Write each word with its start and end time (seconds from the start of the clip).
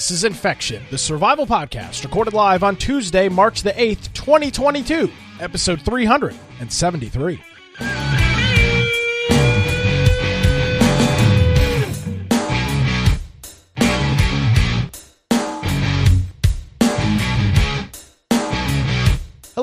This 0.00 0.12
is 0.12 0.24
Infection, 0.24 0.82
the 0.90 0.96
survival 0.96 1.46
podcast, 1.46 2.04
recorded 2.04 2.32
live 2.32 2.62
on 2.62 2.76
Tuesday, 2.76 3.28
March 3.28 3.62
the 3.62 3.72
8th, 3.72 4.10
2022, 4.14 5.10
episode 5.40 5.82
373. 5.82 7.38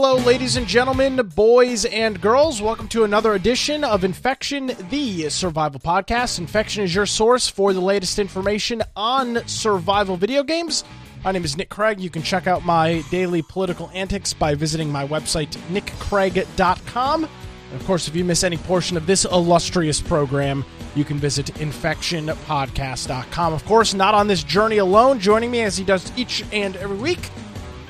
Hello, 0.10 0.24
ladies 0.24 0.56
and 0.56 0.66
gentlemen, 0.66 1.18
boys 1.36 1.84
and 1.84 2.22
girls. 2.22 2.62
Welcome 2.62 2.88
to 2.88 3.04
another 3.04 3.34
edition 3.34 3.84
of 3.84 4.06
Infection, 4.06 4.72
the 4.90 5.28
survival 5.30 5.82
podcast. 5.82 6.40
Infection 6.40 6.82
is 6.86 6.96
your 6.96 7.06
source 7.06 7.50
for 7.50 7.74
the 7.74 7.82
latest 7.82 8.18
information 8.18 8.82
on 8.96 9.46
survival 9.50 10.16
video 10.16 10.44
games. 10.44 10.86
My 11.26 11.34
name 11.34 11.44
is 11.44 11.58
Nick 11.58 11.68
Craig. 11.68 12.00
You 12.00 12.10
can 12.10 12.22
check 12.22 12.48
out 12.48 12.64
my 12.64 13.04
daily 13.12 13.42
political 13.42 13.92
antics 13.94 14.32
by 14.32 14.56
visiting 14.56 14.90
my 14.90 15.06
website, 15.06 15.58
nickcraig.com. 15.74 17.24
And 17.26 17.82
of 17.82 17.86
course, 17.86 18.08
if 18.08 18.16
you 18.16 18.24
miss 18.24 18.46
any 18.46 18.56
portion 18.56 18.96
of 18.96 19.08
this 19.08 19.26
illustrious 19.26 20.00
program, 20.00 20.64
you 20.96 21.04
can 21.04 21.18
visit 21.18 21.48
infectionpodcast.com. 21.56 23.54
Of 23.54 23.66
course, 23.66 23.94
not 23.94 24.14
on 24.14 24.30
this 24.30 24.42
journey 24.42 24.78
alone. 24.78 25.20
Joining 25.20 25.52
me 25.52 25.64
as 25.64 25.76
he 25.76 25.84
does 25.84 26.18
each 26.18 26.46
and 26.54 26.78
every 26.78 26.96
week 26.96 27.30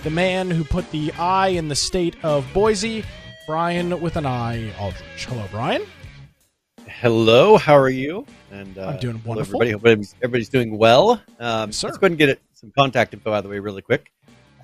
the 0.08 0.12
man 0.12 0.50
who 0.50 0.64
put 0.64 0.90
the 0.92 1.12
I 1.20 1.50
in 1.50 1.68
the 1.68 1.76
state 1.76 2.16
of 2.24 2.48
Boise, 2.54 3.04
Brian 3.46 4.00
with 4.00 4.16
an 4.16 4.26
I 4.26 4.74
Aldrich. 4.80 5.26
Hello, 5.26 5.46
Brian. 5.52 5.84
Hello, 6.88 7.58
how 7.58 7.76
are 7.76 7.90
you? 7.90 8.26
And 8.50 8.78
uh, 8.78 8.88
I'm 8.88 9.00
doing 9.00 9.22
wonderful. 9.26 9.62
Everybody, 9.62 9.72
everybody's, 9.72 10.16
everybody's 10.24 10.48
doing 10.48 10.78
well. 10.78 11.22
Um, 11.42 11.72
yes, 11.72 11.84
let's 11.84 11.98
go 11.98 12.06
ahead 12.06 12.12
and 12.12 12.18
get 12.18 12.30
it, 12.30 12.42
some 12.54 12.72
contact 12.72 13.14
info 13.14 13.34
out 13.34 13.40
of 13.40 13.44
the 13.44 13.50
way 13.50 13.60
really 13.60 13.82
quick. 13.82 14.10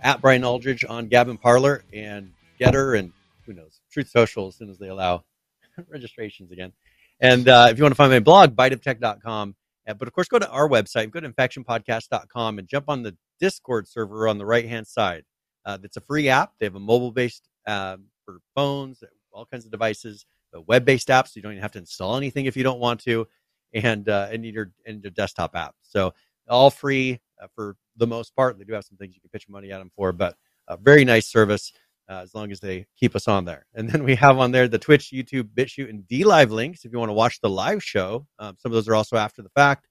At 0.02 0.22
Brian 0.22 0.46
Aldridge 0.46 0.86
on 0.88 1.10
Gab 1.10 1.28
Parler 1.42 1.84
and 1.92 2.32
Gettr 2.58 2.98
and 2.98 3.12
who 3.46 3.52
knows 3.52 3.82
Truth 3.92 4.12
Social 4.12 4.48
as 4.48 4.56
soon 4.56 4.70
as 4.70 4.78
they 4.78 4.88
allow 4.88 5.26
registrations 5.90 6.54
again. 6.54 6.72
And 7.20 7.50
uh, 7.50 7.68
if 7.70 7.78
you 7.78 7.84
want 7.84 7.92
to 7.92 7.98
find 7.98 8.14
my 8.14 8.22
blog, 8.22 8.56
biteoftech.com. 8.56 9.56
Uh, 9.86 9.94
but 9.94 10.08
of 10.08 10.14
course, 10.14 10.30
go 10.30 10.40
to 10.40 10.50
our 10.50 10.70
website, 10.70 11.12
go 11.12 11.20
to 11.20 11.30
infectionpodcast.com 11.30 12.60
and 12.60 12.66
jump 12.66 12.86
on 12.88 13.04
the 13.04 13.18
Discord 13.42 13.90
server 13.90 14.30
on 14.30 14.38
the 14.38 14.46
right 14.46 14.70
hand 14.70 14.88
side. 14.88 15.26
Uh, 15.66 15.78
it's 15.84 15.98
a 15.98 16.02
free 16.02 16.30
app. 16.30 16.54
They 16.60 16.66
have 16.66 16.76
a 16.76 16.80
mobile 16.80 17.12
based 17.12 17.48
um, 17.68 18.06
for 18.26 18.40
phones, 18.56 19.04
all 19.32 19.46
kinds 19.46 19.66
of 19.66 19.72
devices, 19.72 20.26
a 20.54 20.62
web 20.62 20.86
based 20.86 21.10
app, 21.10 21.28
so 21.28 21.34
you 21.36 21.42
don't 21.42 21.54
even 21.54 21.62
have 21.62 21.72
to 21.74 21.80
install 21.80 22.18
anything 22.18 22.46
if 22.46 22.56
you 22.56 22.64
don't 22.64 22.80
want 22.80 23.00
to, 23.02 23.28
and 23.74 24.08
uh, 24.10 24.30
and 24.32 24.46
your 24.46 24.72
and 24.86 25.04
your 25.04 25.12
desktop 25.12 25.56
app. 25.56 25.76
So 25.82 26.14
all 26.50 26.70
free 26.70 27.20
uh, 27.42 27.48
for 27.56 27.76
the 27.98 28.08
most 28.08 28.36
part. 28.36 28.58
They 28.58 28.66
do 28.66 28.74
have 28.74 28.86
some 28.86 28.98
things 28.98 29.16
you 29.16 29.22
can 29.22 29.30
pitch 29.30 29.48
money 29.50 29.72
at 29.72 29.80
them 29.80 29.92
for, 29.96 30.12
but 30.12 30.36
a 30.68 30.78
very 30.78 31.06
nice 31.06 31.28
service. 31.28 31.72
Uh, 32.10 32.20
as 32.22 32.36
long 32.36 32.52
as 32.52 32.60
they 32.60 32.86
keep 33.00 33.16
us 33.16 33.30
on 33.30 33.46
there. 33.46 33.66
And 33.76 33.90
then 33.90 34.04
we 34.04 34.14
have 34.16 34.38
on 34.38 34.52
there 34.52 34.68
the 34.68 34.78
Twitch, 34.78 35.12
YouTube, 35.14 35.48
BitChute, 35.56 35.90
and 35.90 36.04
DLive 36.04 36.50
links 36.50 36.84
if 36.84 36.92
you 36.92 37.00
want 37.00 37.08
to 37.08 37.14
watch 37.14 37.40
the 37.40 37.50
live 37.50 37.82
show. 37.82 38.28
Um, 38.40 38.58
some 38.60 38.74
of 38.74 38.74
those 38.74 38.90
are 38.90 38.96
also 38.96 39.16
after 39.16 39.42
the 39.42 39.50
fact 39.56 39.88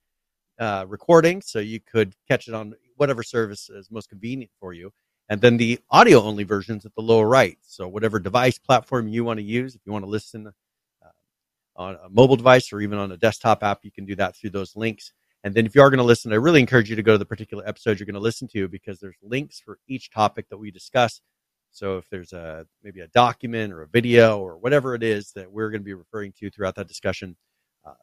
uh, 0.59 0.85
recording, 0.87 1.41
so 1.41 1.57
you 1.57 1.79
could 1.79 2.13
catch 2.27 2.47
it 2.47 2.53
on 2.53 2.75
whatever 2.97 3.23
service 3.23 3.67
is 3.71 3.89
most 3.89 4.09
convenient 4.09 4.51
for 4.59 4.73
you 4.73 4.91
and 5.29 5.41
then 5.41 5.57
the 5.57 5.79
audio 5.89 6.21
only 6.21 6.43
versions 6.43 6.85
at 6.85 6.93
the 6.95 7.01
lower 7.01 7.27
right. 7.27 7.57
So 7.61 7.87
whatever 7.87 8.19
device 8.19 8.57
platform 8.59 9.07
you 9.07 9.23
want 9.23 9.37
to 9.37 9.43
use, 9.43 9.75
if 9.75 9.81
you 9.85 9.91
want 9.91 10.03
to 10.03 10.09
listen 10.09 10.47
uh, 10.47 11.09
on 11.75 11.97
a 12.03 12.09
mobile 12.09 12.35
device 12.35 12.73
or 12.73 12.81
even 12.81 12.97
on 12.97 13.11
a 13.11 13.17
desktop 13.17 13.63
app, 13.63 13.79
you 13.83 13.91
can 13.91 14.05
do 14.05 14.15
that 14.15 14.35
through 14.35 14.51
those 14.51 14.75
links. 14.75 15.13
And 15.43 15.53
then 15.53 15.65
if 15.65 15.75
you 15.75 15.81
are 15.81 15.89
going 15.89 15.99
to 15.99 16.03
listen, 16.03 16.31
I 16.31 16.35
really 16.35 16.59
encourage 16.59 16.89
you 16.89 16.95
to 16.95 17.03
go 17.03 17.13
to 17.13 17.17
the 17.17 17.25
particular 17.25 17.67
episode 17.67 17.99
you're 17.99 18.05
going 18.05 18.13
to 18.13 18.19
listen 18.19 18.47
to 18.49 18.67
because 18.67 18.99
there's 18.99 19.17
links 19.21 19.59
for 19.59 19.79
each 19.87 20.11
topic 20.11 20.47
that 20.49 20.57
we 20.57 20.71
discuss. 20.71 21.21
So 21.71 21.97
if 21.97 22.07
there's 22.09 22.33
a 22.33 22.67
maybe 22.83 22.99
a 22.99 23.07
document 23.07 23.73
or 23.73 23.81
a 23.81 23.87
video 23.87 24.39
or 24.39 24.57
whatever 24.57 24.93
it 24.93 25.03
is 25.03 25.31
that 25.33 25.51
we're 25.51 25.69
going 25.69 25.81
to 25.81 25.85
be 25.85 25.93
referring 25.93 26.33
to 26.39 26.49
throughout 26.49 26.75
that 26.75 26.87
discussion, 26.87 27.35
uh, 27.85 27.93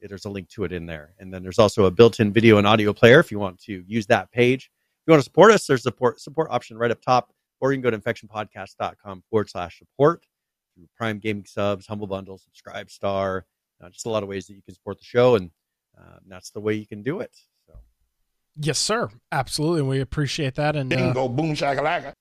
there's 0.00 0.24
a 0.24 0.30
link 0.30 0.48
to 0.50 0.64
it 0.64 0.72
in 0.72 0.86
there. 0.86 1.12
And 1.18 1.32
then 1.32 1.42
there's 1.42 1.58
also 1.58 1.84
a 1.84 1.90
built-in 1.90 2.32
video 2.32 2.58
and 2.58 2.66
audio 2.66 2.92
player 2.92 3.20
if 3.20 3.30
you 3.30 3.38
want 3.38 3.60
to 3.64 3.84
use 3.86 4.06
that 4.06 4.32
page 4.32 4.70
you 5.06 5.12
want 5.12 5.20
to 5.20 5.24
support 5.24 5.50
us, 5.52 5.66
there's 5.66 5.80
a 5.80 5.82
support 5.84 6.20
support 6.20 6.48
option 6.50 6.76
right 6.76 6.90
up 6.90 7.00
top, 7.02 7.32
or 7.60 7.72
you 7.72 7.80
can 7.80 7.82
go 7.82 7.90
to 7.90 7.98
infectionpodcast.com 7.98 9.22
forward 9.30 9.50
slash 9.50 9.78
support 9.78 10.26
through 10.74 10.88
Prime 10.96 11.18
Gaming 11.18 11.44
subs, 11.46 11.86
Humble 11.86 12.06
Bundle, 12.06 12.38
Subscribe 12.38 12.90
Star, 12.90 13.44
uh, 13.82 13.88
just 13.90 14.06
a 14.06 14.10
lot 14.10 14.22
of 14.22 14.28
ways 14.28 14.46
that 14.46 14.54
you 14.54 14.62
can 14.62 14.74
support 14.74 14.98
the 14.98 15.04
show, 15.04 15.36
and 15.36 15.50
uh, 15.98 16.18
that's 16.26 16.50
the 16.50 16.60
way 16.60 16.74
you 16.74 16.86
can 16.86 17.02
do 17.02 17.20
it. 17.20 17.36
So, 17.66 17.74
yes, 18.56 18.78
sir, 18.78 19.10
absolutely, 19.30 19.82
we 19.82 20.00
appreciate 20.00 20.54
that. 20.56 20.76
And 20.76 20.92
uh, 20.92 21.12
go 21.12 21.28
boom 21.28 21.54
shakalaka. 21.54 22.14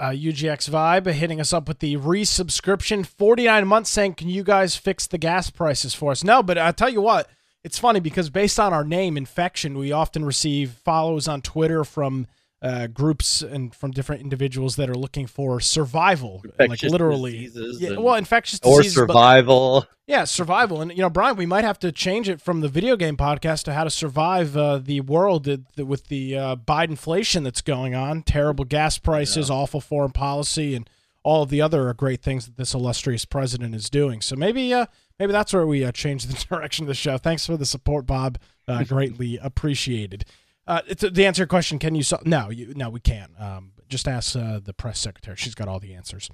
Uh, 0.00 0.10
UGX 0.10 0.70
Vibe 0.70 1.12
hitting 1.12 1.40
us 1.40 1.52
up 1.52 1.66
with 1.66 1.80
the 1.80 1.96
resubscription, 1.96 3.04
49 3.04 3.66
months, 3.66 3.90
saying, 3.90 4.14
Can 4.14 4.28
you 4.28 4.44
guys 4.44 4.76
fix 4.76 5.08
the 5.08 5.18
gas 5.18 5.50
prices 5.50 5.92
for 5.92 6.12
us? 6.12 6.22
No, 6.22 6.40
but 6.40 6.56
I 6.56 6.70
tell 6.70 6.88
you 6.88 7.00
what, 7.00 7.28
it's 7.68 7.78
funny 7.78 8.00
because 8.00 8.30
based 8.30 8.58
on 8.58 8.72
our 8.72 8.82
name, 8.82 9.18
Infection, 9.18 9.76
we 9.76 9.92
often 9.92 10.24
receive 10.24 10.70
follows 10.70 11.28
on 11.28 11.42
Twitter 11.42 11.84
from 11.84 12.26
uh, 12.62 12.86
groups 12.86 13.42
and 13.42 13.74
from 13.74 13.90
different 13.90 14.22
individuals 14.22 14.76
that 14.76 14.88
are 14.88 14.94
looking 14.94 15.26
for 15.26 15.60
survival, 15.60 16.40
infectious 16.44 16.84
like 16.84 16.92
literally. 16.92 17.50
Yeah, 17.52 17.98
well, 17.98 18.14
infectious 18.14 18.58
diseases. 18.58 18.74
or 18.74 18.82
diseases, 18.82 18.94
survival. 18.96 19.80
But, 19.80 19.88
yeah, 20.06 20.24
survival, 20.24 20.80
and 20.80 20.90
you 20.90 21.02
know, 21.02 21.10
Brian, 21.10 21.36
we 21.36 21.44
might 21.44 21.64
have 21.64 21.78
to 21.80 21.92
change 21.92 22.30
it 22.30 22.40
from 22.40 22.62
the 22.62 22.68
video 22.68 22.96
game 22.96 23.18
podcast 23.18 23.64
to 23.64 23.74
how 23.74 23.84
to 23.84 23.90
survive 23.90 24.56
uh, 24.56 24.78
the 24.78 25.02
world 25.02 25.46
with 25.76 26.08
the 26.08 26.38
uh, 26.38 26.56
Biden 26.56 26.92
inflation 26.92 27.42
that's 27.42 27.60
going 27.60 27.94
on, 27.94 28.22
terrible 28.22 28.64
gas 28.64 28.96
prices, 28.96 29.50
yeah. 29.50 29.54
awful 29.54 29.82
foreign 29.82 30.12
policy, 30.12 30.74
and 30.74 30.88
all 31.22 31.42
of 31.42 31.50
the 31.50 31.60
other 31.60 31.92
great 31.94 32.22
things 32.22 32.46
that 32.46 32.56
this 32.56 32.74
illustrious 32.74 33.24
president 33.24 33.74
is 33.74 33.90
doing. 33.90 34.20
So 34.20 34.36
maybe 34.36 34.72
uh, 34.72 34.86
maybe 35.18 35.32
that's 35.32 35.52
where 35.52 35.66
we 35.66 35.84
uh, 35.84 35.92
change 35.92 36.26
the 36.26 36.46
direction 36.48 36.84
of 36.84 36.88
the 36.88 36.94
show. 36.94 37.18
Thanks 37.18 37.46
for 37.46 37.56
the 37.56 37.66
support, 37.66 38.06
Bob. 38.06 38.38
Uh, 38.66 38.84
greatly 38.88 39.38
appreciated. 39.38 40.24
Uh, 40.66 40.82
to, 40.82 41.10
to, 41.10 41.24
answer 41.24 41.40
your 41.40 41.46
question, 41.46 41.78
can 41.78 41.94
you? 41.94 42.02
So- 42.02 42.20
no, 42.24 42.50
you, 42.50 42.74
no, 42.74 42.90
we 42.90 43.00
can't. 43.00 43.32
Um, 43.40 43.72
just 43.88 44.06
ask 44.06 44.36
uh, 44.36 44.60
the 44.62 44.74
press 44.74 44.98
secretary. 44.98 45.36
She's 45.36 45.54
got 45.54 45.66
all 45.66 45.80
the 45.80 45.94
answers. 45.94 46.28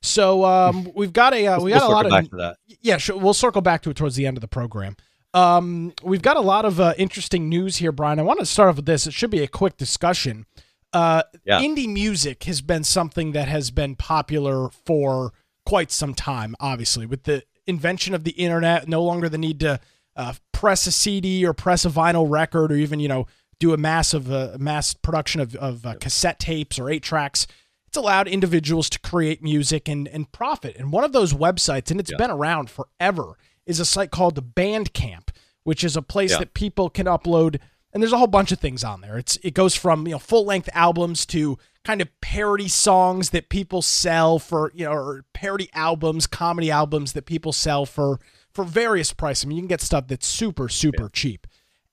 So 0.00 0.44
um, 0.44 0.90
we've 0.94 1.12
got 1.12 1.34
a 1.34 1.46
uh, 1.46 1.60
we 1.60 1.72
got 1.72 1.82
we'll 1.82 1.90
a 1.90 2.08
lot 2.08 2.32
of 2.32 2.56
yeah. 2.80 2.98
Sure, 2.98 3.16
we'll 3.16 3.34
circle 3.34 3.60
back 3.60 3.82
to 3.82 3.90
it 3.90 3.96
towards 3.96 4.16
the 4.16 4.26
end 4.26 4.36
of 4.36 4.40
the 4.40 4.48
program. 4.48 4.96
Um, 5.32 5.92
we've 6.02 6.22
got 6.22 6.36
a 6.36 6.40
lot 6.40 6.64
of 6.64 6.80
uh, 6.80 6.94
interesting 6.98 7.48
news 7.48 7.76
here, 7.76 7.92
Brian. 7.92 8.18
I 8.18 8.22
want 8.22 8.40
to 8.40 8.46
start 8.46 8.68
off 8.68 8.76
with 8.76 8.86
this. 8.86 9.06
It 9.06 9.12
should 9.12 9.30
be 9.30 9.42
a 9.42 9.48
quick 9.48 9.76
discussion. 9.76 10.46
Uh, 10.92 11.22
yeah. 11.44 11.60
Indie 11.60 11.88
music 11.88 12.44
has 12.44 12.60
been 12.60 12.84
something 12.84 13.32
that 13.32 13.48
has 13.48 13.70
been 13.70 13.94
popular 13.94 14.68
for 14.70 15.32
quite 15.64 15.92
some 15.92 16.14
time. 16.14 16.56
Obviously, 16.58 17.06
with 17.06 17.24
the 17.24 17.44
invention 17.66 18.14
of 18.14 18.24
the 18.24 18.32
internet, 18.32 18.88
no 18.88 19.02
longer 19.02 19.28
the 19.28 19.38
need 19.38 19.60
to 19.60 19.80
uh, 20.16 20.34
press 20.52 20.86
a 20.86 20.92
CD 20.92 21.46
or 21.46 21.52
press 21.52 21.84
a 21.84 21.88
vinyl 21.88 22.28
record 22.28 22.72
or 22.72 22.76
even 22.76 23.00
you 23.00 23.08
know 23.08 23.26
do 23.58 23.72
a 23.72 23.76
massive 23.76 24.32
uh, 24.32 24.56
mass 24.58 24.94
production 24.94 25.40
of, 25.40 25.54
of 25.56 25.86
uh, 25.86 25.94
cassette 26.00 26.40
tapes 26.40 26.78
or 26.78 26.90
eight 26.90 27.02
tracks. 27.02 27.46
It's 27.86 27.96
allowed 27.96 28.28
individuals 28.28 28.88
to 28.90 28.98
create 28.98 29.42
music 29.42 29.88
and 29.88 30.08
and 30.08 30.30
profit. 30.32 30.76
And 30.76 30.92
one 30.92 31.04
of 31.04 31.12
those 31.12 31.32
websites, 31.32 31.90
and 31.90 32.00
it's 32.00 32.10
yeah. 32.10 32.16
been 32.16 32.30
around 32.30 32.70
forever, 32.70 33.36
is 33.66 33.80
a 33.80 33.84
site 33.84 34.10
called 34.10 34.54
Bandcamp, 34.54 35.28
which 35.62 35.84
is 35.84 35.96
a 35.96 36.02
place 36.02 36.32
yeah. 36.32 36.38
that 36.38 36.54
people 36.54 36.90
can 36.90 37.06
upload. 37.06 37.60
And 37.92 38.02
there's 38.02 38.12
a 38.12 38.18
whole 38.18 38.26
bunch 38.26 38.52
of 38.52 38.60
things 38.60 38.84
on 38.84 39.00
there. 39.00 39.18
It's 39.18 39.36
it 39.42 39.54
goes 39.54 39.74
from 39.74 40.06
you 40.06 40.12
know 40.12 40.18
full 40.18 40.44
length 40.44 40.68
albums 40.74 41.26
to 41.26 41.58
kind 41.84 42.00
of 42.00 42.08
parody 42.20 42.68
songs 42.68 43.30
that 43.30 43.48
people 43.48 43.82
sell 43.82 44.38
for, 44.38 44.70
you 44.74 44.84
know, 44.84 44.92
or 44.92 45.24
parody 45.32 45.68
albums, 45.72 46.26
comedy 46.26 46.70
albums 46.70 47.14
that 47.14 47.26
people 47.26 47.52
sell 47.52 47.86
for 47.86 48.20
for 48.52 48.64
various 48.64 49.12
prices. 49.12 49.44
I 49.44 49.48
mean, 49.48 49.56
you 49.56 49.62
can 49.62 49.68
get 49.68 49.80
stuff 49.80 50.06
that's 50.08 50.26
super 50.26 50.68
super 50.68 51.04
yeah. 51.04 51.08
cheap. 51.12 51.46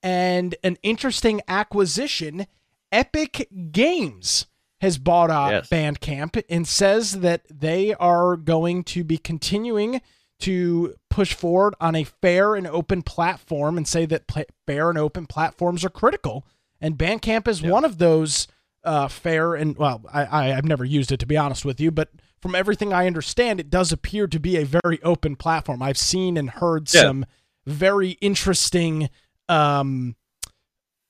And 0.04 0.56
an 0.64 0.78
interesting 0.84 1.42
acquisition, 1.48 2.46
Epic 2.92 3.48
Games 3.72 4.46
has 4.82 4.98
bought 4.98 5.32
out 5.32 5.52
yes. 5.52 5.70
Bandcamp 5.70 6.42
and 6.50 6.68
says 6.68 7.20
that 7.22 7.42
they 7.50 7.96
are 7.96 8.38
going 8.38 8.84
to 8.84 9.04
be 9.04 9.18
continuing 9.18 10.02
to 10.40 10.96
push 11.10 11.34
forward 11.34 11.74
on 11.80 11.96
a 11.96 12.04
fair 12.04 12.56
and 12.56 12.68
open 12.68 13.02
platform 13.02 13.78
and 13.78 13.88
say 13.88 14.06
that 14.06 14.32
fair 14.66 14.90
and 14.90 14.98
open 14.98 15.26
platforms 15.26 15.84
are 15.84 15.90
critical. 15.90 16.46
And 16.80 16.98
Bandcamp 16.98 17.48
is 17.48 17.62
yeah. 17.62 17.72
one 17.72 17.86
of 17.86 17.98
those 17.98 18.48
uh, 18.84 19.08
fair 19.08 19.56
and 19.56 19.76
well, 19.78 20.02
I, 20.14 20.46
I 20.46 20.48
have 20.50 20.66
never 20.66 20.86
used 20.86 21.12
it 21.12 21.20
to 21.20 21.26
be 21.26 21.38
honest 21.38 21.66
with 21.66 21.80
you, 21.80 21.92
but 21.92 22.10
from 22.40 22.56
everything 22.56 22.94
I 22.94 23.08
understand, 23.08 23.60
it 23.60 23.70
does 23.70 23.92
appear 23.92 24.28
to 24.28 24.40
be 24.40 24.58
a 24.58 24.66
very 24.66 25.02
open 25.04 25.36
platform. 25.36 25.82
I've 25.82 25.98
seen 25.98 26.38
and 26.38 26.50
heard 26.50 26.94
yeah. 26.94 27.02
some 27.02 27.26
very 27.66 28.12
interesting. 28.22 29.10
Um, 29.50 30.16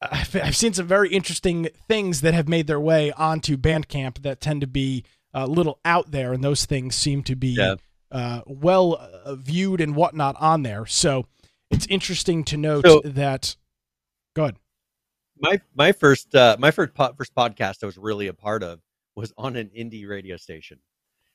I've, 0.02 0.36
I've, 0.36 0.56
seen 0.56 0.74
some 0.74 0.88
very 0.88 1.10
interesting 1.10 1.70
things 1.88 2.22
that 2.22 2.34
have 2.34 2.48
made 2.48 2.68
their 2.68 2.80
way 2.80 3.12
onto 3.12 3.58
Bandcamp 3.58 4.22
that 4.22 4.40
tend 4.40 4.62
to 4.62 4.68
be 4.68 5.04
a 5.34 5.46
little 5.48 5.80
out 5.84 6.12
there, 6.12 6.34
and 6.34 6.44
those 6.44 6.66
things 6.66 6.96
seem 6.96 7.24
to 7.24 7.36
be 7.36 7.50
yeah. 7.50 7.76
Uh, 8.12 8.42
well 8.46 8.96
uh, 8.96 9.36
viewed 9.36 9.82
and 9.82 9.96
whatnot 9.96 10.36
on 10.40 10.64
there. 10.64 10.86
So 10.86 11.26
it's 11.70 11.88
interesting 11.88 12.44
to 12.46 12.58
note 12.58 12.86
so, 12.86 13.02
that. 13.04 13.56
Go 14.36 14.44
ahead. 14.44 14.56
my 15.40 15.60
my 15.76 15.92
first 15.92 16.34
uh, 16.36 16.56
my 16.60 16.72
first 16.72 16.94
po- 16.94 17.14
first 17.18 17.34
podcast 17.36 17.84
I 17.84 17.86
was 17.86 17.98
really 17.98 18.28
a 18.28 18.34
part 18.34 18.64
of 18.64 18.80
was 19.16 19.34
on 19.38 19.56
an 19.56 19.70
indie 19.78 20.08
radio 20.08 20.38
station. 20.38 20.80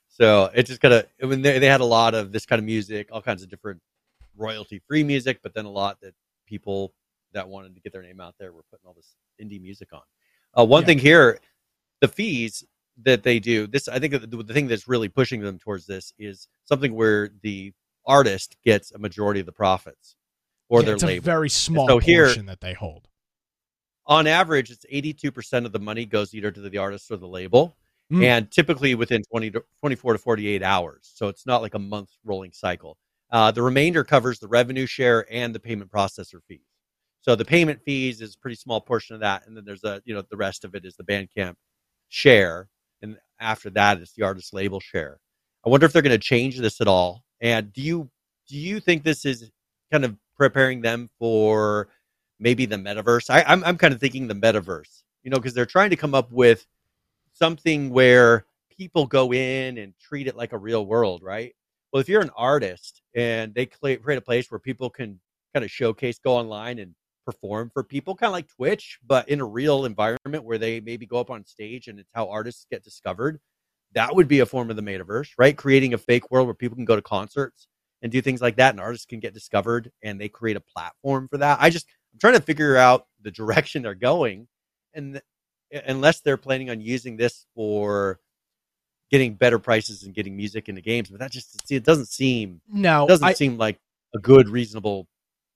So 0.08 0.50
it 0.54 0.66
just 0.66 0.80
kind 0.80 0.94
of 0.94 1.06
I 1.22 1.26
mean 1.26 1.42
they, 1.42 1.58
they 1.58 1.66
had 1.66 1.80
a 1.80 1.84
lot 1.84 2.14
of 2.14 2.32
this 2.32 2.46
kind 2.46 2.58
of 2.58 2.64
music, 2.64 3.08
all 3.12 3.22
kinds 3.22 3.42
of 3.42 3.48
different 3.48 3.80
royalty 4.36 4.80
free 4.86 5.02
music, 5.04 5.40
but 5.42 5.52
then 5.54 5.64
a 5.64 5.70
lot 5.70 6.00
that 6.00 6.14
people 6.46 6.94
that 7.32 7.48
wanted 7.48 7.74
to 7.74 7.80
get 7.80 7.92
their 7.92 8.02
name 8.02 8.20
out 8.20 8.34
there 8.38 8.52
were 8.52 8.62
putting 8.70 8.86
all 8.86 8.94
this 8.94 9.14
indie 9.42 9.60
music 9.60 9.88
on. 9.92 10.02
Uh, 10.56 10.64
one 10.64 10.82
Yeah. 10.82 10.86
thing 10.86 10.98
here, 10.98 11.40
the 12.00 12.08
fees 12.08 12.62
that 13.02 13.22
they 13.22 13.38
do. 13.40 13.66
This 13.66 13.88
I 13.88 13.98
think 13.98 14.12
the, 14.12 14.26
the 14.42 14.52
thing 14.54 14.66
that's 14.68 14.86
really 14.88 15.08
pushing 15.08 15.40
them 15.40 15.58
towards 15.58 15.86
this 15.86 16.12
is 16.18 16.48
something 16.64 16.94
where 16.94 17.30
the 17.42 17.72
artist 18.06 18.56
gets 18.64 18.92
a 18.92 18.98
majority 18.98 19.40
of 19.40 19.46
the 19.46 19.52
profits 19.52 20.16
or 20.68 20.80
Yeah, 20.80 20.86
their 20.86 20.94
it's 20.94 21.02
a 21.04 21.06
label. 21.06 21.24
very 21.24 21.48
small 21.50 21.86
so 21.88 21.98
here- 21.98 22.26
portion 22.26 22.46
that 22.46 22.60
they 22.60 22.74
hold. 22.74 23.08
on 24.06 24.26
average, 24.26 24.70
it's 24.70 24.84
82% 24.92 25.64
of 25.64 25.72
the 25.72 25.78
money 25.78 26.04
goes 26.04 26.34
either 26.34 26.50
to 26.50 26.60
the 26.60 26.78
artist 26.78 27.10
or 27.10 27.16
the 27.16 27.28
label, 27.28 27.76
Mm. 28.10 28.24
and 28.24 28.50
typically 28.50 28.94
within 28.94 29.22
20 29.30 29.50
to 29.52 29.64
24 29.78 30.14
to 30.14 30.18
48 30.18 30.62
hours. 30.62 31.10
So 31.14 31.28
it's 31.28 31.46
not 31.46 31.62
like 31.62 31.72
a 31.74 31.78
month 31.78 32.10
rolling 32.24 32.52
cycle. 32.52 32.98
Uh, 33.30 33.50
the 33.52 33.62
remainder 33.62 34.04
covers 34.04 34.38
the 34.38 34.48
revenue 34.48 34.84
share 34.84 35.24
and 35.32 35.54
the 35.54 35.60
payment 35.60 35.90
processor 35.90 36.42
fees. 36.46 36.66
So 37.22 37.34
the 37.36 37.44
payment 37.46 37.80
fees 37.84 38.20
is 38.20 38.34
a 38.34 38.38
pretty 38.38 38.56
small 38.56 38.80
portion 38.82 39.14
of 39.14 39.20
that, 39.20 39.46
and 39.46 39.56
then 39.56 39.64
there's 39.64 39.84
a 39.84 40.02
you 40.04 40.12
know 40.12 40.22
the 40.30 40.36
rest 40.36 40.64
of 40.64 40.74
it 40.74 40.84
is 40.84 40.96
the 40.96 41.04
Bandcamp 41.04 41.54
share, 42.08 42.68
after 43.42 43.70
that 43.70 44.00
it's 44.00 44.12
the 44.12 44.22
artist 44.22 44.54
label 44.54 44.80
share. 44.80 45.18
I 45.64 45.68
wonder 45.68 45.86
if 45.86 45.92
they're 45.92 46.02
going 46.02 46.12
to 46.12 46.18
change 46.18 46.58
this 46.58 46.80
at 46.80 46.88
all. 46.88 47.22
And 47.40 47.72
do 47.72 47.82
you 47.82 48.10
do 48.48 48.56
you 48.56 48.80
think 48.80 49.02
this 49.02 49.24
is 49.24 49.50
kind 49.90 50.04
of 50.04 50.16
preparing 50.36 50.80
them 50.80 51.08
for 51.18 51.88
maybe 52.38 52.66
the 52.66 52.76
metaverse? 52.76 53.30
I, 53.30 53.44
I'm 53.46 53.62
I'm 53.64 53.78
kind 53.78 53.94
of 53.94 54.00
thinking 54.00 54.28
the 54.28 54.34
metaverse, 54.34 55.02
you 55.22 55.30
know, 55.30 55.36
because 55.36 55.54
they're 55.54 55.66
trying 55.66 55.90
to 55.90 55.96
come 55.96 56.14
up 56.14 56.30
with 56.32 56.66
something 57.32 57.90
where 57.90 58.46
people 58.76 59.06
go 59.06 59.32
in 59.32 59.78
and 59.78 59.94
treat 59.98 60.26
it 60.26 60.36
like 60.36 60.52
a 60.52 60.58
real 60.58 60.86
world, 60.86 61.22
right? 61.22 61.54
Well, 61.92 62.00
if 62.00 62.08
you're 62.08 62.22
an 62.22 62.30
artist 62.36 63.02
and 63.14 63.54
they 63.54 63.66
create 63.66 64.00
a 64.06 64.20
place 64.20 64.50
where 64.50 64.58
people 64.58 64.88
can 64.90 65.20
kind 65.54 65.64
of 65.64 65.70
showcase, 65.70 66.18
go 66.18 66.34
online 66.36 66.78
and 66.78 66.94
perform 67.24 67.70
for 67.72 67.82
people, 67.82 68.14
kind 68.14 68.28
of 68.28 68.32
like 68.32 68.48
Twitch, 68.48 68.98
but 69.06 69.28
in 69.28 69.40
a 69.40 69.44
real 69.44 69.84
environment 69.84 70.44
where 70.44 70.58
they 70.58 70.80
maybe 70.80 71.06
go 71.06 71.18
up 71.18 71.30
on 71.30 71.44
stage 71.44 71.88
and 71.88 71.98
it's 71.98 72.10
how 72.14 72.28
artists 72.28 72.66
get 72.70 72.84
discovered. 72.84 73.40
That 73.94 74.14
would 74.14 74.28
be 74.28 74.40
a 74.40 74.46
form 74.46 74.70
of 74.70 74.76
the 74.76 74.82
metaverse, 74.82 75.28
right? 75.36 75.56
Creating 75.56 75.94
a 75.94 75.98
fake 75.98 76.30
world 76.30 76.46
where 76.46 76.54
people 76.54 76.76
can 76.76 76.86
go 76.86 76.96
to 76.96 77.02
concerts 77.02 77.68
and 78.00 78.10
do 78.10 78.22
things 78.22 78.40
like 78.40 78.56
that, 78.56 78.70
and 78.70 78.80
artists 78.80 79.06
can 79.06 79.20
get 79.20 79.34
discovered, 79.34 79.90
and 80.02 80.20
they 80.20 80.28
create 80.28 80.56
a 80.56 80.60
platform 80.60 81.28
for 81.28 81.38
that. 81.38 81.58
I 81.60 81.70
just 81.70 81.86
I'm 82.12 82.18
trying 82.18 82.34
to 82.34 82.40
figure 82.40 82.76
out 82.76 83.06
the 83.20 83.30
direction 83.30 83.82
they're 83.82 83.94
going, 83.94 84.48
and 84.94 85.20
th- 85.70 85.84
unless 85.86 86.20
they're 86.20 86.36
planning 86.36 86.70
on 86.70 86.80
using 86.80 87.16
this 87.16 87.46
for 87.54 88.18
getting 89.10 89.34
better 89.34 89.58
prices 89.58 90.04
and 90.04 90.14
getting 90.14 90.34
music 90.34 90.70
into 90.70 90.80
games, 90.80 91.10
but 91.10 91.20
that 91.20 91.30
just 91.30 91.68
see, 91.68 91.76
it 91.76 91.84
doesn't 91.84 92.08
seem 92.08 92.60
No, 92.72 93.04
it 93.04 93.08
doesn't 93.08 93.28
I, 93.28 93.32
seem 93.34 93.58
like 93.58 93.78
a 94.14 94.18
good 94.18 94.48
reasonable 94.48 95.06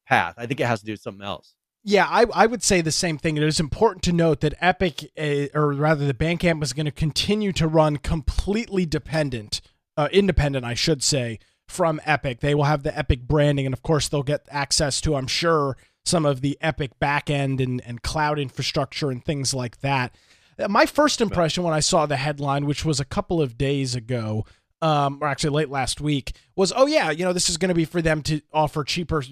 path. 0.06 0.34
I 0.36 0.46
think 0.46 0.60
it 0.60 0.66
has 0.66 0.80
to 0.80 0.86
do 0.86 0.92
with 0.92 1.00
something 1.00 1.26
else. 1.26 1.54
Yeah, 1.88 2.06
I, 2.08 2.26
I 2.34 2.46
would 2.46 2.64
say 2.64 2.80
the 2.80 2.90
same 2.90 3.16
thing. 3.16 3.36
It 3.36 3.44
is 3.44 3.60
important 3.60 4.02
to 4.04 4.12
note 4.12 4.40
that 4.40 4.54
Epic, 4.60 5.12
uh, 5.16 5.46
or 5.54 5.72
rather, 5.72 6.04
the 6.04 6.14
Bandcamp 6.14 6.62
is 6.62 6.72
going 6.72 6.86
to 6.86 6.92
continue 6.92 7.52
to 7.52 7.68
run 7.68 7.98
completely 7.98 8.86
dependent, 8.86 9.60
uh, 9.96 10.08
independent, 10.10 10.64
I 10.64 10.74
should 10.74 11.02
say, 11.04 11.38
from 11.68 12.00
Epic. 12.04 12.40
They 12.40 12.56
will 12.56 12.64
have 12.64 12.82
the 12.82 12.96
Epic 12.98 13.22
branding, 13.22 13.66
and 13.66 13.72
of 13.72 13.82
course, 13.82 14.08
they'll 14.08 14.24
get 14.24 14.48
access 14.50 15.00
to, 15.02 15.14
I'm 15.14 15.28
sure, 15.28 15.76
some 16.04 16.26
of 16.26 16.40
the 16.40 16.58
Epic 16.60 16.98
backend 17.00 17.62
and, 17.62 17.80
and 17.86 18.02
cloud 18.02 18.40
infrastructure 18.40 19.10
and 19.10 19.24
things 19.24 19.54
like 19.54 19.80
that. 19.80 20.12
Uh, 20.58 20.66
My 20.66 20.86
first 20.86 21.20
impression 21.20 21.62
when 21.62 21.74
I 21.74 21.80
saw 21.80 22.04
the 22.04 22.16
headline, 22.16 22.66
which 22.66 22.84
was 22.84 22.98
a 22.98 23.04
couple 23.04 23.40
of 23.40 23.56
days 23.56 23.94
ago, 23.94 24.44
um, 24.82 25.18
or 25.20 25.28
actually 25.28 25.50
late 25.50 25.70
last 25.70 26.00
week, 26.00 26.32
was, 26.54 26.72
oh, 26.76 26.86
yeah, 26.86 27.10
you 27.10 27.24
know, 27.24 27.32
this 27.32 27.48
is 27.48 27.56
going 27.56 27.68
to 27.70 27.74
be 27.74 27.84
for 27.84 28.02
them 28.02 28.22
to 28.22 28.40
offer 28.52 28.84
cheaper 28.84 29.22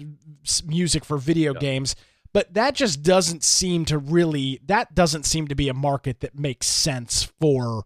music 0.65 1.03
for 1.05 1.17
video 1.17 1.53
Yeah. 1.53 1.59
games 1.59 1.95
but 2.33 2.53
that 2.53 2.75
just 2.75 3.01
doesn't 3.01 3.43
seem 3.45 3.85
to 3.85 3.97
really 3.97 4.59
that 4.65 4.93
doesn't 4.93 5.23
seem 5.25 5.47
to 5.47 5.55
be 5.55 5.69
a 5.69 5.73
market 5.73 6.19
that 6.19 6.37
makes 6.37 6.67
sense 6.67 7.23
for 7.39 7.85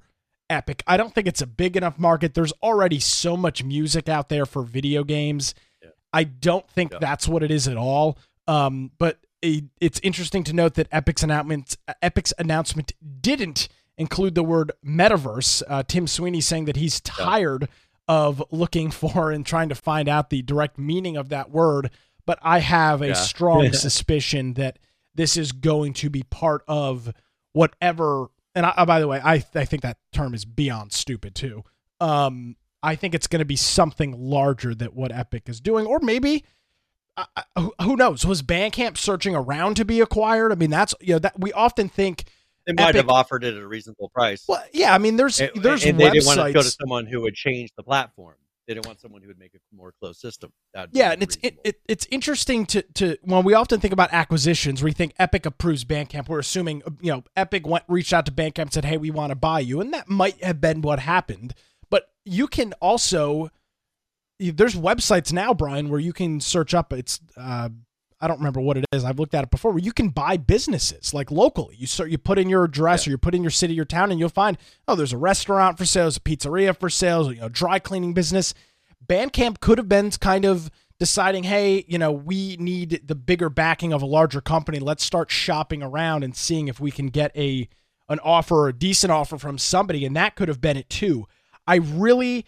epic 0.49 0.81
i 0.87 0.97
don't 0.97 1.13
think 1.13 1.27
it's 1.27 1.41
a 1.41 1.45
big 1.47 1.77
enough 1.77 1.99
market 1.99 2.33
there's 2.33 2.51
already 2.63 2.99
so 2.99 3.37
much 3.37 3.63
music 3.63 4.09
out 4.09 4.27
there 4.29 4.45
for 4.47 4.63
video 4.63 5.03
games 5.03 5.53
Yeah. 5.83 5.89
i 6.11 6.23
don't 6.23 6.67
think 6.69 6.91
Yeah. 6.93 6.97
that's 6.99 7.27
what 7.27 7.43
it 7.43 7.51
is 7.51 7.67
at 7.67 7.77
all 7.77 8.17
um, 8.47 8.89
but 8.97 9.19
it, 9.43 9.65
it's 9.79 9.99
interesting 10.01 10.43
to 10.45 10.53
note 10.53 10.73
that 10.73 10.89
epic's 10.91 11.21
announcement 11.23 11.77
epic's 12.01 12.33
announcement 12.39 12.91
didn't 13.21 13.69
include 13.99 14.33
the 14.33 14.43
word 14.43 14.71
metaverse 14.83 15.61
uh, 15.67 15.83
tim 15.87 16.07
sweeney 16.07 16.41
saying 16.41 16.65
that 16.65 16.75
he's 16.77 16.99
Yeah. 17.05 17.25
tired 17.25 17.69
of 18.07 18.41
looking 18.49 18.89
for 19.01 19.31
and 19.31 19.45
trying 19.45 19.69
to 19.69 19.75
find 19.75 20.09
out 20.09 20.31
the 20.31 20.41
direct 20.41 20.79
meaning 20.79 21.15
of 21.17 21.29
that 21.29 21.51
word 21.51 21.91
but 22.25 22.37
I 22.43 22.59
have 22.59 23.01
a 23.01 23.07
Yeah. 23.09 23.13
strong 23.13 23.73
suspicion 23.73 24.53
that 24.53 24.77
this 25.15 25.35
is 25.35 25.51
going 25.51 25.93
to 25.93 26.11
be 26.11 26.21
part 26.23 26.63
of 26.67 27.11
whatever. 27.53 28.27
And 28.55 28.65
I, 28.67 28.85
by 28.85 28.99
the 28.99 29.07
way, 29.07 29.19
I 29.23 29.43
I 29.55 29.65
think 29.65 29.81
that 29.81 29.97
term 30.13 30.33
is 30.35 30.45
beyond 30.45 30.93
stupid 30.93 31.33
too. 31.35 31.63
Um, 31.99 32.55
I 32.83 32.95
think 32.95 33.15
it's 33.15 33.25
going 33.27 33.39
to 33.39 33.45
be 33.45 33.55
something 33.55 34.11
larger 34.29 34.75
than 34.75 34.89
what 34.89 35.11
Epic 35.11 35.49
is 35.49 35.59
doing, 35.59 35.85
or 35.87 35.99
maybe. 35.99 36.45
I- 37.17 37.25
I- 37.35 37.43
who- 37.59 37.73
who 37.81 37.95
knows? 37.95 38.25
Was 38.25 38.41
Bandcamp 38.43 38.95
searching 38.97 39.35
around 39.35 39.75
to 39.77 39.83
be 39.85 39.99
acquired? 39.99 40.51
I 40.51 40.55
mean, 40.55 40.69
that's 40.69 40.93
you 41.01 41.13
know 41.13 41.19
that 41.19 41.39
we 41.39 41.51
often 41.53 41.89
think. 41.89 42.25
They 42.69 42.73
might 42.73 42.89
Epic- 42.89 43.01
have 43.01 43.09
offered 43.09 43.43
it 43.43 43.55
at 43.55 43.63
a 43.63 43.67
reasonable 43.67 44.09
price. 44.09 44.43
Well, 44.47 44.63
yeah, 44.71 44.93
I 44.93 44.99
mean, 44.99 45.17
there's 45.17 45.41
And, 45.41 45.49
there's 45.55 45.83
and 45.83 45.99
they 45.99 46.11
didn't 46.11 46.27
want 46.27 46.39
to 46.39 46.53
go 46.53 46.61
to 46.61 46.69
someone 46.69 47.07
who 47.07 47.21
would 47.21 47.33
change 47.33 47.71
the 47.75 47.81
platform. 47.81 48.35
They 48.67 48.75
didn't 48.75 48.85
want 48.85 49.01
someone 49.01 49.23
who 49.23 49.29
would 49.29 49.39
make 49.39 49.55
a 49.55 49.75
more 49.75 49.91
closed 49.99 50.19
system. 50.19 50.53
That'd 50.75 50.91
Yeah, 50.93 51.13
and 51.13 51.23
it's 51.23 51.35
it, 51.41 51.57
it, 51.63 51.81
it's 51.87 52.05
interesting 52.11 52.67
to 52.67 52.83
to 52.93 53.17
when 53.23 53.43
we 53.43 53.55
often 53.55 53.79
think 53.79 53.91
about 53.91 54.13
acquisitions, 54.13 54.83
we 54.83 54.91
think 54.91 55.13
Epic 55.17 55.47
approves 55.47 55.83
Bandcamp. 55.83 56.29
We're 56.29 56.37
assuming 56.37 56.83
you 57.01 57.11
know 57.11 57.23
Epic 57.35 57.65
went 57.65 57.85
reached 57.87 58.13
out 58.13 58.27
to 58.27 58.31
Bandcamp 58.31 58.59
and 58.59 58.73
said, 58.73 58.85
"Hey, 58.85 58.97
we 58.97 59.09
want 59.09 59.31
to 59.31 59.35
buy 59.35 59.61
you," 59.61 59.81
and 59.81 59.91
that 59.95 60.07
might 60.07 60.43
have 60.43 60.61
been 60.61 60.81
what 60.81 60.99
happened. 60.99 61.55
But 61.89 62.11
you 62.23 62.47
can 62.47 62.73
also 62.73 63.49
there's 64.39 64.75
websites 64.75 65.33
now, 65.33 65.55
Brian, 65.55 65.89
where 65.89 65.99
you 65.99 66.13
can 66.13 66.39
search 66.39 66.75
up. 66.75 66.93
It's 66.93 67.19
uh, 67.35 67.69
I 68.21 68.27
don't 68.27 68.39
remember 68.39 68.59
what 68.59 68.77
it 68.77 68.85
is. 68.91 69.05
I've 69.05 69.19
looked 69.19 69.33
at 69.33 69.45
it 69.45 69.51
before. 69.51 69.71
Where 69.71 69.81
you 69.81 69.93
can 69.93 70.09
buy 70.09 70.37
businesses 70.37 71.13
like 71.13 71.31
locally. 71.31 71.75
You 71.77 71.87
start, 71.87 72.09
you 72.09 72.17
put 72.17 72.37
in 72.37 72.49
your 72.49 72.65
address 72.65 73.07
or 73.07 73.11
you 73.11 73.17
put 73.17 73.33
in 73.33 73.43
your 73.43 73.51
city 73.51 73.79
or 73.79 73.85
town, 73.85 74.11
and 74.11 74.19
you'll 74.19 74.29
find 74.29 74.57
oh, 74.87 74.95
there's 74.95 75.13
a 75.13 75.17
restaurant 75.17 75.77
for 75.77 75.85
sales, 75.85 76.17
a 76.17 76.19
pizzeria 76.19 76.77
for 76.77 76.89
sales, 76.89 77.29
you 77.29 77.41
know, 77.41 77.49
dry 77.49 77.79
cleaning 77.79 78.13
business. 78.13 78.53
Bandcamp 79.07 79.59
could 79.59 79.77
have 79.77 79.89
been 79.89 80.11
kind 80.11 80.45
of 80.45 80.69
deciding, 80.99 81.43
hey, 81.43 81.85
you 81.87 81.97
know, 81.97 82.11
we 82.11 82.57
need 82.57 83.01
the 83.05 83.15
bigger 83.15 83.49
backing 83.49 83.93
of 83.93 84.01
a 84.01 84.05
larger 84.05 84.41
company. 84.41 84.79
Let's 84.79 85.03
start 85.03 85.31
shopping 85.31 85.81
around 85.81 86.23
and 86.23 86.35
seeing 86.35 86.67
if 86.67 86.79
we 86.79 86.91
can 86.91 87.07
get 87.07 87.35
a 87.35 87.69
an 88.09 88.19
offer, 88.23 88.67
a 88.67 88.73
decent 88.73 89.11
offer 89.11 89.37
from 89.37 89.57
somebody, 89.57 90.03
and 90.03 90.15
that 90.15 90.35
could 90.35 90.47
have 90.47 90.59
been 90.59 90.77
it 90.77 90.89
too. 90.89 91.27
I 91.67 91.75
really 91.75 92.45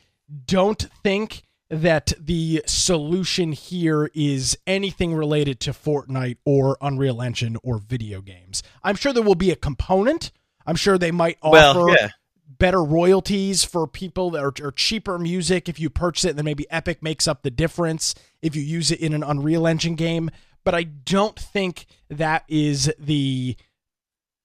don't 0.48 0.82
think 1.04 1.44
that 1.72 2.12
the 2.20 2.62
solution 2.68 3.54
here 3.54 4.12
is 4.14 4.58
anything 4.68 5.16
related 5.16 5.60
to 5.62 5.72
Fortnite 5.72 6.38
or 6.46 6.78
Unreal 6.82 7.22
Engine 7.22 7.56
or 7.64 7.78
video 7.78 8.20
games. 8.22 8.62
I'm 8.84 8.98
sure 8.98 9.14
there 9.14 9.24
will 9.24 9.36
be 9.36 9.52
a 9.52 9.56
component. 9.56 10.32
I'm 10.68 10.76
sure 10.76 10.98
they 10.98 11.12
might 11.12 11.38
offer 11.42 11.54
well, 11.86 11.90
yeah. 11.90 12.10
better 12.46 12.84
royalties 12.84 13.64
for 13.64 13.88
people 13.88 14.32
that 14.32 14.44
are 14.44 14.54
or 14.62 14.72
cheaper 14.74 15.18
music 15.18 15.70
if 15.70 15.80
you 15.80 15.90
purchase 15.90 16.26
it, 16.26 16.30
and 16.32 16.38
then 16.38 16.46
maybe 16.46 16.70
Epic 16.70 17.02
makes 17.02 17.26
up 17.26 17.42
the 17.42 17.50
difference 17.50 18.16
if 18.42 18.54
you 18.54 18.62
use 18.62 18.92
it 18.92 19.00
in 19.00 19.14
an 19.14 19.24
Unreal 19.24 19.66
Engine 19.66 19.96
game. 19.96 20.30
But 20.66 20.76
I 20.76 20.84
don't 20.84 21.40
think 21.40 21.86
that 22.10 22.44
is 22.50 22.94
the 23.00 23.56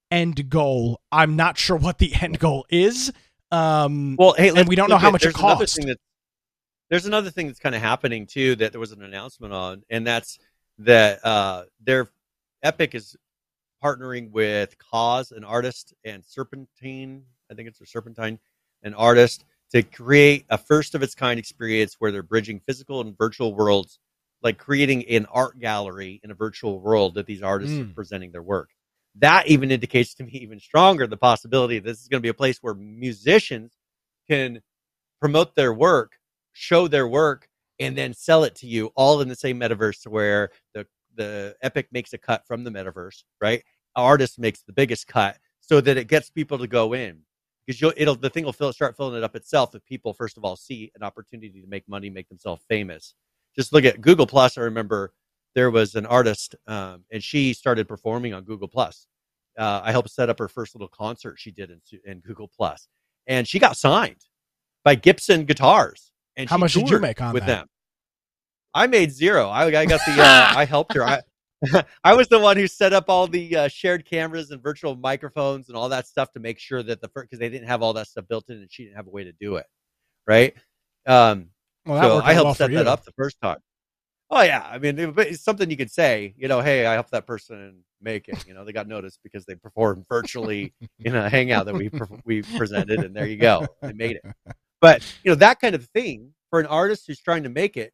end 0.09 0.49
goal. 0.49 1.01
I'm 1.11 1.35
not 1.35 1.57
sure 1.57 1.75
what 1.77 1.97
the 1.97 2.13
end 2.21 2.39
goal 2.39 2.65
is. 2.69 3.11
Um, 3.51 4.15
Well, 4.17 4.33
hey, 4.37 4.51
let's 4.51 4.67
we 4.69 4.75
don't 4.77 4.89
know 4.89 4.97
how 4.97 5.11
much 5.11 5.23
it 5.23 5.25
there's 5.25 5.35
another 5.35 5.65
cost. 5.65 5.75
thing 5.75 5.87
that- 5.87 5.99
there's 6.89 7.05
another 7.05 7.29
thing 7.29 7.47
that's 7.47 7.59
kind 7.59 7.75
of 7.75 7.81
happening 7.81 8.25
too 8.25 8.55
that 8.57 8.71
there 8.71 8.79
was 8.79 8.91
an 8.91 9.03
announcement 9.03 9.53
on, 9.53 9.83
and 9.89 10.05
that's 10.05 10.39
that 10.79 11.23
uh, 11.25 11.63
their 11.83 12.09
Epic 12.63 12.95
is 12.95 13.15
partnering 13.83 14.31
with 14.31 14.75
KAWS, 14.79 15.31
an 15.31 15.43
artist, 15.43 15.93
and 16.03 16.23
Serpentine. 16.25 17.23
I 17.51 17.53
think 17.53 17.67
it's 17.67 17.81
a 17.81 17.85
Serpentine, 17.85 18.39
an 18.83 18.93
artist, 18.93 19.45
to 19.71 19.83
create 19.83 20.45
a 20.49 20.57
first 20.57 20.95
of 20.95 21.03
its 21.03 21.13
kind 21.13 21.39
experience 21.39 21.95
where 21.99 22.11
they're 22.11 22.23
bridging 22.23 22.59
physical 22.59 23.01
and 23.01 23.17
virtual 23.17 23.53
worlds, 23.53 23.99
like 24.41 24.57
creating 24.57 25.05
an 25.09 25.25
art 25.31 25.59
gallery 25.59 26.19
in 26.23 26.31
a 26.31 26.35
virtual 26.35 26.79
world 26.79 27.15
that 27.15 27.25
these 27.25 27.41
artists 27.43 27.77
Mm. 27.77 27.91
are 27.91 27.93
presenting 27.93 28.31
their 28.31 28.41
work. 28.41 28.69
That 29.15 29.47
even 29.47 29.71
indicates 29.71 30.13
to 30.15 30.23
me 30.23 30.31
even 30.33 30.59
stronger 30.59 31.07
the 31.07 31.17
possibility 31.17 31.79
this 31.79 32.01
is 32.01 32.07
going 32.07 32.19
to 32.19 32.25
be 32.25 32.29
a 32.29 32.33
place 32.33 32.59
where 32.61 32.73
musicians 32.75 33.73
can 34.27 34.61
promote 35.19 35.55
their 35.55 35.73
work, 35.73 36.17
show 36.57 36.87
their 36.87 37.07
work, 37.07 37.47
and 37.79 37.97
then 37.97 38.13
sell 38.13 38.43
it 38.43 38.55
to 38.55 38.67
you 38.67 38.91
all 38.95 39.21
in 39.21 39.27
the 39.27 39.35
same 39.35 39.59
metaverse 39.59 40.07
where 40.07 40.51
the 40.73 40.85
the 41.15 41.55
Epic 41.61 41.87
makes 41.91 42.13
a 42.13 42.17
cut 42.17 42.45
from 42.45 42.63
the 42.63 42.69
metaverse, 42.69 43.23
right? 43.41 43.63
artist 43.97 44.39
makes 44.39 44.61
the 44.61 44.71
biggest 44.71 45.07
cut 45.07 45.37
so 45.59 45.81
that 45.81 45.97
it 45.97 46.07
gets 46.07 46.29
people 46.29 46.57
to 46.57 46.67
go 46.67 46.93
in 46.93 47.19
because 47.65 47.81
you'll 47.81 47.93
it'll 47.97 48.15
the 48.15 48.29
thing 48.29 48.45
will 48.45 48.53
fill, 48.53 48.71
start 48.71 48.95
filling 48.95 49.17
it 49.17 49.23
up 49.23 49.35
itself 49.35 49.75
if 49.75 49.83
people 49.85 50.13
first 50.13 50.37
of 50.37 50.45
all 50.45 50.55
see 50.55 50.91
an 50.95 51.03
opportunity 51.03 51.61
to 51.61 51.67
make 51.67 51.87
money, 51.89 52.09
make 52.09 52.29
themselves 52.29 52.63
famous. 52.69 53.15
Just 53.55 53.73
look 53.73 53.85
at 53.85 54.01
Google 54.01 54.27
Plus. 54.27 54.57
I 54.57 54.61
remember 54.61 55.13
there 55.55 55.71
was 55.71 55.95
an 55.95 56.05
artist 56.05 56.55
um, 56.67 57.03
and 57.11 57.23
she 57.23 57.53
started 57.53 57.87
performing 57.87 58.33
on 58.33 58.43
Google 58.43 58.67
Plus. 58.67 59.07
Uh, 59.57 59.81
I 59.83 59.91
helped 59.91 60.11
set 60.11 60.29
up 60.29 60.37
her 60.37 60.47
first 60.47 60.75
little 60.75 60.87
concert 60.87 61.39
she 61.39 61.51
did 61.51 61.71
in, 61.71 61.81
in 62.05 62.19
Google 62.19 62.49
Plus, 62.55 62.87
and 63.25 63.47
she 63.47 63.57
got 63.57 63.75
signed 63.75 64.23
by 64.85 64.93
Gibson 64.95 65.45
Guitars. 65.45 66.11
And 66.37 66.49
how 66.49 66.57
much 66.57 66.73
did 66.73 66.89
you 66.89 66.99
make 66.99 67.21
on 67.21 67.33
with 67.33 67.45
that? 67.45 67.59
them? 67.59 67.67
I 68.73 68.87
made 68.87 69.11
zero. 69.11 69.49
I, 69.49 69.65
I 69.65 69.85
got 69.85 69.99
the. 70.05 70.21
Uh, 70.21 70.51
I 70.55 70.65
helped 70.65 70.93
her. 70.93 71.03
I, 71.03 71.21
I 72.03 72.13
was 72.13 72.27
the 72.27 72.39
one 72.39 72.55
who 72.55 72.67
set 72.67 72.93
up 72.93 73.05
all 73.07 73.27
the 73.27 73.55
uh, 73.55 73.67
shared 73.67 74.05
cameras 74.05 74.51
and 74.51 74.61
virtual 74.61 74.95
microphones 74.95 75.67
and 75.67 75.75
all 75.75 75.89
that 75.89 76.07
stuff 76.07 76.31
to 76.33 76.39
make 76.39 76.59
sure 76.59 76.83
that 76.83 77.01
the 77.01 77.07
first 77.09 77.29
because 77.29 77.39
they 77.39 77.49
didn't 77.49 77.67
have 77.67 77.81
all 77.81 77.93
that 77.93 78.07
stuff 78.07 78.27
built 78.27 78.49
in 78.49 78.57
and 78.57 78.71
she 78.71 78.83
didn't 78.83 78.95
have 78.95 79.07
a 79.07 79.09
way 79.09 79.23
to 79.23 79.33
do 79.33 79.55
it, 79.55 79.65
right? 80.27 80.53
Um, 81.07 81.49
well, 81.85 82.19
so 82.19 82.25
I 82.25 82.33
helped 82.33 82.45
well 82.45 82.55
set 82.55 82.71
that 82.71 82.87
up 82.87 83.03
the 83.03 83.13
first 83.13 83.41
time. 83.41 83.57
Oh 84.29 84.41
yeah, 84.41 84.67
I 84.69 84.77
mean, 84.77 84.99
it's 84.99 85.43
something 85.43 85.71
you 85.71 85.77
could 85.77 85.91
say, 85.91 86.35
you 86.37 86.47
know, 86.47 86.61
hey, 86.61 86.85
I 86.85 86.93
helped 86.93 87.11
that 87.11 87.25
person 87.25 87.83
make 88.01 88.27
it. 88.27 88.45
You 88.45 88.53
know, 88.53 88.65
they 88.65 88.73
got 88.73 88.87
noticed 88.87 89.19
because 89.23 89.45
they 89.45 89.55
performed 89.55 90.05
virtually 90.09 90.73
in 90.99 91.15
a 91.15 91.29
hangout 91.29 91.65
that 91.65 91.73
we 91.73 91.89
we 92.25 92.43
presented, 92.43 92.99
and 92.99 93.15
there 93.15 93.25
you 93.25 93.37
go, 93.37 93.65
they 93.81 93.93
made 93.93 94.17
it. 94.17 94.55
But 94.81 95.03
you 95.23 95.31
know, 95.31 95.35
that 95.35 95.59
kind 95.59 95.75
of 95.75 95.85
thing 95.85 96.33
for 96.49 96.59
an 96.59 96.65
artist 96.67 97.05
who's 97.07 97.19
trying 97.19 97.43
to 97.43 97.49
make 97.49 97.77
it, 97.77 97.93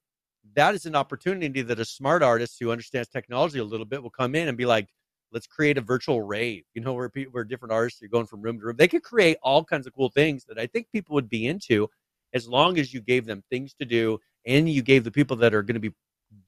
that 0.55 0.75
is 0.75 0.85
an 0.85 0.95
opportunity 0.95 1.61
that 1.61 1.79
a 1.79 1.85
smart 1.85 2.21
artist 2.21 2.57
who 2.59 2.71
understands 2.71 3.09
technology 3.09 3.59
a 3.59 3.63
little 3.63 3.85
bit 3.85 4.03
will 4.03 4.09
come 4.09 4.35
in 4.35 4.47
and 4.47 4.57
be 4.57 4.65
like, 4.65 4.87
let's 5.31 5.47
create 5.47 5.77
a 5.77 5.81
virtual 5.81 6.21
rave. 6.21 6.63
You 6.73 6.81
know, 6.81 6.93
where 6.93 7.09
people, 7.09 7.31
where 7.31 7.43
different 7.45 7.71
artists 7.71 8.01
are 8.03 8.07
going 8.07 8.27
from 8.27 8.41
room 8.41 8.59
to 8.59 8.65
room. 8.65 8.75
They 8.77 8.87
could 8.87 9.03
create 9.03 9.37
all 9.41 9.63
kinds 9.63 9.87
of 9.87 9.93
cool 9.95 10.09
things 10.09 10.45
that 10.45 10.59
I 10.59 10.67
think 10.67 10.87
people 10.91 11.15
would 11.15 11.29
be 11.29 11.47
into, 11.47 11.89
as 12.33 12.47
long 12.47 12.77
as 12.77 12.93
you 12.93 13.01
gave 13.01 13.25
them 13.25 13.43
things 13.49 13.73
to 13.75 13.85
do 13.85 14.19
and 14.45 14.69
you 14.69 14.81
gave 14.81 15.03
the 15.03 15.11
people 15.11 15.37
that 15.37 15.53
are 15.53 15.63
going 15.63 15.81
to 15.81 15.89
be 15.89 15.95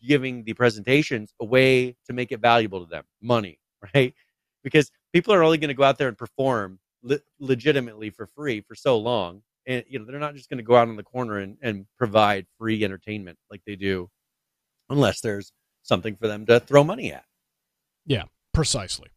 giving 0.05 0.43
the 0.43 0.53
presentations 0.53 1.33
a 1.39 1.45
way 1.45 1.95
to 2.05 2.13
make 2.13 2.31
it 2.31 2.39
valuable 2.39 2.83
to 2.83 2.89
them 2.89 3.03
money 3.21 3.59
right 3.95 4.13
because 4.63 4.91
people 5.13 5.33
are 5.33 5.43
only 5.43 5.57
going 5.59 5.67
to 5.67 5.75
go 5.75 5.83
out 5.83 5.97
there 5.97 6.07
and 6.07 6.17
perform 6.17 6.79
le- 7.03 7.19
legitimately 7.39 8.09
for 8.09 8.25
free 8.25 8.61
for 8.61 8.73
so 8.75 8.97
long 8.97 9.41
and 9.67 9.83
you 9.87 9.99
know 9.99 10.05
they're 10.05 10.19
not 10.19 10.35
just 10.35 10.49
going 10.49 10.57
to 10.57 10.63
go 10.63 10.75
out 10.75 10.87
on 10.87 10.95
the 10.95 11.03
corner 11.03 11.39
and, 11.39 11.57
and 11.61 11.85
provide 11.97 12.45
free 12.57 12.83
entertainment 12.83 13.37
like 13.49 13.61
they 13.65 13.75
do 13.75 14.09
unless 14.89 15.21
there's 15.21 15.51
something 15.83 16.15
for 16.15 16.27
them 16.27 16.45
to 16.45 16.59
throw 16.59 16.83
money 16.83 17.11
at 17.11 17.25
yeah 18.05 18.23
precisely 18.53 19.09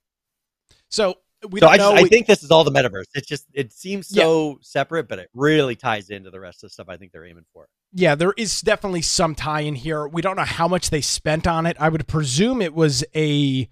so 0.88 1.14
we 1.50 1.60
so 1.60 1.66
don't 1.66 1.74
I. 1.74 1.76
Just, 1.76 1.94
we, 1.94 2.00
I 2.00 2.08
think 2.08 2.26
this 2.26 2.42
is 2.42 2.50
all 2.50 2.64
the 2.64 2.72
metaverse. 2.72 3.04
It's 3.14 3.28
just 3.28 3.46
it 3.54 3.72
seems 3.72 4.08
so 4.08 4.48
yeah. 4.48 4.54
separate, 4.60 5.06
but 5.06 5.20
it 5.20 5.30
really 5.34 5.76
ties 5.76 6.10
into 6.10 6.32
the 6.32 6.40
rest 6.40 6.64
of 6.64 6.70
the 6.70 6.72
stuff 6.72 6.88
I 6.88 6.96
think 6.96 7.12
they're 7.12 7.24
aiming 7.24 7.44
for 7.52 7.68
yeah, 7.92 8.14
there 8.14 8.34
is 8.36 8.60
definitely 8.60 9.02
some 9.02 9.34
tie 9.34 9.60
in 9.60 9.74
here. 9.74 10.06
We 10.06 10.20
don't 10.20 10.36
know 10.36 10.44
how 10.44 10.68
much 10.68 10.90
they 10.90 11.00
spent 11.00 11.46
on 11.46 11.66
it. 11.66 11.76
I 11.80 11.88
would 11.88 12.06
presume 12.06 12.60
it 12.60 12.74
was 12.74 13.04
a 13.14 13.68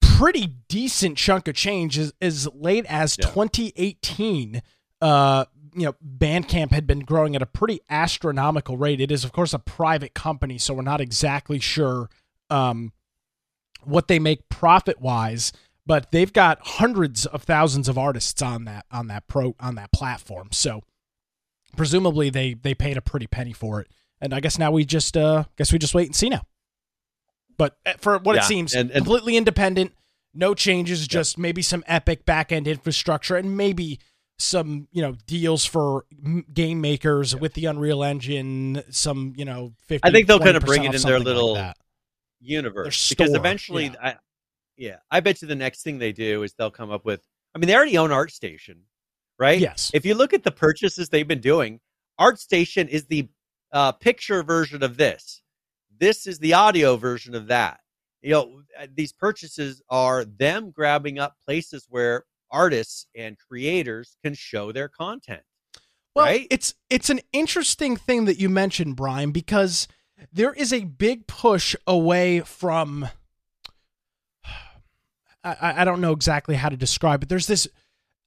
pretty 0.00 0.54
decent 0.68 1.16
chunk 1.16 1.48
of 1.48 1.54
change 1.54 1.98
as, 1.98 2.12
as 2.20 2.48
late 2.54 2.84
as 2.86 3.16
yeah. 3.18 3.26
2018. 3.26 4.62
Uh, 5.00 5.44
you 5.74 5.86
know, 5.86 5.94
Bandcamp 6.04 6.70
had 6.70 6.86
been 6.86 7.00
growing 7.00 7.34
at 7.34 7.42
a 7.42 7.46
pretty 7.46 7.80
astronomical 7.90 8.76
rate. 8.76 9.00
It 9.00 9.10
is, 9.10 9.24
of 9.24 9.32
course, 9.32 9.52
a 9.52 9.58
private 9.58 10.14
company, 10.14 10.58
so 10.58 10.74
we're 10.74 10.82
not 10.82 11.00
exactly 11.00 11.58
sure 11.58 12.08
um, 12.50 12.92
what 13.82 14.08
they 14.08 14.18
make 14.18 14.48
profit 14.48 15.00
wise, 15.00 15.52
but 15.86 16.12
they've 16.12 16.32
got 16.32 16.58
hundreds 16.62 17.26
of 17.26 17.42
thousands 17.42 17.88
of 17.88 17.98
artists 17.98 18.40
on 18.40 18.64
that 18.64 18.86
on 18.90 19.08
that 19.08 19.26
pro 19.26 19.54
on 19.60 19.74
that 19.74 19.92
platform. 19.92 20.48
So 20.52 20.82
presumably 21.76 22.30
they 22.30 22.54
they 22.54 22.74
paid 22.74 22.96
a 22.96 23.02
pretty 23.02 23.26
penny 23.26 23.52
for 23.52 23.80
it, 23.80 23.88
and 24.20 24.32
I 24.32 24.40
guess 24.40 24.58
now 24.58 24.70
we 24.70 24.84
just 24.84 25.16
uh 25.16 25.44
guess 25.56 25.72
we 25.72 25.78
just 25.78 25.94
wait 25.94 26.06
and 26.06 26.16
see 26.16 26.28
now. 26.28 26.42
But 27.56 27.76
uh, 27.86 27.94
for 27.98 28.18
what 28.18 28.36
yeah, 28.36 28.42
it 28.42 28.44
seems, 28.44 28.74
and, 28.74 28.90
and, 28.90 29.04
completely 29.04 29.36
independent, 29.36 29.92
no 30.32 30.54
changes, 30.54 31.02
yeah. 31.02 31.06
just 31.08 31.38
maybe 31.38 31.62
some 31.62 31.84
epic 31.86 32.24
back 32.24 32.52
end 32.52 32.66
infrastructure 32.66 33.36
and 33.36 33.56
maybe 33.56 34.00
some 34.38 34.88
you 34.92 35.02
know 35.02 35.16
deals 35.26 35.64
for 35.64 36.04
game 36.52 36.80
makers 36.80 37.32
yeah. 37.32 37.38
with 37.40 37.54
the 37.54 37.66
Unreal 37.66 38.02
Engine. 38.02 38.82
Some 38.90 39.34
you 39.36 39.44
know, 39.44 39.72
50, 39.86 40.06
I 40.06 40.10
think 40.10 40.26
they'll 40.26 40.40
kind 40.40 40.56
of 40.56 40.64
bring 40.64 40.84
it 40.84 40.94
in 40.94 41.02
their 41.02 41.20
little 41.20 41.54
like 41.54 41.76
universe 42.40 43.08
because 43.08 43.34
eventually, 43.34 43.94
I, 44.02 44.16
yeah, 44.76 44.96
I 45.10 45.20
bet 45.20 45.42
you 45.42 45.48
the 45.48 45.54
next 45.54 45.82
thing 45.82 45.98
they 45.98 46.12
do 46.12 46.42
is 46.42 46.54
they'll 46.54 46.70
come 46.70 46.90
up 46.90 47.04
with. 47.04 47.22
I 47.54 47.58
mean, 47.58 47.68
they 47.68 47.76
already 47.76 47.98
own 47.98 48.10
ArtStation 48.10 48.78
right? 49.38 49.58
Yes. 49.58 49.90
If 49.94 50.06
you 50.06 50.14
look 50.14 50.32
at 50.32 50.42
the 50.42 50.50
purchases 50.50 51.08
they've 51.08 51.26
been 51.26 51.40
doing, 51.40 51.80
ArtStation 52.20 52.88
is 52.88 53.06
the 53.06 53.28
uh, 53.72 53.92
picture 53.92 54.42
version 54.42 54.82
of 54.82 54.96
this. 54.96 55.42
This 55.98 56.26
is 56.26 56.38
the 56.38 56.54
audio 56.54 56.96
version 56.96 57.34
of 57.34 57.48
that. 57.48 57.80
You 58.22 58.30
know, 58.32 58.62
uh, 58.78 58.86
these 58.94 59.12
purchases 59.12 59.82
are 59.88 60.24
them 60.24 60.70
grabbing 60.70 61.18
up 61.18 61.36
places 61.44 61.86
where 61.88 62.24
artists 62.54 63.06
and 63.14 63.36
creators 63.38 64.16
can 64.22 64.34
show 64.34 64.72
their 64.72 64.88
content. 64.88 65.42
Well, 66.14 66.26
right? 66.26 66.46
it's 66.50 66.74
it's 66.88 67.10
an 67.10 67.20
interesting 67.32 67.96
thing 67.96 68.26
that 68.26 68.38
you 68.38 68.48
mentioned, 68.48 68.94
Brian, 68.96 69.32
because 69.32 69.88
there 70.32 70.52
is 70.52 70.72
a 70.72 70.84
big 70.84 71.26
push 71.26 71.74
away 71.86 72.40
from. 72.40 73.08
I, 75.44 75.82
I 75.82 75.84
don't 75.84 76.00
know 76.00 76.12
exactly 76.12 76.54
how 76.54 76.68
to 76.68 76.76
describe 76.76 77.18
it. 77.18 77.20
But 77.22 77.28
there's 77.28 77.48
this 77.48 77.68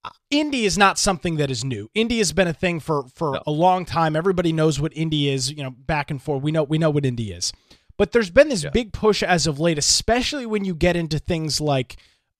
uh, 0.04 0.10
indie 0.32 0.64
is 0.64 0.78
not 0.78 1.00
something 1.00 1.38
that 1.38 1.50
is 1.50 1.64
new. 1.64 1.90
Indie 1.96 2.18
has 2.20 2.34
been 2.34 2.48
a 2.48 2.54
thing 2.54 2.82
for 2.82 3.06
for 3.16 3.32
no. 3.32 3.44
a 3.48 3.52
long 3.52 3.86
time. 3.86 4.16
Everybody 4.18 4.52
knows 4.52 4.82
what 4.82 4.94
indie 4.94 5.28
is. 5.32 5.50
You 5.50 5.64
know, 5.64 5.72
back 5.72 6.12
and 6.12 6.22
forth. 6.22 6.44
We 6.44 6.52
know 6.52 6.64
we 6.64 6.78
know 6.78 6.90
what 6.90 7.06
indie 7.06 7.36
is. 7.36 7.54
But 7.98 8.12
there's 8.12 8.30
been 8.30 8.50
this 8.50 8.64
yeah. 8.64 8.70
big 8.70 8.94
push 8.94 9.24
as 9.24 9.48
of 9.48 9.60
late, 9.60 9.78
especially 9.78 10.46
when 10.46 10.66
you 10.66 10.76
get 10.76 10.96
into 10.96 11.20
things 11.20 11.60
like 11.60 11.96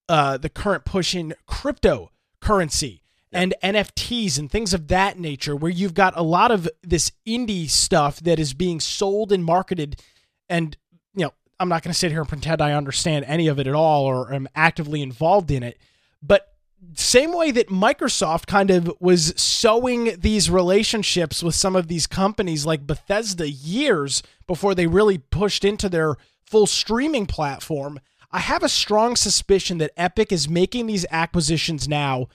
uh, 0.08 0.38
the 0.38 0.48
current 0.48 0.84
push 0.84 1.14
in 1.14 1.34
cryptocurrency 1.48 3.00
and 3.30 3.54
NFTs 3.62 4.38
and 4.38 4.50
things 4.50 4.72
of 4.72 4.88
that 4.88 5.18
nature, 5.18 5.54
where 5.54 5.70
you've 5.70 5.94
got 5.94 6.16
a 6.16 6.22
lot 6.22 6.50
of 6.50 6.68
this 6.82 7.12
indie 7.26 7.68
stuff 7.68 8.20
that 8.20 8.38
is 8.38 8.54
being 8.54 8.80
sold 8.80 9.32
and 9.32 9.44
marketed. 9.44 10.02
And 10.48 10.76
you 11.14 11.24
know, 11.24 11.34
I'm 11.60 11.68
not 11.68 11.82
going 11.82 11.92
to 11.92 11.98
sit 11.98 12.10
here 12.10 12.20
and 12.20 12.28
pretend 12.28 12.62
I 12.62 12.72
understand 12.72 13.26
any 13.26 13.48
of 13.48 13.58
it 13.58 13.66
at 13.66 13.74
all 13.74 14.04
or 14.04 14.32
am 14.32 14.48
actively 14.54 15.02
involved 15.02 15.50
in 15.50 15.62
it, 15.62 15.78
but 16.22 16.54
same 16.94 17.32
way 17.32 17.50
that 17.50 17.68
Microsoft 17.68 18.46
kind 18.46 18.70
of 18.70 18.92
was 19.00 19.34
sowing 19.36 20.16
these 20.18 20.48
relationships 20.48 21.42
with 21.42 21.54
some 21.54 21.74
of 21.74 21.88
these 21.88 22.06
companies 22.06 22.64
like 22.64 22.86
Bethesda 22.86 23.50
years 23.50 24.22
before 24.46 24.74
they 24.74 24.86
really 24.86 25.18
pushed 25.18 25.64
into 25.64 25.88
their 25.88 26.16
full 26.44 26.66
streaming 26.66 27.26
platform, 27.26 28.00
I 28.30 28.40
have 28.40 28.62
a 28.62 28.68
strong 28.68 29.16
suspicion 29.16 29.78
that 29.78 29.92
Epic 29.96 30.32
is 30.32 30.48
making 30.48 30.86
these 30.86 31.06
acquisitions 31.10 31.88
now, 31.88 32.28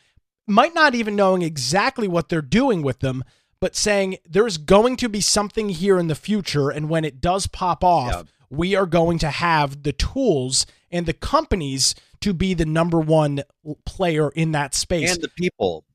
might 0.47 0.73
not 0.73 0.95
even 0.95 1.15
knowing 1.15 1.41
exactly 1.41 2.07
what 2.07 2.29
they're 2.29 2.41
doing 2.41 2.81
with 2.81 2.99
them, 2.99 3.23
but 3.59 3.75
saying 3.75 4.17
there's 4.27 4.57
going 4.57 4.97
to 4.97 5.07
be 5.07 5.21
something 5.21 5.69
here 5.69 5.97
in 5.97 6.07
the 6.07 6.15
future. 6.15 6.69
And 6.69 6.89
when 6.89 7.05
it 7.05 7.21
does 7.21 7.47
pop 7.47 7.83
off, 7.83 8.11
yeah. 8.11 8.23
we 8.49 8.75
are 8.75 8.85
going 8.85 9.19
to 9.19 9.29
have 9.29 9.83
the 9.83 9.93
tools 9.93 10.65
and 10.91 11.05
the 11.05 11.13
companies 11.13 11.95
to 12.21 12.33
be 12.33 12.53
the 12.53 12.65
number 12.65 12.99
one 12.99 13.43
player 13.85 14.29
in 14.29 14.51
that 14.53 14.73
space. 14.73 15.13
And 15.13 15.23
the 15.23 15.29
people. 15.29 15.85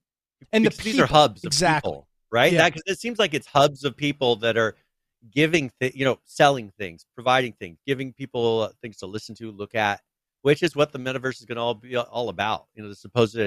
And 0.52 0.64
the 0.64 0.71
these 0.71 0.99
are 0.99 1.07
hubs 1.07 1.45
exactly. 1.45 1.90
People, 1.90 2.09
right? 2.31 2.52
Yeah. 2.52 2.71
That, 2.71 2.81
it 2.87 2.99
seems 2.99 3.19
like 3.19 3.35
it's 3.35 3.47
hubs 3.47 3.85
of 3.85 3.97
people 3.97 4.37
that 4.37 4.57
are 4.57 4.76
giving, 5.33 5.71
th- 5.81 5.95
you 5.95 6.05
know, 6.05 6.19
selling 6.25 6.71
things, 6.79 7.07
providing 7.15 7.53
things, 7.53 7.79
giving 7.87 8.13
people 8.13 8.63
uh, 8.63 8.73
things 8.83 8.99
to 8.99 9.07
listen 9.07 9.35
to, 9.37 9.51
look 9.51 9.75
at, 9.75 10.01
which 10.43 10.63
is 10.63 10.77
what 10.77 10.93
the 10.93 10.99
metaverse 10.99 11.41
is 11.41 11.45
going 11.45 11.57
to 11.57 11.63
all 11.63 11.75
be 11.75 11.97
all 11.97 12.29
about. 12.29 12.67
You 12.75 12.83
know, 12.83 12.89
the 12.89 12.95
supposed 12.95 13.39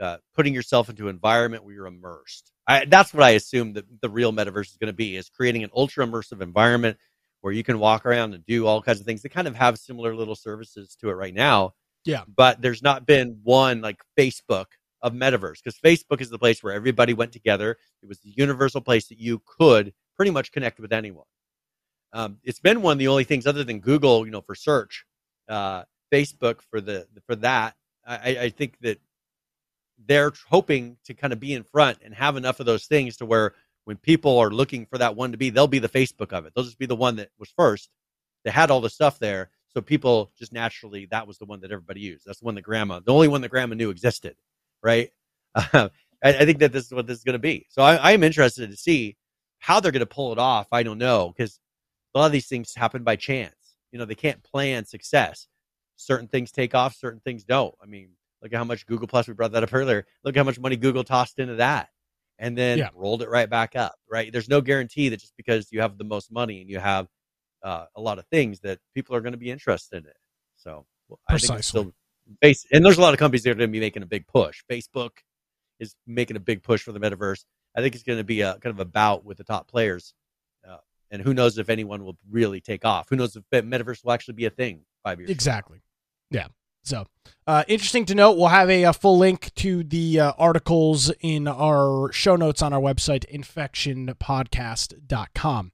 uh, 0.00 0.16
putting 0.34 0.54
yourself 0.54 0.88
into 0.88 1.08
an 1.08 1.14
environment 1.14 1.64
where 1.64 1.74
you're 1.74 1.86
immersed. 1.86 2.52
I, 2.66 2.84
that's 2.84 3.14
what 3.14 3.22
I 3.22 3.30
assume 3.30 3.74
that 3.74 3.84
the 4.00 4.10
real 4.10 4.32
metaverse 4.32 4.70
is 4.70 4.76
going 4.78 4.92
to 4.92 4.96
be: 4.96 5.16
is 5.16 5.28
creating 5.28 5.64
an 5.64 5.70
ultra 5.74 6.06
immersive 6.06 6.42
environment 6.42 6.98
where 7.40 7.52
you 7.52 7.62
can 7.62 7.78
walk 7.78 8.06
around 8.06 8.34
and 8.34 8.44
do 8.46 8.66
all 8.66 8.82
kinds 8.82 9.00
of 9.00 9.06
things. 9.06 9.22
They 9.22 9.28
kind 9.28 9.48
of 9.48 9.54
have 9.54 9.78
similar 9.78 10.14
little 10.14 10.34
services 10.34 10.96
to 11.00 11.10
it 11.10 11.14
right 11.14 11.34
now, 11.34 11.74
yeah. 12.06 12.22
But 12.34 12.62
there's 12.62 12.82
not 12.82 13.04
been 13.04 13.40
one 13.42 13.82
like 13.82 14.00
Facebook 14.18 14.66
of 15.02 15.12
metaverse 15.12 15.62
because 15.62 15.78
Facebook 15.78 16.20
is 16.20 16.30
the 16.30 16.38
place 16.38 16.62
where 16.62 16.72
everybody 16.72 17.12
went 17.12 17.32
together. 17.32 17.76
It 18.02 18.08
was 18.08 18.20
the 18.20 18.32
universal 18.34 18.80
place 18.80 19.08
that 19.08 19.18
you 19.18 19.42
could 19.44 19.92
pretty 20.16 20.30
much 20.30 20.52
connect 20.52 20.80
with 20.80 20.92
anyone. 20.92 21.26
Um, 22.12 22.38
it's 22.44 22.60
been 22.60 22.82
one 22.82 22.92
of 22.92 22.98
the 22.98 23.08
only 23.08 23.24
things 23.24 23.46
other 23.46 23.64
than 23.64 23.80
Google, 23.80 24.24
you 24.24 24.32
know, 24.32 24.40
for 24.40 24.54
search, 24.54 25.04
uh, 25.48 25.84
Facebook 26.12 26.60
for 26.70 26.80
the 26.80 27.06
for 27.26 27.36
that. 27.36 27.74
I, 28.06 28.38
I 28.38 28.48
think 28.50 28.78
that 28.80 29.00
they're 30.06 30.32
hoping 30.48 30.96
to 31.04 31.14
kind 31.14 31.32
of 31.32 31.40
be 31.40 31.54
in 31.54 31.64
front 31.64 31.98
and 32.04 32.14
have 32.14 32.36
enough 32.36 32.60
of 32.60 32.66
those 32.66 32.86
things 32.86 33.16
to 33.16 33.26
where 33.26 33.54
when 33.84 33.96
people 33.96 34.38
are 34.38 34.50
looking 34.50 34.86
for 34.86 34.98
that 34.98 35.16
one 35.16 35.32
to 35.32 35.38
be, 35.38 35.50
they'll 35.50 35.66
be 35.66 35.78
the 35.78 35.88
Facebook 35.88 36.32
of 36.32 36.46
it. 36.46 36.52
They'll 36.54 36.64
just 36.64 36.78
be 36.78 36.86
the 36.86 36.96
one 36.96 37.16
that 37.16 37.30
was 37.38 37.52
first. 37.56 37.90
They 38.44 38.50
had 38.50 38.70
all 38.70 38.80
the 38.80 38.90
stuff 38.90 39.18
there, 39.18 39.50
So 39.68 39.80
people 39.80 40.32
just 40.38 40.52
naturally 40.52 41.06
that 41.10 41.26
was 41.26 41.38
the 41.38 41.46
one 41.46 41.60
that 41.60 41.72
everybody 41.72 42.00
used. 42.00 42.24
That's 42.26 42.40
the 42.40 42.44
one 42.44 42.54
that 42.56 42.62
grandma, 42.62 43.00
the 43.00 43.12
only 43.12 43.28
one 43.28 43.40
that 43.40 43.50
grandma 43.50 43.74
knew 43.74 43.90
existed, 43.90 44.36
right? 44.82 45.10
Uh, 45.54 45.88
I, 46.24 46.28
I, 46.30 46.44
think 46.46 46.60
that 46.60 46.72
this 46.72 46.86
is 46.86 46.92
what 46.92 47.06
this 47.06 47.18
is 47.18 47.24
going 47.24 47.34
to 47.34 47.38
be. 47.38 47.66
So 47.68 47.82
I, 47.82 48.12
I'm 48.12 48.22
interested 48.22 48.70
to 48.70 48.76
see 48.76 49.16
how 49.66 49.80
they're 49.80 49.90
going 49.90 49.98
to 49.98 50.06
pull 50.06 50.30
it 50.30 50.38
off. 50.38 50.68
I 50.70 50.84
don't 50.84 50.98
know 50.98 51.34
because 51.36 51.58
a 52.14 52.20
lot 52.20 52.26
of 52.26 52.32
these 52.32 52.46
things 52.46 52.72
happen 52.76 53.02
by 53.02 53.16
chance. 53.16 53.56
You 53.90 53.98
know, 53.98 54.04
they 54.04 54.14
can't 54.14 54.40
plan 54.44 54.84
success. 54.84 55.48
Certain 55.96 56.28
things 56.28 56.52
take 56.52 56.72
off, 56.72 56.94
certain 56.94 57.20
things 57.24 57.42
don't. 57.42 57.74
I 57.82 57.86
mean, 57.86 58.10
look 58.40 58.52
at 58.52 58.58
how 58.58 58.62
much 58.62 58.86
Google 58.86 59.08
Plus 59.08 59.26
we 59.26 59.34
brought 59.34 59.50
that 59.52 59.64
up 59.64 59.74
earlier. 59.74 60.06
Look 60.22 60.36
how 60.36 60.44
much 60.44 60.60
money 60.60 60.76
Google 60.76 61.02
tossed 61.02 61.40
into 61.40 61.56
that 61.56 61.88
and 62.38 62.56
then 62.56 62.78
yeah. 62.78 62.90
rolled 62.94 63.22
it 63.22 63.28
right 63.28 63.50
back 63.50 63.74
up. 63.74 63.96
Right? 64.08 64.32
There's 64.32 64.48
no 64.48 64.60
guarantee 64.60 65.08
that 65.08 65.18
just 65.18 65.36
because 65.36 65.66
you 65.72 65.80
have 65.80 65.98
the 65.98 66.04
most 66.04 66.30
money 66.30 66.60
and 66.60 66.70
you 66.70 66.78
have 66.78 67.08
uh, 67.64 67.86
a 67.96 68.00
lot 68.00 68.20
of 68.20 68.26
things 68.26 68.60
that 68.60 68.78
people 68.94 69.16
are 69.16 69.20
going 69.20 69.32
to 69.32 69.38
be 69.38 69.50
interested 69.50 70.04
in 70.04 70.08
it. 70.08 70.16
So 70.58 70.86
well, 71.08 71.18
I 71.28 71.38
think 71.38 71.58
it's 71.58 71.66
still 71.66 71.92
base, 72.40 72.64
and 72.72 72.84
there's 72.84 72.98
a 72.98 73.00
lot 73.00 73.14
of 73.14 73.18
companies 73.18 73.42
that 73.42 73.50
are 73.50 73.54
going 73.54 73.68
to 73.68 73.72
be 73.72 73.80
making 73.80 74.04
a 74.04 74.06
big 74.06 74.28
push. 74.28 74.62
Facebook 74.70 75.10
is 75.80 75.96
making 76.06 76.36
a 76.36 76.40
big 76.40 76.62
push 76.62 76.82
for 76.82 76.92
the 76.92 77.00
metaverse. 77.00 77.44
I 77.76 77.82
think 77.82 77.94
it's 77.94 78.04
going 78.04 78.18
to 78.18 78.24
be 78.24 78.40
a 78.40 78.58
kind 78.58 78.74
of 78.74 78.80
a 78.80 78.84
bout 78.84 79.24
with 79.24 79.36
the 79.36 79.44
top 79.44 79.68
players, 79.68 80.14
uh, 80.68 80.78
and 81.10 81.22
who 81.22 81.34
knows 81.34 81.58
if 81.58 81.68
anyone 81.68 82.04
will 82.04 82.16
really 82.30 82.60
take 82.60 82.84
off? 82.84 83.08
Who 83.10 83.16
knows 83.16 83.36
if 83.36 83.44
metaverse 83.50 84.04
will 84.04 84.12
actually 84.12 84.34
be 84.34 84.46
a 84.46 84.50
thing 84.50 84.80
five 85.04 85.20
years? 85.20 85.30
Exactly. 85.30 85.82
Yeah. 86.30 86.46
So, 86.82 87.06
uh, 87.48 87.64
interesting 87.66 88.04
to 88.06 88.14
note. 88.14 88.38
We'll 88.38 88.46
have 88.48 88.70
a, 88.70 88.84
a 88.84 88.92
full 88.92 89.18
link 89.18 89.52
to 89.56 89.82
the 89.82 90.20
uh, 90.20 90.34
articles 90.38 91.10
in 91.20 91.48
our 91.48 92.12
show 92.12 92.36
notes 92.36 92.62
on 92.62 92.72
our 92.72 92.80
website, 92.80 93.28
infectionpodcast.com. 93.28 95.72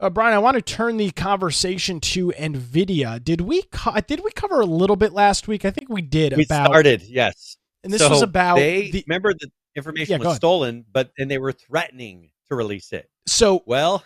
Uh, 0.00 0.10
Brian, 0.10 0.34
I 0.34 0.38
want 0.38 0.56
to 0.56 0.62
turn 0.62 0.96
the 0.96 1.12
conversation 1.12 2.00
to 2.00 2.32
Nvidia. 2.32 3.22
Did 3.22 3.42
we 3.42 3.62
co- 3.62 4.00
did 4.00 4.24
we 4.24 4.32
cover 4.32 4.60
a 4.60 4.66
little 4.66 4.96
bit 4.96 5.12
last 5.12 5.46
week? 5.48 5.64
I 5.64 5.70
think 5.70 5.88
we 5.88 6.02
did. 6.02 6.36
We 6.36 6.44
about, 6.44 6.66
started, 6.66 7.02
yes. 7.02 7.56
And 7.84 7.92
this 7.92 8.00
so 8.00 8.10
was 8.10 8.22
about 8.22 8.56
they 8.56 8.90
the, 8.90 9.04
remember 9.06 9.32
the 9.34 9.50
information 9.78 10.20
yeah, 10.20 10.28
was 10.28 10.36
stolen, 10.36 10.84
but 10.92 11.12
and 11.18 11.30
they 11.30 11.38
were 11.38 11.52
threatening 11.52 12.30
to 12.48 12.54
release 12.54 12.92
it. 12.92 13.08
So 13.26 13.62
well, 13.64 14.04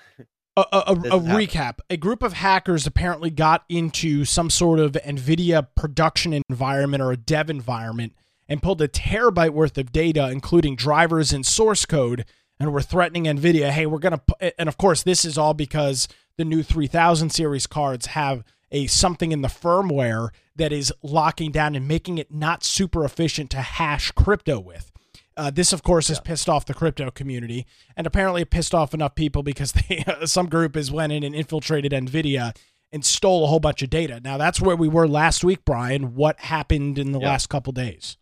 a, 0.56 0.64
a, 0.72 0.78
a, 0.78 0.92
a 0.92 1.20
recap: 1.20 1.78
a 1.90 1.96
group 1.96 2.22
of 2.22 2.34
hackers 2.34 2.86
apparently 2.86 3.30
got 3.30 3.64
into 3.68 4.24
some 4.24 4.50
sort 4.50 4.78
of 4.78 4.92
Nvidia 4.92 5.66
production 5.74 6.32
environment 6.48 7.02
or 7.02 7.10
a 7.10 7.16
dev 7.16 7.50
environment 7.50 8.12
and 8.48 8.62
pulled 8.62 8.80
a 8.80 8.88
terabyte 8.88 9.50
worth 9.50 9.76
of 9.78 9.90
data, 9.90 10.30
including 10.30 10.76
drivers 10.76 11.32
and 11.32 11.44
source 11.44 11.84
code 11.84 12.24
and 12.62 12.72
we're 12.72 12.80
threatening 12.80 13.24
Nvidia, 13.24 13.70
hey, 13.70 13.86
we're 13.86 13.98
going 13.98 14.18
to 14.18 14.60
and 14.60 14.68
of 14.68 14.78
course 14.78 15.02
this 15.02 15.24
is 15.24 15.36
all 15.36 15.52
because 15.52 16.06
the 16.36 16.44
new 16.44 16.62
3000 16.62 17.30
series 17.30 17.66
cards 17.66 18.06
have 18.06 18.44
a 18.70 18.86
something 18.86 19.32
in 19.32 19.42
the 19.42 19.48
firmware 19.48 20.30
that 20.54 20.72
is 20.72 20.92
locking 21.02 21.50
down 21.50 21.74
and 21.74 21.88
making 21.88 22.18
it 22.18 22.32
not 22.32 22.62
super 22.62 23.04
efficient 23.04 23.50
to 23.50 23.58
hash 23.58 24.12
crypto 24.12 24.60
with. 24.60 24.91
Uh, 25.36 25.50
this, 25.50 25.72
of 25.72 25.82
course, 25.82 26.08
has 26.08 26.18
yeah. 26.18 26.22
pissed 26.22 26.48
off 26.48 26.66
the 26.66 26.74
crypto 26.74 27.10
community, 27.10 27.66
and 27.96 28.06
apparently 28.06 28.42
it 28.42 28.50
pissed 28.50 28.74
off 28.74 28.94
enough 28.94 29.14
people 29.14 29.42
because 29.42 29.72
they, 29.88 30.04
some 30.24 30.48
group 30.48 30.74
has 30.74 30.90
went 30.90 31.12
in 31.12 31.22
and 31.22 31.34
infiltrated 31.34 31.92
Nvidia 31.92 32.54
and 32.92 33.04
stole 33.04 33.44
a 33.44 33.46
whole 33.46 33.60
bunch 33.60 33.82
of 33.82 33.90
data. 33.90 34.20
Now 34.22 34.36
that's 34.36 34.60
where 34.60 34.76
we 34.76 34.88
were 34.88 35.08
last 35.08 35.42
week, 35.42 35.64
Brian. 35.64 36.14
What 36.14 36.38
happened 36.40 36.98
in 36.98 37.12
the 37.12 37.20
yeah. 37.20 37.28
last 37.28 37.48
couple 37.48 37.72
days? 37.72 38.18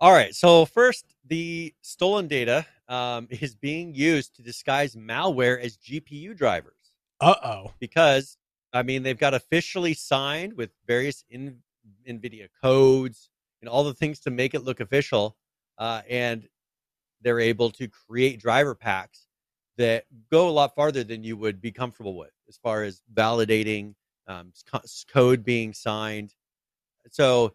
All 0.00 0.12
right. 0.12 0.34
So 0.34 0.66
first, 0.66 1.06
the 1.26 1.72
stolen 1.80 2.26
data 2.26 2.66
um, 2.88 3.28
is 3.30 3.54
being 3.54 3.94
used 3.94 4.34
to 4.36 4.42
disguise 4.42 4.96
malware 4.96 5.60
as 5.60 5.76
GPU 5.78 6.36
drivers. 6.36 6.74
Uh 7.20 7.36
oh. 7.44 7.72
Because 7.78 8.36
I 8.72 8.82
mean, 8.82 9.04
they've 9.04 9.18
got 9.18 9.34
officially 9.34 9.94
signed 9.94 10.54
with 10.54 10.70
various 10.86 11.24
in, 11.30 11.58
NVIDIA 12.08 12.48
codes 12.62 13.30
and 13.60 13.68
all 13.68 13.84
the 13.84 13.94
things 13.94 14.20
to 14.20 14.30
make 14.30 14.54
it 14.54 14.64
look 14.64 14.80
official, 14.80 15.36
uh, 15.78 16.02
and 16.08 16.48
they're 17.22 17.40
able 17.40 17.70
to 17.70 17.88
create 17.88 18.40
driver 18.40 18.74
packs 18.74 19.26
that 19.76 20.04
go 20.30 20.48
a 20.48 20.50
lot 20.50 20.74
farther 20.74 21.02
than 21.02 21.24
you 21.24 21.36
would 21.36 21.60
be 21.60 21.72
comfortable 21.72 22.16
with 22.16 22.30
as 22.48 22.56
far 22.58 22.84
as 22.84 23.02
validating 23.12 23.94
um, 24.28 24.52
code 25.12 25.44
being 25.44 25.72
signed. 25.72 26.34
So 27.10 27.54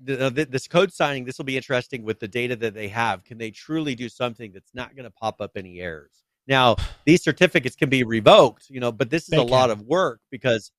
this 0.00 0.68
code 0.68 0.92
signing, 0.92 1.24
this 1.24 1.38
will 1.38 1.44
be 1.44 1.56
interesting 1.56 2.04
with 2.04 2.20
the 2.20 2.28
data 2.28 2.56
that 2.56 2.74
they 2.74 2.88
have. 2.88 3.24
Can 3.24 3.36
they 3.36 3.50
truly 3.50 3.94
do 3.94 4.08
something 4.08 4.52
that's 4.52 4.74
not 4.74 4.94
going 4.94 5.04
to 5.04 5.10
pop 5.10 5.40
up 5.40 5.52
any 5.56 5.80
errors? 5.80 6.22
Now, 6.46 6.76
these 7.04 7.22
certificates 7.22 7.76
can 7.76 7.90
be 7.90 8.04
revoked, 8.04 8.70
you 8.70 8.80
know, 8.80 8.92
but 8.92 9.10
this 9.10 9.24
is 9.24 9.30
they 9.30 9.36
a 9.36 9.40
can. 9.40 9.50
lot 9.50 9.70
of 9.70 9.82
work 9.82 10.20
because 10.30 10.70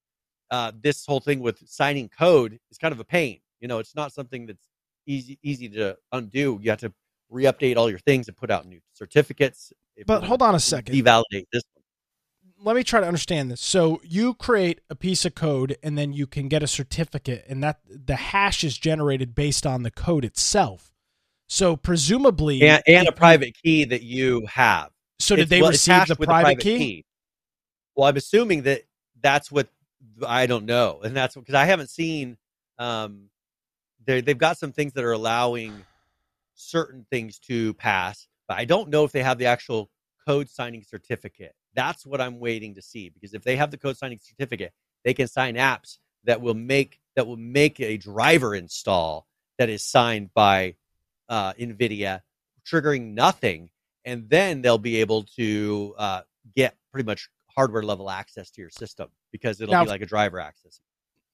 uh, 0.51 0.71
this 0.81 1.05
whole 1.05 1.19
thing 1.19 1.41
with 1.41 1.61
signing 1.67 2.09
code 2.09 2.59
is 2.71 2.77
kind 2.77 2.91
of 2.91 2.99
a 2.99 3.03
pain. 3.03 3.39
You 3.59 3.67
know, 3.67 3.79
it's 3.79 3.95
not 3.95 4.13
something 4.13 4.45
that's 4.45 4.68
easy 5.09 5.39
easy 5.43 5.67
to 5.69 5.97
undo. 6.11 6.59
You 6.61 6.69
have 6.69 6.79
to 6.79 6.93
re-update 7.29 7.77
all 7.77 7.89
your 7.89 7.99
things 7.99 8.27
and 8.27 8.37
put 8.37 8.51
out 8.51 8.65
new 8.65 8.79
certificates. 8.93 9.73
But 10.05 10.23
hold 10.23 10.41
on 10.41 10.55
a 10.55 10.59
second. 10.59 10.95
Devalidate 10.95 11.45
this 11.51 11.63
one. 11.73 12.53
let 12.63 12.75
me 12.75 12.83
try 12.83 12.99
to 13.01 13.07
understand 13.07 13.51
this. 13.51 13.61
So 13.61 14.01
you 14.03 14.33
create 14.33 14.81
a 14.89 14.95
piece 14.95 15.25
of 15.25 15.35
code 15.35 15.77
and 15.83 15.97
then 15.97 16.13
you 16.13 16.25
can 16.25 16.47
get 16.47 16.63
a 16.63 16.67
certificate 16.67 17.45
and 17.49 17.63
that 17.63 17.79
the 17.85 18.15
hash 18.15 18.63
is 18.63 18.77
generated 18.77 19.35
based 19.35 19.65
on 19.65 19.83
the 19.83 19.91
code 19.91 20.23
itself. 20.23 20.93
So 21.47 21.75
presumably 21.75 22.61
and, 22.61 22.81
and 22.87 23.07
a 23.07 23.11
private 23.11 23.55
key 23.61 23.83
that 23.85 24.03
you 24.03 24.45
have. 24.45 24.91
So 25.19 25.35
did 25.35 25.43
it's, 25.43 25.49
they 25.49 25.61
well, 25.61 25.71
receive 25.71 26.07
the 26.07 26.15
private, 26.15 26.43
private 26.43 26.59
key? 26.59 26.77
key? 26.77 27.05
Well, 27.95 28.07
I'm 28.07 28.15
assuming 28.15 28.63
that 28.63 28.83
that's 29.19 29.51
what 29.51 29.67
I 30.25 30.45
don't 30.45 30.65
know. 30.65 31.01
And 31.03 31.15
that's 31.15 31.35
because 31.35 31.55
I 31.55 31.65
haven't 31.65 31.89
seen 31.89 32.37
um 32.77 33.29
they 34.09 34.21
they've 34.21 34.37
got 34.37 34.57
some 34.57 34.71
things 34.71 34.93
that 34.93 35.03
are 35.03 35.11
allowing 35.11 35.85
certain 36.55 37.05
things 37.11 37.39
to 37.39 37.73
pass, 37.75 38.27
but 38.47 38.57
I 38.57 38.65
don't 38.65 38.89
know 38.89 39.03
if 39.03 39.11
they 39.11 39.23
have 39.23 39.37
the 39.37 39.45
actual 39.45 39.89
code 40.27 40.49
signing 40.49 40.83
certificate. 40.83 41.53
That's 41.75 42.05
what 42.05 42.19
I'm 42.19 42.39
waiting 42.39 42.75
to 42.75 42.81
see 42.81 43.09
because 43.09 43.33
if 43.33 43.43
they 43.43 43.55
have 43.55 43.71
the 43.71 43.77
code 43.77 43.97
signing 43.97 44.19
certificate, 44.21 44.73
they 45.05 45.13
can 45.13 45.27
sign 45.27 45.55
apps 45.55 45.97
that 46.23 46.41
will 46.41 46.55
make 46.55 46.99
that 47.15 47.27
will 47.27 47.37
make 47.37 47.79
a 47.79 47.97
driver 47.97 48.55
install 48.55 49.27
that 49.57 49.69
is 49.69 49.83
signed 49.83 50.33
by 50.33 50.75
uh, 51.27 51.53
NVIDIA, 51.53 52.21
triggering 52.65 53.13
nothing, 53.13 53.69
and 54.05 54.29
then 54.29 54.61
they'll 54.61 54.77
be 54.77 54.97
able 54.97 55.23
to 55.35 55.93
uh, 55.97 56.21
get 56.55 56.75
pretty 56.91 57.05
much 57.05 57.29
hardware 57.55 57.83
level 57.83 58.09
access 58.09 58.49
to 58.51 58.61
your 58.61 58.69
system 58.69 59.09
because 59.31 59.61
it'll 59.61 59.73
now, 59.73 59.83
be 59.83 59.89
like 59.89 60.01
a 60.01 60.07
driver 60.07 60.39
access. 60.39 60.79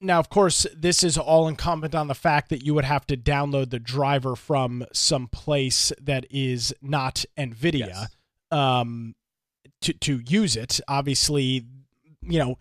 Now, 0.05 0.19
of 0.19 0.29
course, 0.29 0.67
this 0.75 1.03
is 1.03 1.17
all 1.17 1.47
incumbent 1.47 1.95
on 1.95 2.07
the 2.07 2.15
fact 2.15 2.49
that 2.49 2.63
you 2.63 2.73
would 2.73 2.85
have 2.85 3.07
to 3.07 3.17
download 3.17 3.71
the 3.71 3.79
driver 3.79 4.35
from 4.35 4.85
some 4.93 5.27
place 5.27 5.91
that 6.01 6.25
is 6.29 6.73
not 6.81 7.25
NVIDIA. 7.37 7.87
Yes. 7.87 8.15
Um, 8.51 9.15
to 9.81 9.93
to 9.93 10.21
use 10.27 10.55
it. 10.55 10.79
Obviously, 10.87 11.65
you 12.21 12.39
know, 12.39 12.57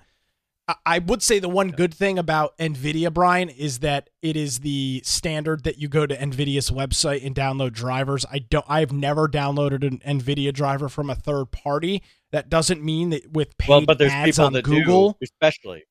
I 0.87 0.99
would 0.99 1.23
say 1.23 1.39
the 1.41 1.49
one 1.49 1.71
good 1.71 1.93
thing 1.93 2.19
about 2.19 2.57
NVIDIA, 2.57 3.13
Brian, 3.13 3.51
is 3.51 3.81
that 3.81 4.09
it 4.23 4.35
is 4.35 4.61
the 4.61 5.03
standard 5.05 5.65
that 5.65 5.77
you 5.79 5.89
go 5.89 6.07
to 6.07 6.17
NVIDIA's 6.17 6.71
website 6.71 7.25
and 7.25 7.35
download 7.35 7.73
drivers. 7.73 8.25
I 8.31 8.39
don't. 8.39 8.65
I've 8.69 8.93
never 8.93 9.29
downloaded 9.29 9.87
an 9.87 9.99
NVIDIA 9.99 10.55
driver 10.55 10.89
from 10.89 11.11
a 11.11 11.15
third 11.15 11.51
party. 11.51 12.03
That 12.33 12.49
doesn't 12.49 12.83
mean 12.83 13.11
that 13.11 13.31
with 13.31 13.57
paid 13.59 13.69
well, 13.69 13.85
but 13.85 13.99
there's 13.99 14.13
ads 14.13 14.37
people 14.37 14.47
on 14.47 14.53
that 14.55 14.65
Google, 14.65 15.13
do, 15.13 15.19
especially. 15.23 15.85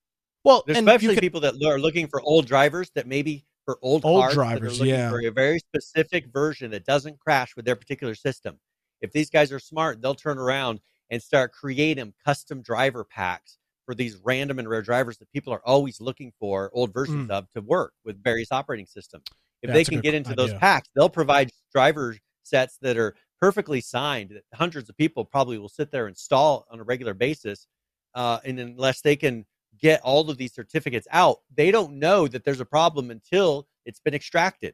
Well, 0.44 0.64
especially 0.68 1.18
people 1.18 1.42
that 1.42 1.56
are 1.66 1.80
looking 1.80 2.08
for 2.08 2.22
old 2.22 2.46
drivers 2.46 2.92
that 2.96 3.08
maybe 3.08 3.46
for 3.66 3.80
old, 3.82 4.04
old 4.04 4.32
drivers, 4.32 4.80
yeah, 4.80 5.10
for 5.10 5.26
a 5.26 5.32
very 5.32 5.60
specific 5.60 6.28
version 6.34 6.72
that 6.72 6.86
doesn't 6.86 7.20
crash 7.20 7.56
with 7.56 7.66
their 7.66 7.76
particular 7.76 8.14
system. 8.14 8.60
If 9.02 9.12
these 9.12 9.30
guys 9.30 9.52
are 9.52 9.60
smart, 9.60 10.02
they'll 10.02 10.16
turn 10.16 10.38
around 10.38 10.82
and 11.10 11.22
start 11.22 11.54
creating 11.54 12.14
custom 12.26 12.62
driver 12.62 13.04
packs 13.04 13.58
for 13.86 13.96
these 13.96 14.18
random 14.24 14.60
and 14.60 14.70
rare 14.70 14.82
drivers 14.82 15.18
that 15.18 15.32
people 15.32 15.54
are 15.54 15.62
always 15.66 16.00
looking 16.00 16.32
for 16.40 16.72
old 16.74 16.94
versions 16.94 17.30
mm. 17.30 17.32
of 17.32 17.50
to 17.52 17.62
work 17.62 17.94
with 18.06 18.22
various 18.24 18.52
operating 18.52 18.86
systems. 18.86 19.26
If 19.62 19.70
yeah, 19.70 19.74
they 19.74 19.84
can 19.84 20.00
get 20.00 20.14
into 20.14 20.32
idea. 20.32 20.48
those 20.48 20.54
packs, 20.56 20.90
they'll 20.96 21.10
provide 21.10 21.52
driver 21.74 22.18
sets 22.44 22.78
that 22.82 22.98
are 22.98 23.16
perfectly 23.40 23.82
signed 23.82 24.32
that 24.32 24.44
hundreds 24.54 24.90
of 24.90 24.98
people 24.98 25.26
probably 25.26 25.58
will 25.58 25.70
sit 25.70 25.92
there 25.92 26.08
and 26.08 26.14
install 26.14 26.66
on 26.72 26.80
a 26.80 26.84
regular 26.84 27.14
basis. 27.14 27.68
Uh, 28.16 28.40
and 28.46 28.60
unless 28.60 29.02
they 29.02 29.16
can 29.16 29.46
get 29.84 30.02
all 30.02 30.30
of 30.30 30.38
these 30.38 30.56
certificates 30.56 31.08
out, 31.12 31.38
they 31.54 31.70
don't 31.70 32.00
know 32.00 32.28
that 32.28 32.44
there's 32.44 32.62
a 32.62 32.66
problem 32.66 33.12
until 33.12 33.68
it's 33.86 34.00
been 34.00 34.16
extracted 34.16 34.74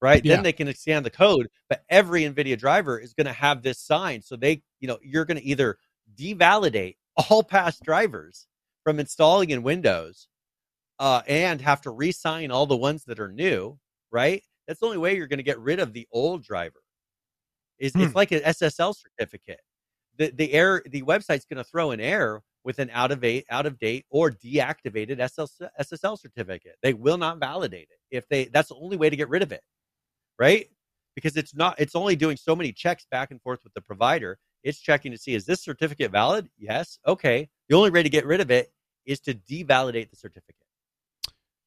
right? 0.00 0.24
Yeah. 0.24 0.34
Then 0.34 0.44
they 0.44 0.52
can 0.52 0.72
scan 0.74 1.02
the 1.02 1.10
code, 1.10 1.48
but 1.68 1.82
every 1.88 2.22
NVIDIA 2.22 2.58
driver 2.58 2.98
is 2.98 3.14
going 3.14 3.26
to 3.26 3.32
have 3.32 3.62
this 3.62 3.80
sign. 3.80 4.22
So 4.22 4.36
they, 4.36 4.62
you 4.80 4.88
know, 4.88 4.98
you're 5.02 5.24
going 5.24 5.38
to 5.38 5.44
either 5.44 5.78
devalidate 6.16 6.96
all 7.30 7.42
past 7.42 7.82
drivers 7.82 8.46
from 8.84 9.00
installing 9.00 9.50
in 9.50 9.62
Windows 9.62 10.28
uh, 10.98 11.22
and 11.26 11.60
have 11.60 11.80
to 11.82 11.90
re-sign 11.90 12.50
all 12.50 12.66
the 12.66 12.76
ones 12.76 13.04
that 13.04 13.20
are 13.20 13.32
new, 13.32 13.78
right? 14.10 14.42
That's 14.66 14.80
the 14.80 14.86
only 14.86 14.98
way 14.98 15.16
you're 15.16 15.26
going 15.26 15.38
to 15.38 15.42
get 15.42 15.58
rid 15.60 15.80
of 15.80 15.92
the 15.92 16.06
old 16.12 16.42
driver. 16.42 16.80
Is 17.78 17.92
hmm. 17.92 18.02
it's 18.02 18.14
like 18.14 18.32
an 18.32 18.40
SSL 18.40 18.94
certificate. 18.96 19.60
The 20.18 20.30
the 20.30 20.50
error 20.54 20.82
the 20.86 21.02
website's 21.02 21.44
going 21.44 21.58
to 21.58 21.70
throw 21.70 21.90
an 21.90 22.00
error 22.00 22.42
with 22.66 22.80
an 22.80 22.90
out 22.92 23.12
of 23.12 23.20
date, 23.20 23.46
out 23.48 23.64
of 23.64 23.78
date 23.78 24.04
or 24.10 24.30
deactivated 24.30 25.18
SSL, 25.18 25.70
SSL 25.80 26.18
certificate. 26.18 26.74
They 26.82 26.92
will 26.92 27.16
not 27.16 27.38
validate 27.38 27.88
it 27.90 28.16
if 28.16 28.28
they. 28.28 28.46
That's 28.46 28.68
the 28.68 28.74
only 28.74 28.96
way 28.96 29.08
to 29.08 29.16
get 29.16 29.28
rid 29.28 29.42
of 29.42 29.52
it, 29.52 29.62
right? 30.38 30.68
Because 31.14 31.36
it's 31.36 31.54
not. 31.54 31.76
It's 31.78 31.94
only 31.94 32.16
doing 32.16 32.36
so 32.36 32.56
many 32.56 32.72
checks 32.72 33.06
back 33.10 33.30
and 33.30 33.40
forth 33.40 33.60
with 33.62 33.72
the 33.72 33.80
provider. 33.80 34.38
It's 34.64 34.80
checking 34.80 35.12
to 35.12 35.18
see 35.18 35.34
is 35.34 35.46
this 35.46 35.62
certificate 35.62 36.10
valid? 36.10 36.48
Yes. 36.58 36.98
Okay. 37.06 37.48
The 37.68 37.76
only 37.76 37.90
way 37.90 38.02
to 38.02 38.10
get 38.10 38.26
rid 38.26 38.40
of 38.40 38.50
it 38.50 38.72
is 39.06 39.20
to 39.20 39.34
devalidate 39.34 40.10
the 40.10 40.16
certificate. 40.16 40.56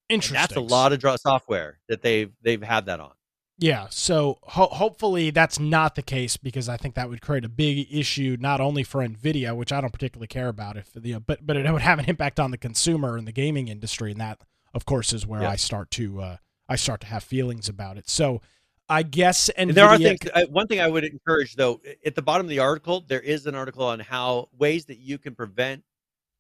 Interesting. 0.10 0.36
And 0.36 0.44
that's 0.44 0.56
a 0.58 0.62
lot 0.62 0.92
of 0.92 1.00
draw 1.00 1.16
software 1.16 1.80
that 1.88 2.02
they've 2.02 2.32
they've 2.44 2.62
had 2.62 2.88
that 2.88 3.00
on. 3.00 3.14
Yeah, 3.62 3.88
so 3.90 4.40
ho- 4.44 4.70
hopefully 4.72 5.32
that's 5.32 5.60
not 5.60 5.96
the 5.96 6.02
case 6.02 6.38
because 6.38 6.70
I 6.70 6.78
think 6.78 6.96
that 6.96 7.10
would 7.10 7.22
create 7.22 7.44
a 7.44 7.50
big 7.50 7.88
issue 7.92 8.38
not 8.40 8.62
only 8.62 8.84
for 8.84 9.06
Nvidia, 9.06 9.54
which 9.54 9.74
I 9.74 9.82
don't 9.82 9.92
particularly 9.92 10.28
care 10.28 10.48
about, 10.48 10.78
if 10.78 10.92
you 11.02 11.16
know, 11.16 11.20
but 11.20 11.46
but 11.46 11.58
it 11.58 11.70
would 11.70 11.82
have 11.82 12.00
an 12.00 12.06
impact 12.06 12.40
on 12.40 12.52
the 12.52 12.58
consumer 12.58 13.18
and 13.18 13.28
the 13.28 13.34
gaming 13.34 13.68
industry, 13.68 14.12
and 14.12 14.22
that 14.22 14.40
of 14.74 14.86
course 14.86 15.12
is 15.12 15.28
where. 15.28 15.44
I 15.44 15.58
start 15.58 15.92
to 15.92 16.22
uh, 16.22 16.38
I 16.70 16.78
start 16.78 17.02
to 17.02 17.08
have 17.08 17.22
feelings 17.22 17.68
about 17.68 17.98
it. 17.98 18.10
So 18.10 18.42
I 18.88 19.04
guess 19.04 19.50
Nvidia. 19.58 19.74
there 19.74 19.86
are 19.86 19.98
things. 19.98 20.20
Uh, 20.34 20.46
one 20.50 20.68
thing 20.68 20.80
I 20.80 20.88
would 20.88 21.04
encourage 21.04 21.56
though, 21.56 21.82
at 22.06 22.16
the 22.16 22.22
bottom 22.22 22.46
of 22.46 22.50
the 22.50 22.60
article, 22.60 23.04
there 23.10 23.20
is 23.20 23.46
an 23.46 23.56
article 23.56 23.84
on 23.84 24.00
how 24.00 24.48
ways 24.58 24.86
that 24.86 25.00
you 25.00 25.18
can 25.18 25.36
prevent 25.36 25.84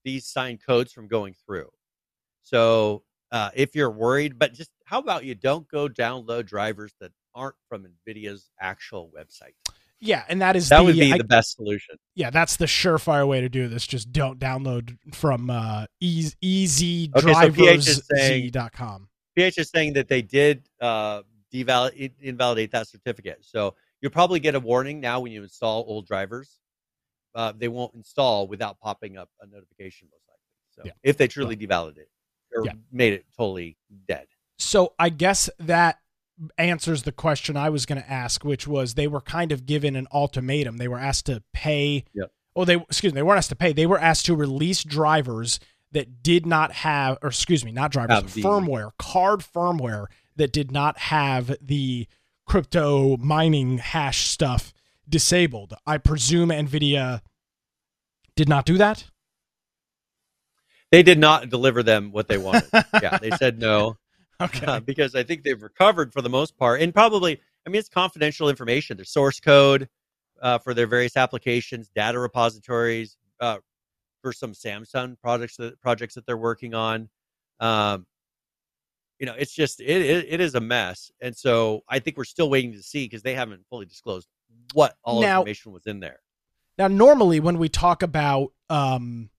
these 0.05 0.25
signed 0.25 0.61
codes 0.65 0.93
from 0.93 1.09
going 1.09 1.35
through. 1.45 1.69
So 2.43 3.03
uh, 3.31 3.51
if 3.53 3.75
you're 3.75 3.91
worried, 3.91 4.39
but 4.39 4.53
just 4.53 4.71
how 4.85 4.99
about 4.99 5.23
you 5.23 5.35
don't 5.35 5.69
go 5.69 5.87
download 5.87 6.47
drivers 6.47 6.93
that 6.99 7.11
aren't 7.35 7.53
from 7.67 7.85
NVIDIA's 7.85 8.49
actual 8.59 9.11
website? 9.15 9.53
Yeah, 10.01 10.23
and 10.29 10.41
that 10.41 10.55
is 10.55 10.69
that 10.69 10.79
the, 10.79 10.85
would 10.85 10.95
be 10.95 11.13
I, 11.13 11.17
the 11.17 11.25
best 11.25 11.57
solution. 11.57 11.97
Yeah, 12.15 12.29
that's 12.29 12.55
the 12.55 12.65
surefire 12.65 13.27
way 13.27 13.41
to 13.41 13.49
do 13.49 13.67
this. 13.67 13.85
Just 13.85 14.13
don't 14.13 14.39
download 14.39 14.97
from 15.13 15.49
uh, 15.49 15.87
easy, 15.99 17.09
easydriversz.com. 17.09 19.09
PH 19.35 19.57
is 19.57 19.69
saying 19.69 19.91
that 19.93 20.07
they 20.07 20.21
did 20.21 20.69
uh, 20.79 21.23
devalid- 21.53 22.13
invalidate 22.21 22.71
that 22.71 22.87
certificate. 22.87 23.39
So 23.41 23.75
you'll 24.01 24.11
probably 24.11 24.39
get 24.39 24.55
a 24.55 24.59
warning 24.59 25.01
now 25.01 25.19
when 25.19 25.33
you 25.33 25.43
install 25.43 25.83
old 25.87 26.07
drivers. 26.07 26.59
Uh, 27.35 27.53
they 27.55 27.67
won't 27.67 27.93
install 27.93 28.47
without 28.47 28.79
popping 28.79 29.17
up 29.17 29.29
a 29.41 29.47
notification, 29.47 30.07
most 30.11 30.23
likely. 30.27 30.39
So 30.71 30.81
yeah. 30.85 30.93
if 31.03 31.17
they 31.17 31.27
truly 31.27 31.55
yeah. 31.59 31.67
devalidate 31.67 32.07
or 32.55 32.65
yeah. 32.65 32.73
made 32.91 33.13
it 33.13 33.25
totally 33.35 33.77
dead. 34.07 34.27
So 34.57 34.93
I 34.99 35.09
guess 35.09 35.49
that 35.59 35.99
answers 36.57 37.03
the 37.03 37.11
question 37.11 37.57
I 37.57 37.69
was 37.69 37.85
going 37.85 38.01
to 38.01 38.09
ask, 38.09 38.43
which 38.43 38.67
was 38.67 38.93
they 38.93 39.07
were 39.07 39.21
kind 39.21 39.51
of 39.51 39.65
given 39.65 39.95
an 39.95 40.07
ultimatum. 40.13 40.77
They 40.77 40.87
were 40.87 40.99
asked 40.99 41.25
to 41.27 41.43
pay. 41.53 42.05
Yep. 42.13 42.31
Oh, 42.55 42.65
they 42.65 42.75
excuse 42.75 43.13
me. 43.13 43.19
They 43.19 43.23
weren't 43.23 43.37
asked 43.37 43.49
to 43.49 43.55
pay. 43.55 43.73
They 43.73 43.85
were 43.85 43.99
asked 43.99 44.25
to 44.27 44.35
release 44.35 44.83
drivers 44.83 45.59
that 45.91 46.21
did 46.21 46.45
not 46.45 46.71
have, 46.71 47.17
or 47.21 47.29
excuse 47.29 47.65
me, 47.65 47.71
not 47.71 47.91
drivers, 47.91 48.35
firmware, 48.35 48.91
card 48.97 49.39
firmware 49.39 50.05
that 50.35 50.51
did 50.51 50.71
not 50.71 50.97
have 50.97 51.55
the 51.61 52.07
crypto 52.45 53.17
mining 53.17 53.77
hash 53.77 54.27
stuff 54.27 54.73
disabled. 55.07 55.73
I 55.85 55.97
presume 55.97 56.49
Nvidia 56.49 57.21
did 58.35 58.49
not 58.49 58.65
do 58.65 58.77
that. 58.77 59.05
They 60.91 61.03
did 61.03 61.19
not 61.19 61.49
deliver 61.49 61.83
them 61.83 62.11
what 62.11 62.27
they 62.27 62.37
wanted. 62.37 62.69
yeah, 63.01 63.17
they 63.17 63.31
said 63.31 63.59
no. 63.59 63.97
Okay. 64.41 64.65
Uh, 64.65 64.79
because 64.79 65.15
I 65.15 65.23
think 65.23 65.43
they've 65.43 65.61
recovered 65.61 66.13
for 66.13 66.21
the 66.21 66.29
most 66.29 66.55
part, 66.55 66.79
and 66.79 66.93
probably, 66.93 67.41
I 67.67 67.69
mean, 67.69 67.77
it's 67.77 67.89
confidential 67.89 68.47
information. 68.47 68.95
Their 68.95 69.03
source 69.03 69.41
code 69.41 69.89
uh, 70.41 70.59
for 70.59 70.73
their 70.73 70.87
various 70.87 71.17
applications, 71.17 71.89
data 71.89 72.17
repositories 72.17 73.17
uh, 73.41 73.57
for 74.21 74.31
some 74.31 74.53
Samsung 74.53 75.19
projects 75.19 75.57
that 75.57 75.81
projects 75.81 76.15
that 76.15 76.25
they're 76.25 76.37
working 76.37 76.73
on. 76.73 77.09
Um, 77.59 78.05
you 79.19 79.25
know, 79.25 79.35
it's 79.37 79.53
just 79.53 79.81
it, 79.81 79.89
it, 79.89 80.25
it 80.29 80.39
is 80.39 80.55
a 80.55 80.61
mess, 80.61 81.11
and 81.19 81.35
so 81.35 81.81
I 81.89 81.99
think 81.99 82.15
we're 82.15 82.23
still 82.23 82.49
waiting 82.49 82.71
to 82.71 82.81
see 82.81 83.05
because 83.05 83.23
they 83.23 83.35
haven't 83.35 83.65
fully 83.69 83.85
disclosed 83.85 84.29
what 84.73 84.95
all 85.03 85.21
now, 85.21 85.41
information 85.41 85.73
was 85.73 85.85
in 85.85 85.99
there. 85.99 86.19
Now, 86.77 86.87
normally 86.87 87.41
when 87.41 87.57
we 87.57 87.67
talk 87.67 88.03
about 88.03 88.53
um, 88.69 89.29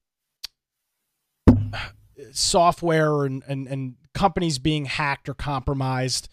software 2.31 3.25
and, 3.25 3.43
and, 3.47 3.67
and 3.67 3.95
companies 4.13 4.59
being 4.59 4.85
hacked 4.85 5.29
or 5.29 5.33
compromised, 5.33 6.29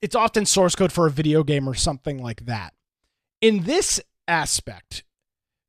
it's 0.00 0.14
often 0.14 0.46
source 0.46 0.74
code 0.74 0.92
for 0.92 1.06
a 1.06 1.10
video 1.10 1.42
game 1.42 1.68
or 1.68 1.74
something 1.74 2.22
like 2.22 2.46
that. 2.46 2.74
In 3.40 3.64
this 3.64 4.00
aspect, 4.26 5.04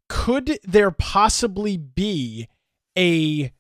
could 0.10 0.60
there 0.64 0.92
possibly 0.92 1.78
be 1.78 2.48
a 2.98 3.52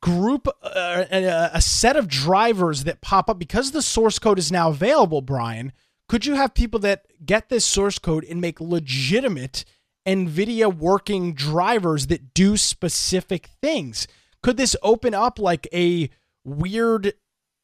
group 0.00 0.48
uh, 0.62 1.04
a, 1.10 1.50
a, 1.54 1.62
set 1.62 1.96
of 1.96 2.08
drivers 2.08 2.84
that 2.84 3.00
pop 3.00 3.30
up 3.30 3.38
because 3.38 3.70
the 3.70 3.80
source 3.80 4.18
code 4.18 4.38
is 4.38 4.52
now 4.52 4.68
available 4.68 5.22
brian 5.22 5.72
could 6.08 6.26
you 6.26 6.34
have 6.34 6.52
people 6.52 6.78
that 6.78 7.06
get 7.24 7.48
this 7.48 7.64
source 7.64 7.98
code 7.98 8.22
and 8.24 8.38
make 8.38 8.60
legitimate 8.60 9.64
NVIDIA 10.08 10.74
working 10.74 11.34
drivers 11.34 12.06
that 12.06 12.32
do 12.32 12.56
specific 12.56 13.50
things. 13.60 14.08
Could 14.42 14.56
this 14.56 14.74
open 14.82 15.12
up 15.12 15.38
like 15.38 15.68
a 15.72 16.08
weird 16.44 17.12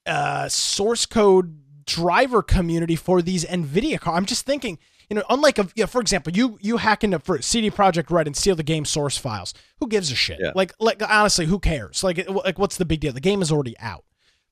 uh, 0.04 0.48
source 0.50 1.06
code 1.06 1.60
driver 1.86 2.42
community 2.42 2.96
for 2.96 3.22
these 3.22 3.46
NVIDIA 3.46 3.98
cars? 3.98 4.18
I'm 4.18 4.26
just 4.26 4.44
thinking, 4.44 4.78
you 5.08 5.16
know, 5.16 5.22
unlike 5.30 5.58
a, 5.58 5.62
you 5.74 5.84
know, 5.84 5.86
for 5.86 6.02
example, 6.02 6.34
you 6.34 6.58
you 6.60 6.76
hack 6.76 7.02
into 7.02 7.18
for 7.18 7.40
CD 7.40 7.70
Projekt 7.70 8.10
Red 8.10 8.26
and 8.26 8.36
steal 8.36 8.56
the 8.56 8.62
game 8.62 8.84
source 8.84 9.16
files. 9.16 9.54
Who 9.80 9.88
gives 9.88 10.12
a 10.12 10.14
shit? 10.14 10.38
Yeah. 10.38 10.52
Like 10.54 10.74
like 10.78 11.02
honestly, 11.02 11.46
who 11.46 11.58
cares? 11.58 12.04
Like 12.04 12.28
like 12.28 12.58
what's 12.58 12.76
the 12.76 12.84
big 12.84 13.00
deal? 13.00 13.14
The 13.14 13.20
game 13.20 13.40
is 13.40 13.50
already 13.50 13.78
out. 13.78 14.04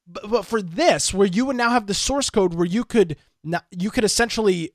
But, 0.07 0.31
but 0.31 0.47
for 0.47 0.63
this, 0.63 1.13
where 1.13 1.29
you 1.29 1.45
would 1.47 1.57
now 1.57 1.71
have 1.71 1.87
the 1.87 1.95
source 1.95 2.31
code, 2.31 2.55
where 2.55 2.67
you 2.67 2.85
could 2.85 3.17
not, 3.45 3.65
you 3.71 3.91
could 3.91 4.05
essentially 4.05 4.73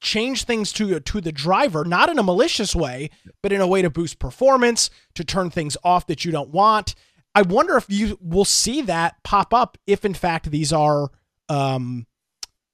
change 0.00 0.44
things 0.44 0.72
to 0.74 1.00
to 1.00 1.20
the 1.20 1.32
driver, 1.32 1.84
not 1.84 2.08
in 2.08 2.18
a 2.18 2.22
malicious 2.22 2.74
way, 2.74 3.10
but 3.42 3.52
in 3.52 3.60
a 3.60 3.66
way 3.66 3.82
to 3.82 3.90
boost 3.90 4.18
performance, 4.18 4.90
to 5.14 5.24
turn 5.24 5.50
things 5.50 5.76
off 5.82 6.06
that 6.06 6.24
you 6.24 6.32
don't 6.32 6.50
want. 6.50 6.94
I 7.34 7.42
wonder 7.42 7.76
if 7.76 7.86
you 7.88 8.18
will 8.20 8.44
see 8.44 8.82
that 8.82 9.22
pop 9.22 9.52
up 9.54 9.78
if, 9.86 10.04
in 10.04 10.14
fact, 10.14 10.50
these 10.50 10.72
are 10.72 11.10
um, 11.48 12.06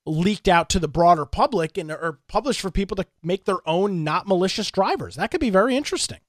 leaked 0.06 0.48
out 0.48 0.68
to 0.70 0.78
the 0.78 0.88
broader 0.88 1.26
public 1.26 1.76
and 1.76 1.90
are 1.90 2.18
published 2.28 2.60
for 2.60 2.70
people 2.70 2.96
to 2.96 3.06
make 3.22 3.44
their 3.44 3.66
own 3.66 4.04
not 4.04 4.26
malicious 4.26 4.70
drivers. 4.70 5.16
That 5.16 5.30
could 5.30 5.40
be 5.40 5.50
very 5.50 5.76
interesting. 5.76 6.20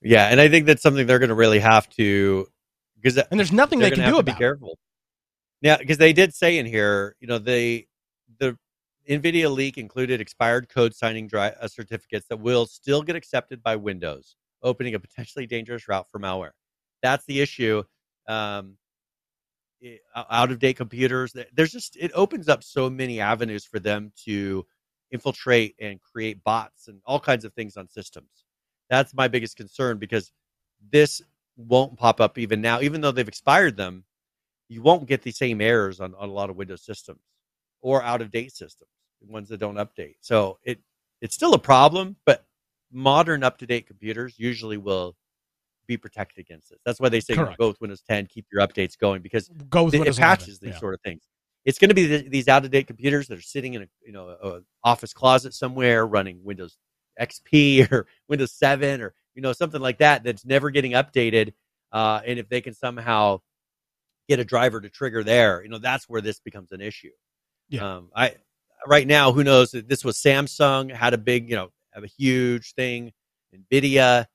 Yeah, 0.00 0.26
and 0.28 0.40
I 0.40 0.48
think 0.48 0.66
that's 0.66 0.82
something 0.82 1.06
they're 1.06 1.18
going 1.18 1.28
to 1.28 1.34
really 1.34 1.60
have 1.60 1.88
to 1.90 2.48
because 3.00 3.18
and 3.18 3.38
there's 3.38 3.52
nothing 3.52 3.78
they 3.78 3.90
can 3.90 4.08
do 4.08 4.18
about. 4.18 4.36
Be 4.36 4.38
careful. 4.38 4.78
Yeah, 5.60 5.76
because 5.76 5.98
they 5.98 6.12
did 6.12 6.34
say 6.34 6.58
in 6.58 6.66
here, 6.66 7.14
you 7.20 7.28
know, 7.28 7.38
they 7.38 7.86
the 8.38 8.58
NVIDIA 9.08 9.52
leak 9.52 9.78
included 9.78 10.20
expired 10.20 10.68
code 10.68 10.94
signing 10.94 11.26
dry, 11.26 11.48
uh, 11.60 11.68
certificates 11.68 12.26
that 12.28 12.40
will 12.40 12.66
still 12.66 13.02
get 13.02 13.16
accepted 13.16 13.62
by 13.62 13.76
Windows, 13.76 14.36
opening 14.62 14.94
a 14.94 15.00
potentially 15.00 15.46
dangerous 15.46 15.88
route 15.88 16.06
for 16.10 16.20
malware. 16.20 16.52
That's 17.02 17.24
the 17.26 17.40
issue. 17.40 17.82
Um, 18.28 18.76
out 20.14 20.52
of 20.52 20.60
date 20.60 20.76
computers, 20.76 21.34
there's 21.52 21.72
just, 21.72 21.96
it 21.96 22.12
opens 22.14 22.48
up 22.48 22.62
so 22.62 22.88
many 22.88 23.20
avenues 23.20 23.64
for 23.64 23.80
them 23.80 24.12
to 24.24 24.64
infiltrate 25.10 25.74
and 25.80 26.00
create 26.00 26.42
bots 26.44 26.86
and 26.88 27.00
all 27.04 27.18
kinds 27.18 27.44
of 27.44 27.52
things 27.54 27.76
on 27.76 27.88
systems. 27.88 28.44
That's 28.88 29.14
my 29.14 29.26
biggest 29.26 29.56
concern 29.56 29.98
because 29.98 30.30
this 30.92 31.20
won't 31.56 31.96
pop 31.98 32.20
up 32.20 32.38
even 32.38 32.60
now, 32.60 32.80
even 32.80 33.00
though 33.00 33.10
they've 33.10 33.26
expired 33.26 33.76
them. 33.76 34.04
You 34.68 34.82
won't 34.82 35.06
get 35.06 35.22
the 35.22 35.32
same 35.32 35.60
errors 35.60 36.00
on, 36.00 36.14
on 36.14 36.28
a 36.28 36.32
lot 36.32 36.48
of 36.48 36.56
Windows 36.56 36.82
systems 36.82 37.20
or 37.82 38.02
out 38.02 38.22
of 38.22 38.30
date 38.30 38.52
systems, 38.52 38.88
ones 39.28 39.48
that 39.48 39.58
don't 39.58 39.76
update. 39.76 40.16
So 40.20 40.58
it 40.64 40.80
it's 41.20 41.34
still 41.34 41.54
a 41.54 41.58
problem, 41.58 42.16
but 42.26 42.44
modern 42.90 43.42
up 43.42 43.58
to 43.58 43.66
date 43.66 43.86
computers 43.86 44.34
usually 44.38 44.76
will 44.76 45.16
be 45.86 45.96
protected 45.96 46.44
against 46.44 46.70
this. 46.70 46.78
That's 46.84 47.00
why 47.00 47.08
they 47.08 47.20
say 47.20 47.34
go 47.34 47.68
with 47.68 47.80
Windows 47.80 48.02
10, 48.08 48.26
keep 48.26 48.46
your 48.52 48.66
updates 48.66 48.98
going 48.98 49.22
because 49.22 49.48
go 49.68 49.84
with 49.84 49.94
it, 49.94 50.06
it 50.06 50.16
patches 50.16 50.58
11. 50.58 50.60
these 50.62 50.74
yeah. 50.74 50.80
sort 50.80 50.94
of 50.94 51.00
things. 51.02 51.22
It's 51.64 51.78
going 51.78 51.90
to 51.90 51.94
be 51.94 52.06
the, 52.06 52.28
these 52.28 52.48
out 52.48 52.64
of 52.64 52.70
date 52.70 52.88
computers 52.88 53.28
that 53.28 53.38
are 53.38 53.42
sitting 53.42 53.74
in 53.74 53.82
a 53.82 53.86
you 54.04 54.12
know 54.12 54.28
a 54.28 54.60
office 54.84 55.12
closet 55.12 55.54
somewhere 55.54 56.06
running 56.06 56.42
Windows 56.42 56.76
XP 57.20 57.90
or 57.92 58.06
Windows 58.28 58.52
7 58.52 59.00
or 59.00 59.14
you 59.34 59.42
know 59.42 59.52
something 59.52 59.80
like 59.80 59.98
that 59.98 60.24
that's 60.24 60.44
never 60.44 60.70
getting 60.70 60.92
updated. 60.92 61.52
Uh, 61.92 62.20
and 62.26 62.38
if 62.38 62.48
they 62.48 62.60
can 62.60 62.74
somehow 62.74 63.40
get 64.28 64.40
a 64.40 64.44
driver 64.44 64.80
to 64.80 64.88
trigger 64.88 65.22
there, 65.22 65.62
you 65.62 65.68
know 65.68 65.78
that's 65.78 66.08
where 66.08 66.20
this 66.20 66.40
becomes 66.40 66.72
an 66.72 66.80
issue. 66.80 67.10
Yeah. 67.68 67.96
Um, 67.96 68.10
I 68.14 68.34
right 68.86 69.06
now, 69.06 69.32
who 69.32 69.44
knows? 69.44 69.72
This 69.72 70.04
was 70.04 70.16
Samsung 70.16 70.94
had 70.94 71.14
a 71.14 71.18
big, 71.18 71.48
you 71.48 71.56
know, 71.56 71.70
have 71.92 72.04
a 72.04 72.08
huge 72.08 72.74
thing. 72.74 73.12
Nvidia. 73.54 74.26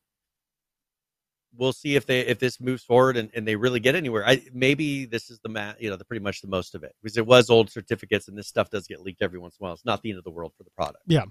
We'll 1.55 1.73
see 1.73 1.95
if 1.95 2.05
they 2.05 2.21
if 2.21 2.37
this 2.37 2.61
moves 2.61 2.83
forward 2.83 3.17
and, 3.17 3.31
and 3.33 3.47
they 3.47 3.55
really 3.55 3.79
get 3.79 3.95
anywhere. 3.95 4.27
I 4.27 4.43
maybe 4.53 5.05
this 5.05 5.31
is 5.31 5.39
the 5.39 5.49
ma- 5.49 5.73
you 5.79 5.89
know 5.89 5.95
the 5.95 6.05
pretty 6.05 6.23
much 6.23 6.41
the 6.41 6.47
most 6.47 6.75
of 6.75 6.83
it 6.83 6.93
because 7.01 7.17
it 7.17 7.25
was 7.25 7.49
old 7.49 7.71
certificates 7.71 8.27
and 8.27 8.37
this 8.37 8.47
stuff 8.47 8.69
does 8.69 8.85
get 8.85 9.01
leaked 9.01 9.23
every 9.23 9.39
once 9.39 9.57
in 9.59 9.63
a 9.63 9.65
while. 9.65 9.73
It's 9.73 9.83
not 9.83 10.03
the 10.03 10.11
end 10.11 10.19
of 10.19 10.23
the 10.23 10.29
world 10.29 10.53
for 10.55 10.63
the 10.63 10.69
product. 10.71 11.03
Yeah. 11.07 11.23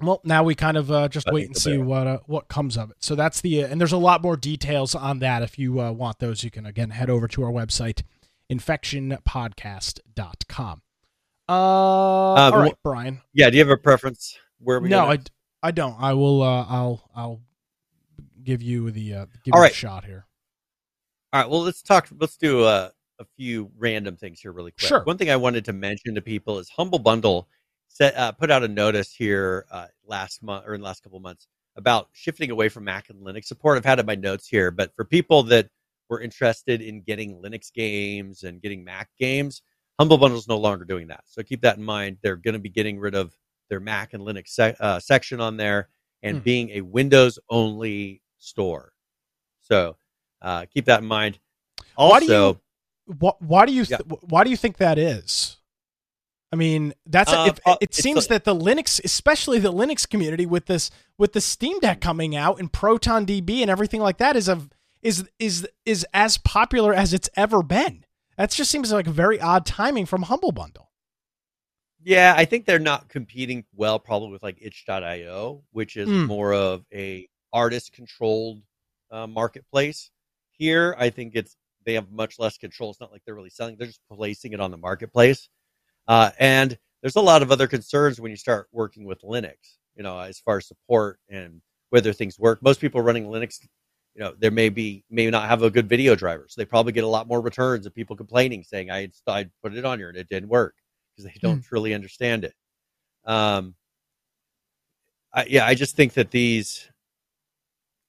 Well, 0.00 0.22
now 0.24 0.42
we 0.42 0.54
kind 0.54 0.76
of 0.76 0.90
uh, 0.90 1.08
just 1.08 1.28
I 1.28 1.32
wait 1.32 1.46
and 1.46 1.56
see 1.56 1.78
what 1.78 2.06
uh, 2.06 2.18
what 2.26 2.48
comes 2.48 2.76
of 2.78 2.90
it. 2.90 2.96
So 3.00 3.14
that's 3.14 3.42
the 3.42 3.64
uh, 3.64 3.68
and 3.68 3.80
there's 3.80 3.92
a 3.92 3.98
lot 3.98 4.22
more 4.22 4.36
details 4.36 4.94
on 4.94 5.18
that. 5.20 5.42
If 5.42 5.58
you 5.58 5.80
uh, 5.80 5.92
want 5.92 6.18
those, 6.18 6.44
you 6.44 6.50
can 6.50 6.64
again 6.64 6.88
head 6.90 7.10
over 7.10 7.28
to 7.28 7.42
our 7.42 7.52
website, 7.52 8.02
infectionpodcast.com. 8.50 10.82
Uh, 11.48 11.52
all 11.52 12.52
well- 12.52 12.60
right, 12.60 12.74
Brian. 12.82 13.20
Yeah. 13.32 13.50
Do 13.50 13.56
you 13.56 13.64
have 13.64 13.70
a 13.70 13.76
preference 13.76 14.38
where 14.58 14.80
we 14.80 14.88
No, 14.88 15.06
I. 15.06 15.18
I 15.62 15.70
don't. 15.72 15.96
I 15.98 16.12
will. 16.12 16.42
Uh, 16.42 16.64
I'll 16.68 17.10
I'll 17.14 17.40
give 18.42 18.62
you 18.62 18.90
the 18.90 19.14
uh, 19.14 19.26
give 19.44 19.52
All 19.54 19.58
you 19.58 19.62
right. 19.64 19.72
a 19.72 19.74
shot 19.74 20.04
here. 20.04 20.26
All 21.32 21.40
right. 21.40 21.50
Well, 21.50 21.62
let's 21.62 21.82
talk. 21.82 22.08
Let's 22.20 22.36
do 22.36 22.64
a, 22.64 22.92
a 23.18 23.24
few 23.36 23.70
random 23.76 24.16
things 24.16 24.40
here, 24.40 24.52
really 24.52 24.70
quick. 24.70 24.88
Sure. 24.88 25.02
One 25.02 25.18
thing 25.18 25.30
I 25.30 25.36
wanted 25.36 25.64
to 25.64 25.72
mention 25.72 26.14
to 26.14 26.22
people 26.22 26.58
is 26.58 26.68
Humble 26.68 26.98
Bundle 27.00 27.48
set 27.88 28.16
uh, 28.16 28.32
put 28.32 28.50
out 28.50 28.62
a 28.62 28.68
notice 28.68 29.12
here 29.12 29.66
uh, 29.70 29.86
last 30.06 30.42
month 30.42 30.64
or 30.66 30.74
in 30.74 30.80
the 30.80 30.86
last 30.86 31.02
couple 31.02 31.18
months 31.18 31.48
about 31.76 32.08
shifting 32.12 32.50
away 32.50 32.68
from 32.68 32.84
Mac 32.84 33.10
and 33.10 33.26
Linux 33.26 33.46
support. 33.46 33.76
I've 33.76 33.84
had 33.84 33.98
it 33.98 34.00
in 34.02 34.06
my 34.06 34.14
notes 34.14 34.46
here, 34.46 34.70
but 34.70 34.94
for 34.94 35.04
people 35.04 35.42
that 35.44 35.68
were 36.08 36.20
interested 36.20 36.80
in 36.80 37.02
getting 37.02 37.40
Linux 37.42 37.72
games 37.72 38.44
and 38.44 38.62
getting 38.62 38.84
Mac 38.84 39.08
games, 39.18 39.62
Humble 39.98 40.18
Bundle 40.18 40.38
is 40.38 40.48
no 40.48 40.58
longer 40.58 40.84
doing 40.84 41.08
that. 41.08 41.24
So 41.26 41.42
keep 41.42 41.62
that 41.62 41.76
in 41.78 41.84
mind. 41.84 42.18
They're 42.22 42.36
going 42.36 42.54
to 42.54 42.60
be 42.60 42.68
getting 42.68 42.98
rid 42.98 43.14
of 43.14 43.34
their 43.70 43.80
Mac 43.80 44.12
and 44.14 44.22
Linux 44.22 44.48
sec- 44.48 44.76
uh, 44.80 45.00
section 45.00 45.40
on 45.40 45.56
there 45.56 45.88
and 46.22 46.38
Hmm. 46.38 46.42
being 46.42 46.70
a 46.70 46.80
Windows 46.82 47.38
only 47.48 48.22
store. 48.38 48.92
So 49.60 49.96
uh, 50.42 50.66
keep 50.72 50.84
that 50.86 51.00
in 51.00 51.06
mind. 51.08 51.38
Also, 51.96 52.12
Why 52.12 52.20
do 52.20 52.26
you- 52.26 52.60
Why, 53.18 53.32
why 53.38 53.66
do 53.66 53.72
you 53.72 53.84
th- 53.84 54.00
Yeah. 54.00 54.16
why 54.22 54.42
do 54.44 54.50
you 54.50 54.56
think 54.56 54.78
that 54.78 54.98
is? 54.98 55.56
I 56.52 56.56
mean, 56.56 56.92
that's 57.06 57.32
Uh, 57.32 57.46
if, 57.50 57.58
uh, 57.66 57.76
it 57.80 57.94
seems 57.94 58.26
a- 58.26 58.28
that 58.30 58.44
the 58.44 58.54
Linux, 58.54 59.00
especially 59.04 59.58
the 59.58 59.72
Linux 59.72 60.08
community, 60.08 60.46
with 60.46 60.66
this 60.66 60.90
with 61.18 61.32
the 61.32 61.40
Steam 61.40 61.78
Deck 61.80 62.00
coming 62.00 62.34
out 62.36 62.58
and 62.60 62.72
Proton 62.72 63.24
DB 63.26 63.62
and 63.62 63.70
everything 63.70 64.00
like 64.00 64.18
that, 64.18 64.36
is 64.36 64.48
a 64.48 64.68
is 65.02 65.28
is 65.38 65.66
is 65.84 66.04
as 66.14 66.38
popular 66.38 66.92
as 66.94 67.12
it's 67.12 67.28
ever 67.36 67.62
been. 67.62 68.04
That 68.36 68.50
just 68.50 68.70
seems 68.70 68.92
like 68.92 69.06
very 69.06 69.40
odd 69.40 69.64
timing 69.66 70.06
from 70.06 70.22
Humble 70.22 70.52
Bundle. 70.52 70.90
Yeah, 72.02 72.34
I 72.36 72.44
think 72.44 72.66
they're 72.66 72.78
not 72.78 73.08
competing 73.08 73.64
well, 73.74 73.98
probably 73.98 74.30
with 74.30 74.42
like 74.42 74.58
itch.io, 74.60 75.64
which 75.72 75.96
is 75.96 76.08
Mm. 76.08 76.26
more 76.26 76.54
of 76.54 76.84
a 76.92 77.28
artist 77.52 77.92
controlled 77.92 78.62
uh, 79.10 79.26
marketplace. 79.26 80.10
Here, 80.52 80.94
I 80.98 81.10
think 81.10 81.34
it's 81.34 81.56
they 81.84 81.94
have 81.94 82.10
much 82.10 82.38
less 82.38 82.58
control. 82.58 82.90
It's 82.90 83.00
not 83.00 83.12
like 83.12 83.22
they're 83.24 83.34
really 83.34 83.50
selling; 83.50 83.76
they're 83.76 83.86
just 83.86 84.00
placing 84.10 84.52
it 84.52 84.60
on 84.60 84.70
the 84.70 84.76
marketplace. 84.76 85.48
Uh, 86.06 86.30
and 86.38 86.78
there's 87.02 87.16
a 87.16 87.20
lot 87.20 87.42
of 87.42 87.50
other 87.50 87.66
concerns 87.66 88.20
when 88.20 88.30
you 88.30 88.36
start 88.36 88.68
working 88.72 89.04
with 89.04 89.22
Linux. 89.22 89.56
You 89.96 90.02
know, 90.02 90.18
as 90.20 90.38
far 90.40 90.58
as 90.58 90.66
support 90.68 91.18
and 91.28 91.60
whether 91.90 92.12
things 92.12 92.38
work. 92.38 92.62
Most 92.62 92.80
people 92.80 93.00
running 93.00 93.24
Linux, 93.26 93.66
you 94.16 94.22
know, 94.24 94.34
there 94.38 94.50
may 94.50 94.70
be 94.70 95.04
may 95.10 95.28
not 95.28 95.46
have 95.46 95.62
a 95.62 95.70
good 95.70 95.88
video 95.88 96.14
driver, 96.14 96.46
so 96.48 96.58
they 96.58 96.64
probably 96.64 96.92
get 96.92 97.04
a 97.04 97.08
lot 97.08 97.28
more 97.28 97.42
returns 97.42 97.84
of 97.84 97.94
people 97.94 98.16
complaining, 98.16 98.64
saying 98.64 98.90
I 98.90 99.10
I 99.26 99.50
put 99.62 99.74
it 99.74 99.84
on 99.84 99.98
here 99.98 100.08
and 100.08 100.16
it 100.16 100.28
didn't 100.30 100.48
work 100.48 100.74
because 101.12 101.30
they 101.30 101.38
don't 101.40 101.60
truly 101.62 101.92
understand 101.92 102.44
it. 102.44 102.54
Um, 103.26 103.74
I, 105.34 105.44
yeah, 105.50 105.66
I 105.66 105.74
just 105.74 105.96
think 105.96 106.14
that 106.14 106.30
these, 106.30 106.88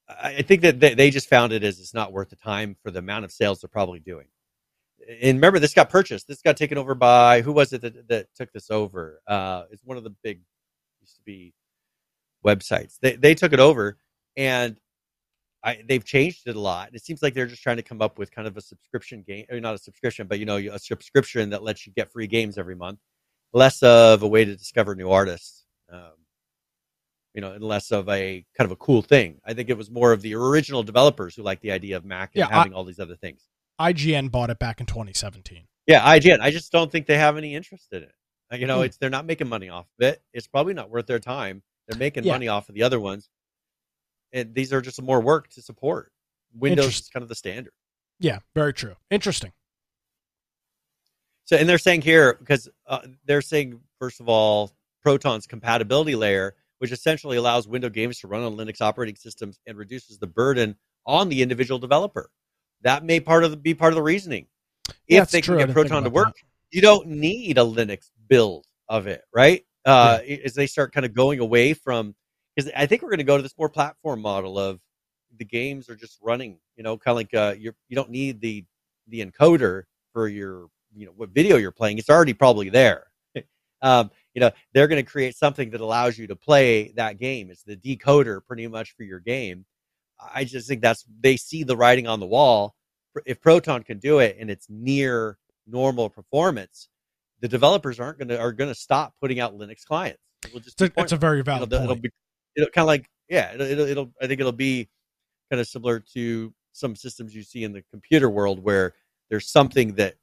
I 0.08 0.36
I 0.38 0.42
think 0.44 0.62
that 0.62 0.80
they, 0.80 0.94
they 0.94 1.10
just 1.10 1.28
found 1.28 1.52
it 1.52 1.64
as 1.66 1.78
it's 1.82 1.94
not 1.94 2.14
worth 2.14 2.30
the 2.30 2.38
time 2.38 2.78
for 2.82 2.90
the 2.90 3.00
amount 3.00 3.26
of 3.26 3.32
sales 3.34 3.60
they're 3.60 3.68
probably 3.68 4.00
doing. 4.00 4.28
And 5.10 5.38
remember, 5.38 5.60
this 5.60 5.74
got 5.74 5.90
purchased. 5.90 6.28
This 6.28 6.42
got 6.42 6.56
taken 6.56 6.78
over 6.78 6.96
by 6.96 7.42
who 7.42 7.52
was 7.52 7.74
it 7.74 7.82
that, 7.82 8.08
that 8.08 8.28
took 8.34 8.54
this 8.54 8.72
over? 8.72 9.22
Uh, 9.28 9.64
it's 9.72 9.84
one 9.84 9.98
of 9.98 10.06
the 10.06 10.16
big 10.24 10.40
used 11.02 11.16
to 11.18 11.22
be 11.24 11.54
websites. 12.46 12.98
They 13.02 13.18
they 13.18 13.36
took 13.36 13.52
it 13.52 13.60
over, 13.60 13.98
and 14.38 14.80
I, 15.68 15.84
they've 15.88 16.04
changed 16.04 16.48
it 16.48 16.56
a 16.56 16.60
lot. 16.60 16.90
It 16.94 17.04
seems 17.04 17.22
like 17.22 17.34
they're 17.34 17.46
just 17.46 17.62
trying 17.62 17.76
to 17.78 17.84
come 17.84 18.02
up 18.02 18.18
with 18.18 18.32
kind 18.32 18.48
of 18.48 18.56
a 18.58 18.62
subscription 18.62 19.24
game, 19.28 19.46
or 19.52 19.60
not 19.60 19.76
a 19.76 19.78
subscription, 19.78 20.26
but 20.26 20.40
you 20.40 20.46
know, 20.46 20.58
a 20.58 20.80
subscription 20.80 21.50
that 21.50 21.62
lets 21.62 21.86
you 21.86 21.92
get 21.94 22.10
free 22.12 22.28
games 22.28 22.58
every 22.58 22.76
month. 22.76 23.00
Less 23.54 23.84
of 23.84 24.24
a 24.24 24.28
way 24.28 24.46
to 24.46 24.56
discover 24.56 24.96
new 24.96 25.10
artists, 25.12 25.66
um, 25.92 26.14
you 27.34 27.42
know, 27.42 27.52
and 27.54 27.64
less 27.64 27.92
of 27.92 28.08
a 28.10 28.46
kind 28.58 28.66
of 28.66 28.72
a 28.72 28.76
cool 28.78 29.02
thing. 29.02 29.40
I 29.46 29.54
think 29.54 29.70
it 29.70 29.78
was 29.78 29.92
more 29.92 30.12
of 30.14 30.22
the 30.22 30.36
original 30.36 30.84
developers 30.84 31.36
who 31.36 31.44
liked 31.44 31.62
the 31.62 31.72
idea 31.72 31.98
of 31.98 32.06
Mac 32.06 32.32
and 32.34 32.40
Yeah, 32.40 32.48
I- 32.48 32.60
having 32.60 32.74
all 32.74 32.84
these 32.86 33.00
other 33.00 33.16
things. 33.16 33.42
IGN 33.80 34.32
bought 34.32 34.50
it 34.50 34.58
back 34.60 34.80
in 34.80 34.86
2017. 34.88 35.68
Yeah, 35.86 36.02
IGN. 36.02 36.40
I 36.42 36.50
just 36.50 36.72
don't 36.72 36.92
think 36.92 37.06
they 37.08 37.18
have 37.18 37.38
any 37.38 37.54
interest 37.56 37.88
in 37.94 38.04
it. 38.04 38.12
Uh, 38.52 38.56
You 38.56 38.66
know, 38.68 38.78
Hmm. 38.80 38.86
it's 38.86 38.98
they're 38.98 39.10
not 39.10 39.26
making 39.26 39.48
money 39.50 39.70
off 39.70 39.86
of 40.00 40.06
it. 40.08 40.22
It's 40.34 40.48
probably 40.48 40.74
not 40.74 40.90
worth 40.90 41.06
their 41.08 41.20
time. 41.20 41.62
They're 41.88 42.00
making 42.00 42.24
Yeah. 42.24 42.34
money 42.34 42.48
off 42.48 42.70
of 42.70 42.76
the 42.76 42.84
other 42.84 43.00
ones, 43.00 43.30
and 44.38 44.54
these 44.54 44.72
are 44.72 44.82
just 44.82 45.02
more 45.02 45.20
work 45.20 45.50
to 45.50 45.62
support. 45.62 46.12
Windows 46.54 47.00
is 47.00 47.10
kind 47.10 47.24
of 47.24 47.30
the 47.30 47.36
standard. 47.36 47.74
Yeah, 48.20 48.40
very 48.56 48.74
true. 48.74 48.96
Interesting. 49.12 49.52
So, 51.46 51.56
and 51.56 51.68
they're 51.68 51.78
saying 51.78 52.02
here 52.02 52.36
because 52.40 52.68
uh, 52.88 53.00
they're 53.26 53.42
saying 53.42 53.80
first 54.00 54.20
of 54.20 54.28
all, 54.28 54.72
Proton's 55.02 55.48
compatibility 55.48 56.16
layer, 56.16 56.56
which 56.80 56.92
essentially 56.92 57.38
allows 57.38 57.68
Windows 57.68 57.92
games 57.92 58.20
to 58.20 58.28
run 58.28 58.44
on 58.44 58.56
Linux 58.56 58.82
operating 58.82 59.16
systems 59.16 59.60
and 59.66 59.78
reduces 59.78 60.18
the 60.18 60.28
burden 60.28 60.76
on 61.06 61.30
the 61.30 61.42
individual 61.42 61.80
developer. 61.80 62.30
That 62.82 63.04
may 63.04 63.20
part 63.20 63.44
of 63.44 63.52
the, 63.52 63.58
be 63.58 63.74
part 63.74 63.94
of 63.94 63.96
the 63.96 64.04
reasoning. 64.04 64.48
Yeah, 65.08 65.22
if 65.22 65.32
they. 65.32 65.42
Can 65.42 65.58
get 65.58 65.72
Proton 65.72 66.04
to 66.04 66.10
work, 66.10 66.36
you 66.72 66.82
don't 66.82 67.08
need 67.08 67.58
a 67.58 67.62
Linux 67.62 68.10
build 68.28 68.66
of 68.90 69.08
it, 69.08 69.22
right? 69.34 69.66
Uh, 69.86 70.20
As 70.44 70.54
they 70.54 70.68
start 70.68 70.94
kind 70.94 71.06
of 71.06 71.14
going 71.14 71.40
away 71.40 71.74
from, 71.74 72.14
because 72.58 72.72
I 72.76 72.88
think 72.88 73.04
we're 73.04 73.10
going 73.10 73.20
to 73.20 73.24
go 73.24 73.38
to 73.38 73.44
this 73.44 73.58
more 73.58 73.70
platform 73.70 74.22
model 74.22 74.58
of 74.58 74.80
the 75.38 75.46
games 75.46 75.90
are 75.90 75.96
just 75.96 76.18
running, 76.24 76.58
you 76.76 76.84
know, 76.84 76.98
kind 76.98 77.14
of 77.14 77.18
like 77.18 77.34
uh, 77.34 77.56
you're, 77.58 77.76
you 77.88 77.96
don't 77.96 78.10
need 78.10 78.42
the 78.42 78.66
the 79.08 79.24
encoder 79.24 79.84
for 80.12 80.28
your, 80.28 80.68
you 80.94 81.06
know, 81.06 81.14
what 81.16 81.30
video 81.30 81.58
you're 81.58 81.72
playing. 81.72 81.98
It's 81.98 82.10
already 82.10 82.34
probably 82.34 82.70
there. 82.70 83.06
um, 83.82 84.10
you 84.34 84.42
know, 84.42 84.52
they're 84.74 84.88
going 84.88 85.04
to 85.04 85.10
create 85.10 85.36
something 85.38 85.70
that 85.70 85.82
allows 85.82 86.18
you 86.18 86.28
to 86.28 86.36
play 86.36 86.92
that 86.96 87.20
game. 87.20 87.50
It's 87.52 87.64
the 87.64 87.78
decoder 87.78 88.44
pretty 88.46 88.68
much 88.68 88.96
for 88.98 89.04
your 89.04 89.20
game. 89.20 89.66
I 90.34 90.44
just 90.44 90.68
think 90.68 90.82
that's 90.82 91.06
they 91.20 91.38
see 91.38 91.64
the 91.64 91.78
writing 91.78 92.08
on 92.08 92.20
the 92.20 92.26
wall. 92.26 92.74
If 93.26 93.40
Proton 93.40 93.84
can 93.84 94.00
do 94.00 94.20
it 94.20 94.38
and 94.40 94.50
it's 94.50 94.68
near 94.70 95.38
normal 95.68 96.10
performance, 96.10 96.90
the 97.40 97.48
developers 97.48 98.00
aren't 98.00 98.18
going 98.18 98.30
to 98.30 98.40
are 98.40 98.52
going 98.52 98.72
to 98.72 98.80
stop 98.80 99.14
putting 99.22 99.40
out 99.40 99.56
Linux 99.56 99.86
clients. 99.86 100.20
Just 100.64 100.82
It's 100.82 100.98
a, 100.98 101.02
it's 101.02 101.12
a 101.12 101.18
very 101.18 101.44
valid 101.44 101.72
it'll 101.72 101.88
point. 101.88 102.04
be 102.04 102.10
it'll 102.58 102.70
kind 102.72 102.84
of 102.84 102.88
like 102.88 103.10
yeah 103.30 103.54
it'll, 103.54 103.68
it'll 103.68 103.88
it'll 103.88 104.12
I 104.22 104.28
think 104.28 104.40
it'll 104.40 104.52
be 104.52 104.90
kind 105.50 105.62
of 105.62 105.68
similar 105.68 106.00
to 106.14 106.54
some 106.74 106.96
systems 106.96 107.34
you 107.34 107.44
see 107.44 107.64
in 107.64 107.72
the 107.72 107.84
computer 107.92 108.30
world 108.30 108.62
where 108.64 108.94
there's 109.30 109.50
something 109.50 109.94
that 109.96 110.16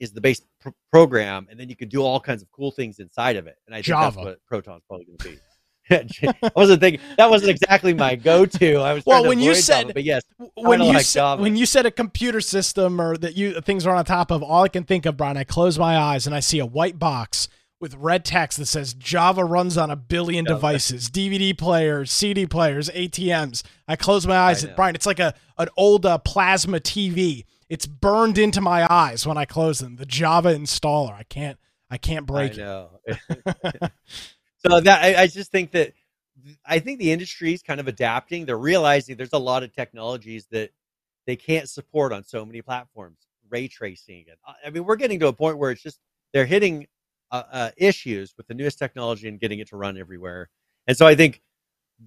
is 0.00 0.12
the 0.12 0.20
base 0.20 0.40
pr- 0.60 0.68
program 0.92 1.48
and 1.50 1.58
then 1.58 1.68
you 1.68 1.76
can 1.76 1.88
do 1.88 2.02
all 2.02 2.20
kinds 2.20 2.42
of 2.42 2.50
cool 2.52 2.70
things 2.70 3.00
inside 3.00 3.36
of 3.36 3.46
it 3.46 3.56
and 3.66 3.74
I 3.74 3.82
think 3.82 3.98
that's 3.98 4.16
what 4.16 4.38
Proton's 4.46 4.82
probably 4.86 5.06
going 5.06 5.18
to 5.18 5.28
be. 5.30 5.38
I 5.90 6.50
wasn't 6.54 6.80
thinking 6.80 7.00
that 7.16 7.30
wasn't 7.30 7.50
exactly 7.50 7.94
my 7.94 8.14
go-to. 8.14 8.76
I 8.76 8.92
was 8.92 9.06
Well, 9.06 9.26
when 9.26 9.40
you 9.40 9.54
said- 9.54 9.82
Java, 9.82 9.94
but 9.94 10.04
yes, 10.04 10.22
when 10.54 10.80
you 10.82 10.92
like 10.92 11.06
said, 11.06 11.36
when 11.40 11.56
you 11.56 11.64
said 11.64 11.86
a 11.86 11.90
computer 11.90 12.42
system 12.42 13.00
or 13.00 13.16
that 13.16 13.36
you 13.36 13.60
things 13.62 13.86
are 13.86 13.94
on 13.94 14.04
top 14.04 14.30
of, 14.30 14.42
all 14.42 14.64
I 14.64 14.68
can 14.68 14.84
think 14.84 15.06
of, 15.06 15.16
Brian, 15.16 15.38
I 15.38 15.44
close 15.44 15.78
my 15.78 15.96
eyes 15.96 16.26
and 16.26 16.34
I 16.34 16.40
see 16.40 16.58
a 16.58 16.66
white 16.66 16.98
box 16.98 17.48
with 17.80 17.94
red 17.94 18.24
text 18.24 18.58
that 18.58 18.66
says 18.66 18.94
Java 18.94 19.44
runs 19.44 19.76
on 19.76 19.90
a 19.90 19.96
billion 19.96 20.44
devices, 20.44 21.08
DVD 21.10 21.56
players, 21.56 22.10
CD 22.10 22.46
players, 22.46 22.88
ATMs. 22.90 23.62
I 23.86 23.96
close 23.96 24.26
my 24.26 24.36
eyes, 24.36 24.64
and. 24.64 24.74
Brian, 24.74 24.94
it's 24.94 25.06
like 25.06 25.20
a 25.20 25.34
an 25.58 25.68
old 25.76 26.04
uh, 26.04 26.18
plasma 26.18 26.80
TV. 26.80 27.44
It's 27.68 27.86
burned 27.86 28.38
into 28.38 28.60
my 28.60 28.86
eyes 28.90 29.26
when 29.26 29.36
I 29.36 29.44
close 29.44 29.78
them. 29.78 29.96
The 29.96 30.06
Java 30.06 30.54
installer, 30.54 31.12
I 31.12 31.24
can't, 31.24 31.58
I 31.90 31.98
can't 31.98 32.26
break 32.26 32.58
I 32.58 32.88
it. 33.06 33.20
so 34.66 34.80
that 34.80 35.04
I, 35.04 35.22
I 35.22 35.26
just 35.26 35.52
think 35.52 35.72
that 35.72 35.92
I 36.64 36.78
think 36.78 36.98
the 36.98 37.12
industry 37.12 37.52
is 37.52 37.62
kind 37.62 37.80
of 37.80 37.88
adapting. 37.88 38.44
They're 38.44 38.58
realizing 38.58 39.16
there's 39.16 39.32
a 39.32 39.38
lot 39.38 39.62
of 39.62 39.72
technologies 39.72 40.46
that 40.50 40.70
they 41.26 41.36
can't 41.36 41.68
support 41.68 42.12
on 42.12 42.24
so 42.24 42.44
many 42.44 42.62
platforms. 42.62 43.18
Ray 43.50 43.66
tracing, 43.66 44.26
and 44.28 44.36
I 44.64 44.68
mean, 44.68 44.84
we're 44.84 44.96
getting 44.96 45.18
to 45.20 45.28
a 45.28 45.32
point 45.32 45.56
where 45.56 45.70
it's 45.70 45.82
just 45.82 46.00
they're 46.34 46.44
hitting 46.44 46.86
uh, 47.30 47.42
uh, 47.52 47.70
issues 47.76 48.34
with 48.36 48.46
the 48.46 48.54
newest 48.54 48.78
technology 48.78 49.28
and 49.28 49.40
getting 49.40 49.58
it 49.58 49.68
to 49.68 49.76
run 49.76 49.98
everywhere. 49.98 50.48
And 50.86 50.96
so 50.96 51.06
I 51.06 51.14
think 51.14 51.42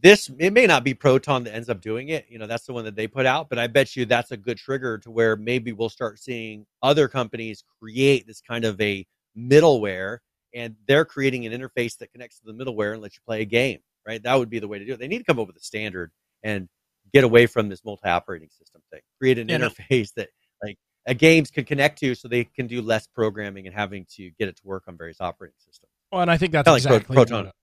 this 0.02 0.30
it 0.40 0.54
may 0.54 0.66
not 0.66 0.84
be 0.84 0.94
Proton 0.94 1.44
that 1.44 1.54
ends 1.54 1.70
up 1.70 1.82
doing 1.82 2.10
it. 2.10 2.26
You 2.30 2.40
know, 2.40 2.48
that's 2.48 2.66
the 2.66 2.74
one 2.74 2.86
that 2.86 2.96
they 2.96 3.08
put 3.08 3.26
out, 3.26 3.50
but 3.50 3.60
I 3.60 3.68
bet 3.68 3.96
you 3.96 4.06
that's 4.06 4.32
a 4.32 4.38
good 4.38 4.58
trigger 4.58 4.98
to 5.00 5.12
where 5.12 5.36
maybe 5.36 5.74
we'll 5.74 5.90
start 5.90 6.20
seeing 6.20 6.66
other 6.82 7.08
companies 7.08 7.64
create 7.80 8.26
this 8.26 8.42
kind 8.42 8.64
of 8.66 8.80
a 8.80 9.06
middleware 9.38 10.20
and 10.54 10.76
they're 10.88 11.06
creating 11.06 11.46
an 11.46 11.54
interface 11.54 11.98
that 11.98 12.12
connects 12.12 12.40
to 12.40 12.46
the 12.46 12.54
middleware 12.54 12.94
and 12.94 13.02
lets 13.02 13.16
you 13.16 13.22
play 13.26 13.42
a 13.42 13.46
game, 13.46 13.80
right? 14.08 14.22
That 14.24 14.36
would 14.36 14.50
be 14.50 14.60
the 14.60 14.68
way 14.68 14.80
to 14.80 14.86
do 14.86 14.94
it. 14.94 15.00
They 15.00 15.08
need 15.08 15.20
to 15.20 15.24
come 15.24 15.40
up 15.40 15.48
with 15.48 15.58
a 15.58 15.62
standard 15.62 16.12
and 16.44 16.68
get 17.14 17.24
away 17.24 17.46
from 17.46 17.70
this 17.70 17.84
multi-operating 17.84 18.50
system 18.50 18.82
thing. 18.92 19.02
Create 19.20 19.40
an 19.40 19.50
Yeah, 19.50 19.58
no. 19.58 19.70
interface 19.70 20.14
that 20.16 20.30
like 20.64 20.78
a 21.08 21.14
games 21.14 21.50
can 21.52 21.66
connect 21.66 22.00
to 22.00 22.14
so 22.16 22.28
they 22.28 22.44
can 22.44 22.68
do 22.68 22.82
less 22.82 23.08
programming 23.08 23.66
and 23.68 23.76
having 23.76 24.06
to 24.16 24.30
get 24.40 24.48
it 24.48 24.58
to 24.58 24.62
work 24.66 24.84
on 24.88 24.98
various 24.98 25.20
operating 25.20 25.56
systems. 25.58 25.90
Well, 26.12 26.22
and 26.22 26.30
I 26.30 26.38
think 26.38 26.52
that's 26.52 26.68
like 26.68 26.84
Pro- 26.84 26.96
exactly 26.98 27.16
Proton. 27.16 27.46
what- 27.46 27.56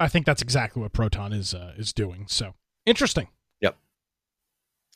I 0.00 0.08
think 0.08 0.26
that's 0.26 0.42
exactly 0.42 0.82
what 0.82 0.92
Proton 0.92 1.32
is 1.32 1.54
uh, 1.54 1.72
is 1.76 1.92
doing. 1.92 2.26
So 2.28 2.54
interesting. 2.84 3.28
Yep. 3.60 3.76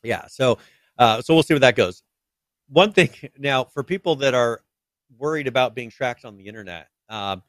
Yeah. 0.02 0.26
So 0.26 0.58
uh, 0.98 1.22
so 1.22 1.34
we'll 1.34 1.42
see 1.42 1.54
where 1.54 1.60
that 1.60 1.76
goes. 1.76 2.02
One 2.68 2.92
thing 2.92 3.10
now 3.38 3.64
for 3.64 3.82
people 3.82 4.16
that 4.16 4.34
are 4.34 4.60
worried 5.16 5.46
about 5.46 5.74
being 5.74 5.90
tracked 5.90 6.24
on 6.24 6.36
the 6.36 6.46
internet, 6.46 6.88
um, 7.08 7.42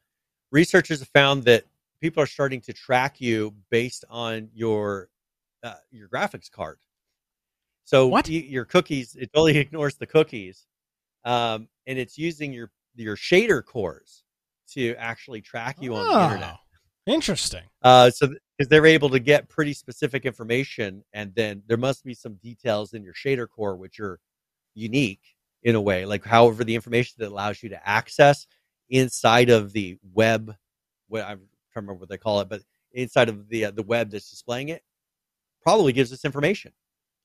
researchers 0.52 1.00
have 1.00 1.10
found 1.10 1.44
that 1.46 1.64
people 2.02 2.22
are 2.24 2.28
starting 2.28 2.62
to 2.62 2.74
track 2.74 3.20
you 3.20 3.54
based 3.70 4.06
on 4.10 4.50
your 4.54 5.10
uh, 5.64 5.74
your 5.92 6.08
graphics 6.08 6.50
card. 6.50 6.78
So 7.90 8.06
What? 8.06 8.30
your 8.30 8.66
cookies, 8.66 9.16
it 9.16 9.34
totally 9.34 9.58
ignores 9.58 9.96
the 9.96 10.06
cookies, 10.06 10.68
um, 11.26 11.68
and 11.88 11.98
it's 11.98 12.20
using 12.20 12.54
your 12.54 12.70
your 12.96 13.16
shader 13.16 13.66
cores 13.66 14.24
to 14.74 14.94
actually 14.98 15.42
track 15.42 15.78
you 15.82 15.96
on 15.96 16.06
the 16.06 16.24
internet. 16.24 16.54
Oh, 16.54 17.12
Interesting. 17.12 17.64
Uh, 17.82 18.12
so 18.12 18.28
because 18.28 18.70
they're 18.70 18.86
able 18.86 19.10
to 19.10 19.18
get 19.18 19.50
pretty 19.50 19.74
specific 19.74 20.28
information, 20.28 21.04
and 21.14 21.34
then 21.34 21.64
there 21.66 21.78
must 21.78 22.06
be 22.06 22.14
some 22.14 22.36
details 22.36 22.94
in 22.94 23.04
your 23.04 23.16
shader 23.16 23.50
core 23.50 23.76
which 23.76 24.00
are 24.00 24.20
unique 24.76 25.24
in 25.64 25.74
a 25.74 25.82
way, 25.82 26.06
like 26.06 26.24
however 26.24 26.64
the 26.64 26.76
information 26.76 27.16
that 27.18 27.32
allows 27.32 27.64
you 27.64 27.70
to 27.70 27.90
access 27.90 28.46
inside 28.92 29.50
of 29.50 29.74
the 29.74 29.98
web. 30.14 30.56
What 31.08 31.24
I'm 31.24 31.40
trying 31.74 31.86
to 31.86 31.88
remember 31.88 32.02
what 32.02 32.10
they 32.10 32.20
call 32.20 32.42
it, 32.42 32.50
but 32.50 32.62
inside 32.92 33.30
of 33.30 33.50
the 33.50 33.66
uh, 33.66 33.72
the 33.72 33.82
web 33.82 34.12
that's 34.12 34.30
displaying 34.30 34.70
it, 34.70 34.84
probably 35.64 35.92
gives 35.92 36.14
us 36.14 36.24
information. 36.24 36.72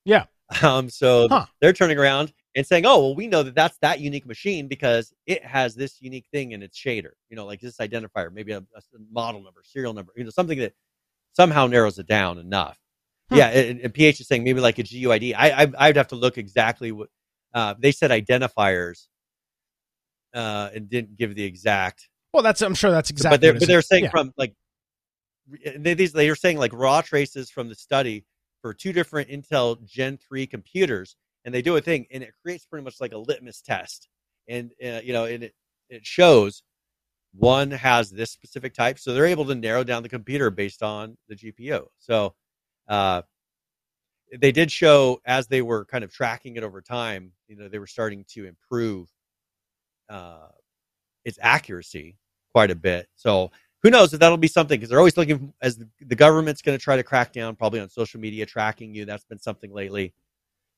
Yeah. 0.06 0.24
Um. 0.62 0.90
So 0.90 1.28
Huh. 1.28 1.46
they're 1.60 1.72
turning 1.72 1.98
around 1.98 2.32
and 2.54 2.66
saying, 2.66 2.84
"Oh, 2.86 2.98
well, 3.00 3.14
we 3.14 3.26
know 3.26 3.42
that 3.42 3.54
that's 3.54 3.78
that 3.78 4.00
unique 4.00 4.26
machine 4.26 4.68
because 4.68 5.12
it 5.26 5.44
has 5.44 5.74
this 5.74 6.00
unique 6.02 6.26
thing 6.32 6.52
in 6.52 6.62
its 6.62 6.78
shader. 6.78 7.12
You 7.30 7.36
know, 7.36 7.46
like 7.46 7.60
this 7.60 7.78
identifier, 7.78 8.32
maybe 8.32 8.52
a, 8.52 8.58
a 8.58 8.80
model 9.10 9.42
number, 9.42 9.62
serial 9.64 9.94
number. 9.94 10.12
You 10.16 10.24
know, 10.24 10.30
something 10.30 10.58
that 10.58 10.74
somehow 11.32 11.66
narrows 11.66 11.98
it 11.98 12.06
down 12.06 12.38
enough." 12.38 12.78
Hmm. 13.30 13.36
Yeah, 13.36 13.48
and, 13.48 13.80
and 13.80 13.94
PH 13.94 14.20
is 14.20 14.28
saying 14.28 14.44
maybe 14.44 14.60
like 14.60 14.78
a 14.78 14.82
GUID. 14.82 15.34
I, 15.34 15.62
I 15.64 15.72
I'd 15.78 15.96
have 15.96 16.08
to 16.08 16.16
look 16.16 16.36
exactly 16.36 16.92
what 16.92 17.08
uh, 17.54 17.74
they 17.78 17.90
said 17.90 18.10
identifiers, 18.10 19.06
uh, 20.34 20.68
and 20.74 20.90
didn't 20.90 21.16
give 21.16 21.34
the 21.34 21.44
exact 21.44 22.08
Well, 22.34 22.42
that's 22.42 22.60
I'm 22.60 22.74
sure 22.74 22.90
that's 22.90 23.10
exactly. 23.10 23.36
but 23.36 23.40
they're 23.40 23.52
what 23.54 23.60
but 23.60 23.68
they're 23.68 23.82
saying 23.82 24.04
Yeah. 24.04 24.10
from 24.10 24.32
like 24.36 24.54
they, 25.78 25.94
these 25.94 26.12
they're 26.12 26.36
saying 26.36 26.58
like 26.58 26.72
raw 26.74 27.00
traces 27.00 27.50
from 27.50 27.68
the 27.68 27.74
study 27.74 28.24
for 28.64 28.72
two 28.72 28.94
different 28.94 29.28
Intel 29.28 29.84
Gen 29.84 30.16
three 30.16 30.46
computers, 30.46 31.16
and 31.44 31.54
they 31.54 31.60
do 31.60 31.76
a 31.76 31.82
thing, 31.82 32.06
and 32.10 32.22
it 32.22 32.32
creates 32.42 32.64
pretty 32.64 32.82
much 32.82 32.98
like 32.98 33.12
a 33.12 33.18
litmus 33.18 33.60
test, 33.60 34.08
and 34.48 34.72
uh, 34.82 35.02
you 35.04 35.12
know, 35.12 35.26
and 35.26 35.44
it 35.44 35.54
it 35.90 36.06
shows 36.06 36.62
one 37.34 37.70
has 37.70 38.10
this 38.10 38.30
specific 38.30 38.72
type, 38.72 38.98
so 38.98 39.12
they're 39.12 39.26
able 39.26 39.44
to 39.44 39.54
narrow 39.54 39.84
down 39.84 40.02
the 40.02 40.08
computer 40.08 40.48
based 40.48 40.82
on 40.82 41.18
the 41.28 41.34
GPU. 41.36 41.86
So, 41.98 42.34
uh, 42.88 43.20
they 44.38 44.50
did 44.50 44.72
show 44.72 45.20
as 45.26 45.46
they 45.46 45.60
were 45.60 45.84
kind 45.84 46.02
of 46.02 46.10
tracking 46.10 46.56
it 46.56 46.62
over 46.64 46.80
time, 46.80 47.32
you 47.48 47.56
know, 47.56 47.68
they 47.68 47.78
were 47.78 47.86
starting 47.86 48.24
to 48.30 48.46
improve 48.46 49.08
uh, 50.08 50.48
its 51.24 51.38
accuracy 51.42 52.16
quite 52.52 52.70
a 52.70 52.74
bit. 52.76 53.08
So 53.16 53.50
who 53.84 53.90
knows 53.90 54.12
if 54.12 54.18
that'll 54.18 54.36
be 54.38 54.48
something 54.48 54.80
because 54.80 54.88
they're 54.88 54.98
always 54.98 55.16
looking 55.16 55.52
as 55.62 55.76
the, 55.78 55.86
the 56.00 56.16
government's 56.16 56.62
going 56.62 56.76
to 56.76 56.82
try 56.82 56.96
to 56.96 57.02
crack 57.04 57.32
down 57.32 57.54
probably 57.54 57.78
on 57.78 57.88
social 57.88 58.18
media 58.18 58.44
tracking 58.46 58.94
you. 58.94 59.04
That's 59.04 59.24
been 59.24 59.38
something 59.38 59.72
lately. 59.72 60.14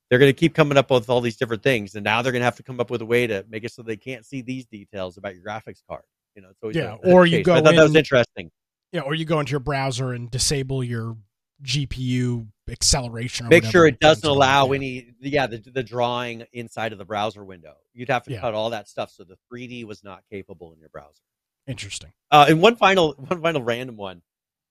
They're 0.09 0.19
going 0.19 0.29
to 0.29 0.37
keep 0.37 0.53
coming 0.53 0.77
up 0.77 0.91
with 0.91 1.09
all 1.09 1.21
these 1.21 1.37
different 1.37 1.63
things, 1.63 1.95
and 1.95 2.03
now 2.03 2.21
they're 2.21 2.31
going 2.31 2.41
to 2.41 2.45
have 2.45 2.57
to 2.57 2.63
come 2.63 2.79
up 2.79 2.89
with 2.91 3.01
a 3.01 3.05
way 3.05 3.25
to 3.27 3.45
make 3.49 3.63
it 3.63 3.71
so 3.71 3.81
they 3.81 3.97
can't 3.97 4.25
see 4.25 4.41
these 4.41 4.65
details 4.65 5.17
about 5.17 5.35
your 5.35 5.43
graphics 5.43 5.81
card. 5.89 6.03
You 6.35 6.41
know, 6.43 6.49
it's 6.49 6.59
always 6.61 6.75
Yeah, 6.75 6.95
or 7.03 7.25
you 7.25 7.37
case. 7.39 7.45
go 7.45 7.55
I 7.55 7.61
thought 7.61 7.75
that 7.75 7.83
was 7.83 7.95
interesting. 7.95 8.51
Yeah, 8.91 9.01
or 9.01 9.15
you 9.15 9.25
go 9.25 9.39
into 9.39 9.51
your 9.51 9.59
browser 9.59 10.13
and 10.13 10.29
disable 10.29 10.83
your 10.83 11.17
GPU 11.63 12.47
acceleration. 12.69 13.47
Or 13.47 13.49
Make 13.49 13.65
sure 13.65 13.85
it 13.87 13.99
doesn't 13.99 14.27
allow 14.29 14.71
any, 14.71 15.13
yeah, 15.19 15.47
the, 15.47 15.57
the 15.57 15.83
drawing 15.83 16.45
inside 16.53 16.91
of 16.91 16.99
the 16.99 17.05
browser 17.05 17.43
window. 17.43 17.75
You'd 17.93 18.09
have 18.09 18.23
to 18.23 18.31
Yeah. 18.33 18.41
cut 18.41 18.53
all 18.53 18.69
that 18.69 18.87
stuff 18.87 19.11
so 19.11 19.23
the 19.23 19.37
3D 19.51 19.85
was 19.85 20.03
not 20.03 20.23
capable 20.29 20.71
in 20.73 20.79
your 20.79 20.89
browser. 20.89 21.21
Interesting. 21.67 22.11
Uh, 22.31 22.45
and 22.49 22.61
one 22.61 22.75
final, 22.75 23.13
one 23.17 23.41
final 23.41 23.61
random 23.61 23.97
one. 23.97 24.21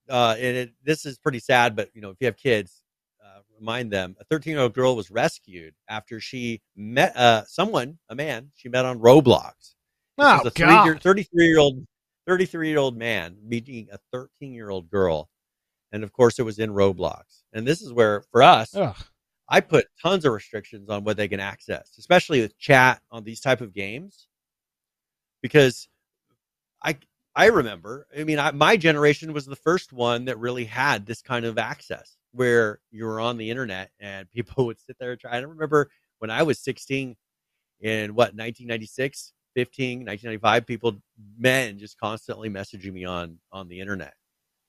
Uh, 0.08 0.34
and 0.36 0.56
it, 0.56 0.72
this 0.84 1.04
is 1.04 1.18
pretty 1.18 1.40
sad, 1.40 1.74
but 1.74 1.90
you 1.94 2.00
know, 2.00 2.10
if 2.10 2.16
you 2.20 2.26
have 2.26 2.36
kids, 2.36 2.82
uh, 3.24 3.40
remind 3.58 3.90
them. 3.90 4.16
A 4.20 4.24
13 4.24 4.52
year 4.52 4.62
old 4.62 4.72
girl 4.72 4.94
was 4.96 5.10
rescued 5.10 5.74
after 5.88 6.20
she 6.20 6.62
met 6.76 7.16
uh, 7.16 7.44
someone, 7.46 7.98
a 8.08 8.14
man 8.14 8.50
she 8.54 8.68
met 8.68 8.84
on 8.84 8.98
Roblox. 9.00 9.52
This 10.16 10.26
Oh 10.26 10.40
was 10.44 10.52
a 10.52 10.58
God. 10.58 11.02
33 11.02 11.46
year 11.46 11.58
old, 11.58 11.84
33 12.26 12.68
year 12.68 12.78
old 12.78 12.96
man 12.96 13.36
meeting 13.44 13.88
a 13.92 13.98
13 14.12 14.52
year 14.52 14.70
old 14.70 14.88
girl, 14.88 15.28
and 15.92 16.02
of 16.04 16.12
course, 16.12 16.38
it 16.38 16.42
was 16.44 16.58
in 16.58 16.70
Roblox. 16.70 17.42
And 17.52 17.66
this 17.66 17.82
is 17.82 17.92
where, 17.92 18.22
for 18.30 18.42
us, 18.42 18.74
Ugh. 18.74 18.96
I 19.48 19.60
put 19.60 19.86
tons 20.02 20.24
of 20.24 20.32
restrictions 20.32 20.88
on 20.88 21.04
what 21.04 21.16
they 21.16 21.28
can 21.28 21.40
access, 21.40 21.96
especially 21.98 22.40
with 22.40 22.58
chat 22.58 23.00
on 23.10 23.24
these 23.24 23.40
type 23.40 23.60
of 23.60 23.74
games, 23.74 24.28
because 25.42 25.88
I 26.82 26.96
I 27.34 27.46
remember. 27.46 28.06
I 28.18 28.24
mean, 28.24 28.38
I, 28.38 28.50
my 28.52 28.76
generation 28.76 29.32
was 29.32 29.44
the 29.46 29.56
first 29.56 29.92
one 29.92 30.24
that 30.26 30.38
really 30.38 30.64
had 30.64 31.04
this 31.06 31.20
kind 31.22 31.44
of 31.44 31.58
access, 31.58 32.16
where 32.32 32.80
you 32.90 33.04
were 33.04 33.20
on 33.20 33.36
the 33.36 33.50
internet 33.50 33.90
and 34.00 34.30
people 34.32 34.66
would 34.66 34.80
sit 34.80 34.96
there 34.98 35.12
and 35.12 35.20
try. 35.20 35.32
I 35.32 35.38
remember 35.40 35.90
when 36.18 36.30
I 36.30 36.42
was 36.44 36.58
16 36.60 37.14
in 37.80 38.14
what 38.14 38.34
1996, 38.34 39.32
15, 39.54 39.98
1995, 40.06 40.66
people 40.66 40.96
men 41.38 41.78
just 41.78 41.98
constantly 41.98 42.48
messaging 42.48 42.92
me 42.92 43.04
on 43.04 43.38
on 43.52 43.68
the 43.68 43.80
internet. 43.80 44.14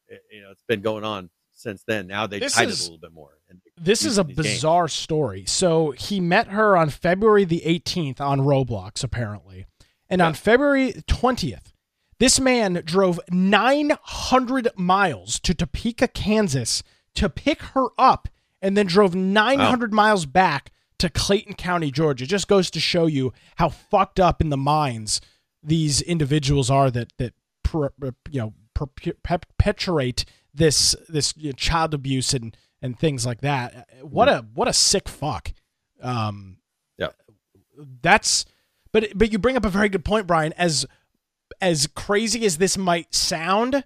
It- 0.08 0.24
you 0.32 0.41
know, 0.41 0.52
it's 0.52 0.63
been 0.67 0.82
going 0.82 1.04
on 1.04 1.30
since 1.54 1.84
then. 1.88 2.08
Now 2.08 2.28
they 2.28 2.39
This 2.39 2.54
tied 2.54 2.67
is- 2.70 2.80
it 2.82 2.84
a 2.84 2.91
little 2.91 3.00
bit 3.00 3.13
more. 3.13 3.32
This 3.80 4.04
is 4.04 4.17
a 4.17 4.22
using 4.22 4.28
these 4.28 4.36
games. 4.46 4.56
bizarre 4.58 4.88
story. 4.89 5.46
So 5.48 5.91
he 5.91 6.20
met 6.20 6.48
her 6.48 6.76
on 6.76 6.89
February 6.89 7.46
the 7.46 7.62
18th 7.65 8.20
on 8.20 8.41
Roblox, 8.41 9.04
apparently. 9.04 9.65
And 10.10 10.22
on 10.22 10.32
Yeah. 10.32 10.36
February 10.38 10.93
20th, 11.08 11.72
this 12.19 12.39
man 12.39 12.82
drove 12.86 13.19
900 13.32 14.69
miles 14.75 15.39
to 15.41 15.53
Topeka, 15.53 16.08
Kansas 16.08 16.84
to 17.15 17.30
pick 17.30 17.62
her 17.62 17.88
up 17.97 18.27
and 18.62 18.75
then 18.75 18.88
drove 18.88 19.15
900 19.15 19.93
miles 19.93 20.25
back 20.25 20.71
to 20.99 21.10
Clayton 21.10 21.53
County, 21.53 21.91
Georgia. 21.91 22.23
It 22.23 22.27
just 22.27 22.47
goes 22.47 22.71
to 22.71 22.80
show 22.80 23.06
you 23.06 23.34
how 23.58 23.69
fucked 23.69 24.19
up 24.19 24.41
in 24.41 24.49
the 24.49 24.58
minds 24.58 25.21
these 25.62 26.01
individuals 26.01 26.69
are 26.71 26.89
that 26.91 27.12
that 27.17 27.34
per, 27.63 27.89
you 28.30 28.39
know 28.39 28.53
perpe- 28.73 29.15
perpetuate 29.23 30.25
this 30.53 30.95
this 31.10 31.34
you 31.38 31.49
know, 31.49 31.53
child 31.53 31.93
abuse 31.93 32.34
and 32.34 32.56
and 32.82 32.97
things 32.97 33.25
like 33.25 33.41
that. 33.41 33.88
What 34.01 34.27
a 34.30 34.45
what 34.53 34.67
a 34.67 34.73
sick 34.73 35.08
fuck. 35.10 35.51
Um, 36.01 36.58
Yeah. 36.97 37.10
that's 38.01 38.45
but 38.91 39.10
but 39.15 39.32
you 39.32 39.38
bring 39.39 39.58
up 39.58 39.65
a 39.65 39.69
very 39.69 39.89
good 39.89 40.06
point, 40.06 40.25
Brian. 40.25 40.53
As 40.53 40.86
as 41.62 41.88
crazy 41.88 42.46
as 42.46 42.58
this 42.58 42.78
might 42.78 43.13
sound, 43.13 43.84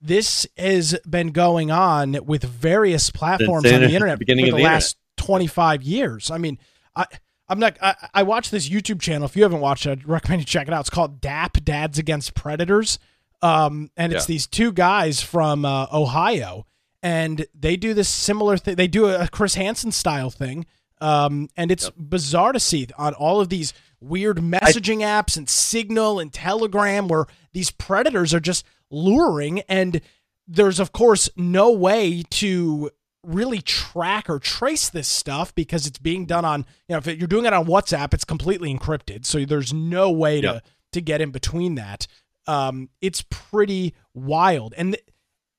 this 0.00 0.46
has 0.56 0.98
been 1.08 1.28
going 1.32 1.70
on 1.70 2.18
with 2.24 2.42
various 2.44 3.10
platforms 3.10 3.66
on 3.70 3.80
the 3.82 3.88
the 3.88 3.94
internet 3.94 4.18
beginning 4.18 4.46
for 4.46 4.52
the 4.52 4.56
the 4.58 4.62
last 4.64 4.96
25 5.16 5.82
years. 5.82 6.30
I 6.30 6.38
mean, 6.38 6.58
I 6.96 7.06
I'm 7.48 7.58
not 7.58 7.76
I, 7.82 7.94
I 8.14 8.22
watched 8.22 8.50
this 8.50 8.68
YouTube 8.68 9.00
channel. 9.00 9.26
If 9.26 9.36
you 9.36 9.42
haven't 9.42 9.60
watched 9.60 9.86
it, 9.86 9.90
I'd 9.90 10.08
recommend 10.08 10.42
you 10.42 10.46
check 10.46 10.68
it 10.68 10.72
out. 10.74 10.80
It's 10.80 10.90
called 10.90 11.20
DAP 11.20 11.64
Dads 11.64 11.98
Against 11.98 12.34
Predators. 12.34 12.98
Um, 13.42 13.90
and 13.96 14.12
it's 14.12 14.24
Yeah. 14.28 14.34
these 14.34 14.46
two 14.46 14.70
guys 14.72 15.22
from 15.22 15.64
uh, 15.64 15.86
Ohio, 15.92 16.66
and 17.02 17.46
they 17.54 17.76
do 17.76 17.94
this 17.94 18.08
similar 18.08 18.58
thing. 18.58 18.74
They 18.76 18.86
do 18.88 19.06
a 19.06 19.28
Chris 19.28 19.54
Hansen 19.54 19.92
style 19.92 20.30
thing. 20.30 20.66
Um, 21.02 21.48
and 21.56 21.72
it's 21.72 21.88
bizarre 21.90 22.52
to 22.52 22.60
see 22.60 22.86
on 22.98 23.14
all 23.14 23.40
of 23.40 23.48
these 23.48 23.72
weird 24.00 24.38
messaging 24.38 24.98
apps 24.98 25.36
and 25.36 25.48
Signal 25.48 26.18
and 26.18 26.32
Telegram 26.32 27.08
where 27.08 27.26
these 27.52 27.70
predators 27.70 28.32
are 28.32 28.40
just 28.40 28.64
luring. 28.90 29.60
And 29.60 30.00
there's, 30.48 30.80
of 30.80 30.92
course, 30.92 31.28
no 31.36 31.70
way 31.70 32.22
to 32.30 32.90
really 33.24 33.60
track 33.60 34.30
or 34.30 34.38
trace 34.38 34.88
this 34.88 35.06
stuff 35.06 35.54
because 35.54 35.86
it's 35.86 35.98
being 35.98 36.24
done 36.24 36.44
on, 36.44 36.60
you 36.88 36.94
know, 36.94 36.98
if 36.98 37.06
you're 37.06 37.28
doing 37.28 37.44
it 37.44 37.52
on 37.52 37.66
WhatsApp, 37.66 38.14
it's 38.14 38.24
completely 38.24 38.74
encrypted. 38.74 39.26
So 39.26 39.44
there's 39.44 39.72
no 39.72 40.10
way 40.10 40.40
to, 40.40 40.62
to 40.92 41.00
get 41.00 41.20
in 41.20 41.30
between 41.30 41.74
that. 41.74 42.06
Um, 42.46 42.88
it's 43.02 43.22
pretty 43.28 43.94
wild. 44.14 44.74
And 44.76 44.94
th- 44.94 45.04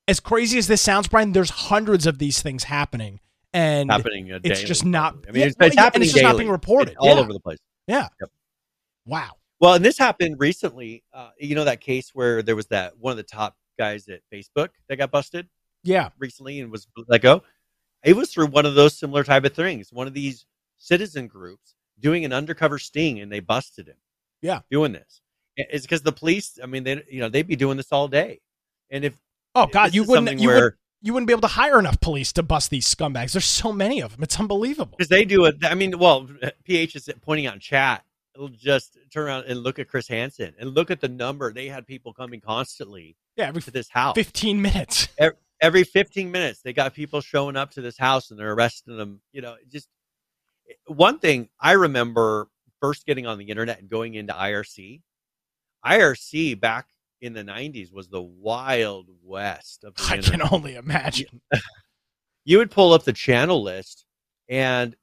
as 0.08 0.20
crazy 0.20 0.58
as 0.58 0.68
this 0.68 0.82
sounds, 0.82 1.08
Brian, 1.08 1.32
there's 1.32 1.52
hundreds 1.52 2.08
of 2.08 2.18
these 2.18 2.42
things 2.42 2.64
happening. 2.66 3.20
And 3.54 3.92
happening. 3.92 4.28
It's 4.30 4.42
daily, 4.42 4.66
just 4.66 4.84
not- 4.84 5.16
I 5.28 5.32
mean, 5.32 5.42
yeah, 5.42 5.48
it's, 5.48 5.56
well, 5.60 5.68
it's 5.68 5.76
yeah, 5.76 5.82
happening 5.84 6.06
it's 6.06 6.14
just 6.14 6.24
not 6.24 6.38
being 6.38 6.50
reported. 6.50 6.94
It's 6.94 6.98
all 7.00 7.16
Yeah. 7.16 7.22
over 7.22 7.32
the 7.32 7.40
place. 7.40 7.60
Yeah. 7.92 8.08
Yep. 8.20 8.30
Wow. 9.06 9.32
Well, 9.60 9.74
and 9.76 9.86
this 9.86 9.98
happened 9.98 10.38
recently. 10.40 11.04
Uh, 11.14 11.30
you 11.40 11.56
know 11.56 11.64
that 11.66 11.82
case 11.82 12.12
where 12.14 12.42
there 12.42 12.56
was 12.56 12.68
that 12.68 12.98
one 12.98 13.12
of 13.12 13.18
the 13.18 13.24
top 13.24 13.56
guys 13.78 14.08
at 14.10 14.22
Facebook 14.34 14.70
that 14.88 14.98
got 14.98 15.12
busted 15.12 15.48
Yeah. 15.84 16.10
recently 16.18 16.60
and 16.60 16.72
was 16.72 16.88
let 17.08 17.22
go. 17.22 17.44
It 18.04 18.16
was 18.16 18.32
through 18.34 18.48
one 18.48 18.66
of 18.66 18.74
those 18.76 18.98
similar 18.98 19.24
type 19.24 19.46
of 19.46 19.54
things. 19.54 19.92
One 19.94 20.08
of 20.08 20.14
these 20.14 20.46
citizen 20.78 21.28
groups 21.28 21.76
doing 22.00 22.26
an 22.26 22.34
undercover 22.34 22.80
sting, 22.80 23.20
and 23.20 23.32
they 23.32 23.40
busted 23.40 23.88
him. 23.88 23.98
Yeah. 24.42 24.62
doing 24.72 24.92
this. 24.92 25.22
It's 25.56 25.86
because 25.86 26.02
the 26.02 26.12
police. 26.12 26.58
I 26.64 26.66
mean, 26.66 26.84
they 26.84 27.04
you 27.10 27.20
know 27.20 27.30
they'd 27.30 27.46
be 27.46 27.56
doing 27.56 27.78
this 27.78 27.92
all 27.92 28.08
day, 28.08 28.40
and 28.90 29.04
if 29.06 29.14
Oh 29.54 29.68
God, 29.68 29.94
you 29.94 30.04
wouldn't 30.04 30.40
you 30.40 30.48
where- 30.48 30.64
would 30.64 30.74
you 31.02 31.14
wouldn't 31.14 31.28
be 31.28 31.34
able 31.34 31.42
to 31.42 31.48
hire 31.48 31.80
enough 31.80 32.00
police 32.00 32.32
to 32.34 32.44
bust 32.44 32.70
these 32.70 32.94
scumbags. 32.94 33.32
There's 33.34 33.46
so 33.46 33.74
many 33.74 34.02
of 34.02 34.12
them. 34.14 34.24
It's 34.24 34.40
unbelievable. 34.40 34.96
because 34.98 35.10
they 35.10 35.26
do 35.26 35.46
it. 35.46 35.56
I 35.64 35.76
mean, 35.76 35.98
well, 35.98 36.28
PH 36.64 36.96
is 36.96 37.10
pointing 37.22 37.48
out 37.48 37.56
in 37.56 37.60
chat. 37.60 38.04
It'll 38.36 38.50
just 38.50 38.98
turn 39.12 39.28
around 39.28 39.46
and 39.46 39.60
look 39.60 39.80
at 39.80 39.88
Chris 39.88 40.08
Hansen 40.08 40.54
and 40.60 40.74
look 40.74 40.90
at 40.90 41.02
the 41.02 41.10
number. 41.10 41.52
They 41.52 41.68
had 41.68 41.86
people 41.86 42.14
coming 42.14 42.40
constantly 42.40 43.18
Yeah, 43.36 43.48
every 43.48 43.62
to 43.64 43.72
this 43.72 43.90
house. 43.90 44.16
15 44.16 44.62
minutes. 44.62 45.10
Every 45.64 45.84
15 45.84 46.32
minutes, 46.32 46.62
they 46.64 46.74
got 46.74 46.96
people 46.96 47.22
showing 47.22 47.56
up 47.56 47.70
to 47.74 47.82
this 47.82 47.96
house 47.96 48.32
and 48.32 48.40
they're 48.40 48.52
arresting 48.54 48.98
them. 48.98 49.22
You 49.32 49.44
know, 49.44 49.58
just 49.72 49.90
one 50.88 51.20
thing 51.20 51.50
I 51.60 51.74
remember 51.74 52.48
first 52.80 53.06
getting 53.06 53.28
on 53.28 53.38
the 53.38 53.46
internet 53.46 53.80
and 53.80 53.88
going 53.88 54.16
into 54.16 54.34
IRC. 54.34 55.02
IRC 55.86 56.60
back 56.60 56.88
in 57.22 57.34
the 57.34 57.44
90s 57.44 57.92
was 57.94 58.08
the 58.10 58.22
wild 58.22 59.10
west 59.24 59.84
of 59.84 59.96
the 59.96 60.04
I 60.10 60.16
internet. 60.18 60.42
can 60.42 60.50
only 60.52 60.76
imagine. 60.76 61.42
you 62.46 62.58
would 62.58 62.72
pull 62.72 62.94
up 62.94 63.04
the 63.04 63.14
channel 63.14 63.62
list 63.62 64.06
and 64.50 64.96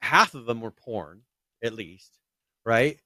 half 0.00 0.34
of 0.34 0.46
them 0.46 0.60
were 0.60 0.70
porn 0.70 1.22
at 1.62 1.74
least 1.74 2.18
right? 2.64 2.98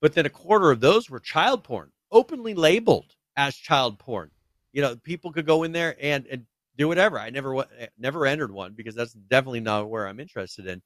But 0.00 0.14
then 0.14 0.24
a 0.26 0.30
quarter 0.30 0.70
of 0.70 0.80
those 0.80 1.10
were 1.10 1.20
child 1.20 1.62
porn 1.62 1.90
openly 2.10 2.54
labeled 2.54 3.14
as 3.36 3.54
child 3.54 3.98
porn. 3.98 4.30
You 4.72 4.82
know 4.82 4.96
people 4.96 5.32
could 5.32 5.46
go 5.46 5.62
in 5.64 5.72
there 5.72 5.96
and, 6.00 6.26
and 6.26 6.46
do 6.76 6.88
whatever. 6.88 7.18
I 7.18 7.30
never 7.30 7.58
eh, 7.58 7.86
never 7.98 8.26
entered 8.26 8.50
one 8.52 8.72
because 8.74 8.94
that's 8.94 9.12
definitely 9.12 9.60
not 9.60 9.90
where 9.90 10.06
i'm 10.08 10.20
interested 10.20 10.66
in. 10.66 10.80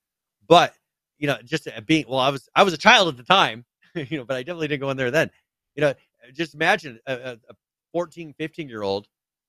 But 0.48 0.74
you 1.18 1.26
know 1.28 1.36
just 1.44 1.68
eh, 1.68 1.80
being 1.80 2.06
well 2.08 2.18
i 2.18 2.28
was 2.30 2.48
i 2.56 2.62
was 2.64 2.74
a 2.74 2.78
child 2.78 3.08
at 3.08 3.16
the 3.16 3.22
time 3.22 3.64
you 3.94 4.18
know 4.18 4.24
but 4.24 4.36
i 4.36 4.42
definitely 4.42 4.68
didn't 4.68 4.80
go 4.80 4.90
in 4.90 4.96
there 4.96 5.10
then. 5.12 5.30
You 5.76 5.82
know 5.82 5.94
just 6.32 6.54
imagine 6.54 6.98
a, 7.06 7.12
a 7.14 7.32
a 7.50 7.54
14 7.92 8.34
15 8.38 8.68
year 8.68 8.82
old 8.82 9.06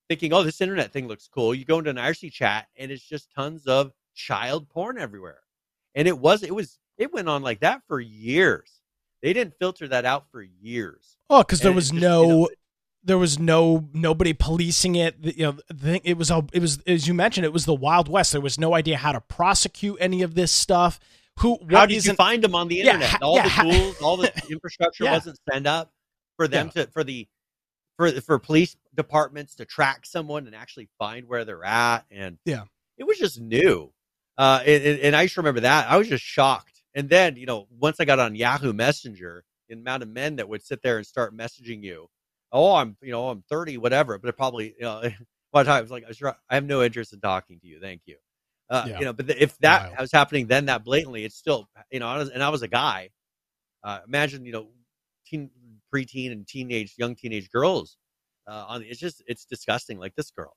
thinking, 0.07 0.33
oh, 0.33 0.43
this 0.43 0.61
internet 0.61 0.91
thing 0.91 1.07
looks 1.07 1.27
cool. 1.27 1.53
You 1.55 1.65
go 1.65 1.79
into 1.79 1.89
an 1.89 1.95
IRC 1.97 2.31
chat 2.31 2.67
and 2.77 2.91
it's 2.91 3.03
just 3.03 3.31
tons 3.33 3.65
of 3.65 3.91
child 4.13 4.69
porn 4.69 4.97
everywhere. 4.99 5.39
And 5.95 6.07
it 6.07 6.17
was, 6.17 6.43
it 6.43 6.53
was, 6.53 6.77
it 6.97 7.11
went 7.11 7.27
on 7.27 7.41
like 7.41 7.61
that 7.61 7.81
for 7.87 7.99
years. 7.99 8.81
They 9.23 9.33
didn't 9.33 9.55
filter 9.59 9.87
that 9.87 10.05
out 10.05 10.25
for 10.31 10.43
years. 10.43 11.17
Oh, 11.29 11.39
because 11.39 11.61
there 11.61 11.71
was 11.71 11.85
just, 11.89 11.93
you 11.95 12.07
no, 12.07 12.23
know, 12.27 12.49
there 13.03 13.17
was 13.17 13.39
no 13.39 13.87
nobody 13.93 14.33
policing 14.33 14.95
it. 14.95 15.15
You 15.19 15.45
know, 15.45 15.57
the 15.69 15.73
thing 15.73 16.01
it 16.03 16.17
was 16.17 16.29
a, 16.29 16.45
it 16.53 16.59
was 16.59 16.79
as 16.85 17.07
you 17.07 17.13
mentioned, 17.15 17.45
it 17.45 17.53
was 17.53 17.65
the 17.65 17.73
Wild 17.73 18.07
West. 18.07 18.31
There 18.33 18.41
was 18.41 18.59
no 18.59 18.75
idea 18.75 18.97
how 18.97 19.11
to 19.11 19.21
prosecute 19.21 19.97
any 19.99 20.21
of 20.21 20.35
this 20.35 20.51
stuff. 20.51 20.99
Who? 21.39 21.57
how 21.71 21.85
did 21.85 22.05
you 22.05 22.13
find 22.13 22.43
them 22.43 22.53
on 22.55 22.67
the 22.67 22.75
Yeah, 22.75 22.93
internet? 22.93 23.09
ha- 23.09 23.17
all 23.21 23.35
yeah, 23.37 23.63
the 23.63 23.71
tools, 23.71 24.01
all 24.01 24.17
the 24.17 24.31
infrastructure 24.49 25.05
Yeah. 25.05 25.13
wasn't 25.13 25.39
set 25.51 25.65
up 25.65 25.91
for 26.37 26.47
them 26.47 26.69
to, 26.71 26.87
for 26.87 27.03
the, 27.03 27.27
for, 27.97 28.11
for 28.21 28.39
police 28.39 28.75
departments 28.95 29.55
to 29.55 29.65
track 29.65 30.05
someone 30.05 30.47
and 30.47 30.55
actually 30.55 30.89
find 30.99 31.27
where 31.27 31.45
they're 31.45 31.63
at. 31.63 32.05
And 32.11 32.37
Yeah. 32.45 32.63
it 32.97 33.05
was 33.05 33.17
just 33.17 33.39
new. 33.39 33.91
Uh, 34.37 34.61
and, 34.65 34.99
and- 34.99 35.15
I 35.15 35.25
just 35.25 35.37
remember 35.37 35.61
that. 35.61 35.89
I 35.89 35.97
was 35.97 36.07
just 36.09 36.23
shocked. 36.23 36.81
And 36.93 37.09
then, 37.09 37.35
you 37.35 37.45
know, 37.45 37.67
once 37.79 37.99
I 37.99 38.05
got 38.05 38.19
on 38.19 38.35
Yahoo 38.35 38.73
Messenger, 38.73 39.43
the 39.69 39.75
amount 39.75 40.03
of 40.03 40.09
men 40.09 40.35
that 40.37 40.47
would 40.47 40.63
sit 40.63 40.81
there 40.81 40.97
and 40.97 41.05
start 41.05 41.35
messaging 41.35 41.83
you, 41.83 42.07
oh, 42.51 42.75
I'm, 42.75 42.95
you 43.01 43.11
know, 43.11 43.29
I'm 43.29 43.43
30, 43.49 43.77
whatever. 43.77 44.17
But 44.17 44.29
it 44.29 44.37
probably, 44.37 44.75
you 44.77 44.83
know, 44.85 45.01
one 45.51 45.65
time 45.65 45.77
I 45.77 45.81
was 45.81 45.91
like, 45.91 46.05
I 46.49 46.55
have 46.55 46.65
no 46.65 46.83
interest 46.83 47.13
in 47.13 47.19
talking 47.19 47.59
to 47.59 47.67
you. 47.67 47.79
Thank 47.81 48.01
you. 48.05 48.15
Uh, 48.69 48.85
Yeah. 48.87 48.99
You 48.99 49.05
know, 49.05 49.13
but 49.13 49.27
the, 49.27 49.41
if 49.41 49.57
that 49.59 49.87
Wild. 49.89 49.99
was 50.01 50.11
happening 50.11 50.47
then 50.47 50.65
that 50.67 50.83
blatantly, 50.83 51.25
it's 51.25 51.35
still, 51.35 51.67
you 51.91 51.99
know, 51.99 52.09
and 52.33 52.41
I 52.43 52.49
was 52.49 52.61
a 52.61 52.67
guy. 52.67 53.09
Uh, 53.83 53.99
imagine, 54.07 54.45
you 54.45 54.51
know, 54.53 54.67
teen, 55.27 55.49
preteen 55.93 56.31
and 56.31 56.47
teenage, 56.47 56.93
young 56.97 57.15
teenage 57.15 57.49
girls. 57.49 57.97
Uh, 58.47 58.65
on 58.67 58.83
it's 58.83 58.99
just, 58.99 59.23
it's 59.27 59.45
disgusting. 59.45 59.97
Like 59.99 60.15
this 60.15 60.31
girl. 60.31 60.55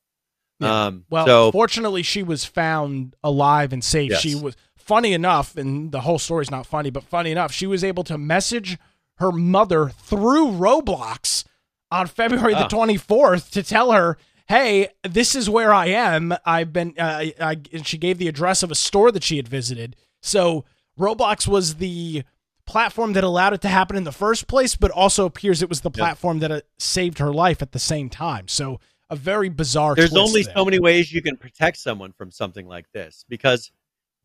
Yeah. 0.61 0.87
Um, 0.87 1.05
Well, 1.09 1.27
so 1.27 1.53
fortunately, 1.53 2.03
she 2.03 2.23
was 2.23 2.45
found 2.45 3.15
alive 3.23 3.73
and 3.73 3.83
safe. 3.83 4.11
Yes. 4.11 4.21
She 4.21 4.35
was 4.35 4.57
funny 4.77 5.13
enough, 5.13 5.57
and 5.57 5.93
the 5.93 6.01
whole 6.01 6.19
story's 6.19 6.51
not 6.51 6.67
funny, 6.67 6.91
but 6.91 7.05
funny 7.05 7.31
enough, 7.31 7.53
she 7.53 7.67
was 7.67 7.85
able 7.85 8.05
to 8.05 8.19
message 8.19 8.77
her 9.19 9.31
mother 9.33 9.89
through 9.89 10.49
Roblox 10.53 11.45
on 11.91 12.07
February 12.07 12.55
the 12.55 12.65
Oh. 12.67 12.69
twenty 12.69 12.97
fourth 12.97 13.51
to 13.53 13.63
tell 13.63 13.93
her, 13.93 14.19
"Hey, 14.49 14.89
this 15.03 15.35
is 15.35 15.49
where 15.49 15.73
I 15.73 15.87
am. 15.87 16.35
I've 16.45 16.73
been." 16.73 16.95
Uh, 16.99 17.03
I, 17.03 17.35
I, 17.41 17.57
and 17.73 17.87
she 17.87 17.97
gave 17.97 18.19
the 18.19 18.29
address 18.29 18.63
of 18.63 18.71
a 18.71 18.75
store 18.75 19.11
that 19.13 19.23
she 19.23 19.37
had 19.37 19.49
visited. 19.49 19.97
So 20.21 20.65
Roblox 20.99 21.47
was 21.49 21.77
the 21.77 22.25
platform 22.69 23.15
that 23.15 23.25
allowed 23.25 23.55
it 23.55 23.63
to 23.63 23.69
happen 23.69 23.97
in 23.97 24.05
the 24.05 24.13
first 24.13 24.47
place, 24.47 24.77
but 24.77 24.91
also 24.91 25.25
appears 25.25 25.63
it 25.63 25.69
was 25.69 25.81
the 25.81 25.89
Yep. 25.91 25.99
platform 25.99 26.39
that 26.41 26.53
uh, 26.53 26.61
saved 26.79 27.19
her 27.19 27.33
life 27.33 27.63
at 27.63 27.73
the 27.73 27.79
same 27.79 28.09
time. 28.11 28.47
So 28.47 28.79
a 29.11 29.17
very 29.17 29.49
bizarre. 29.49 29.95
there's 29.95 30.15
only 30.15 30.43
there. 30.43 30.53
so 30.55 30.65
many 30.65 30.79
ways 30.79 31.11
you 31.13 31.23
can 31.23 31.37
protect 31.37 31.79
someone 31.79 32.13
from 32.13 32.31
something 32.31 32.67
like 32.67 32.85
this 32.93 33.25
because 33.29 33.73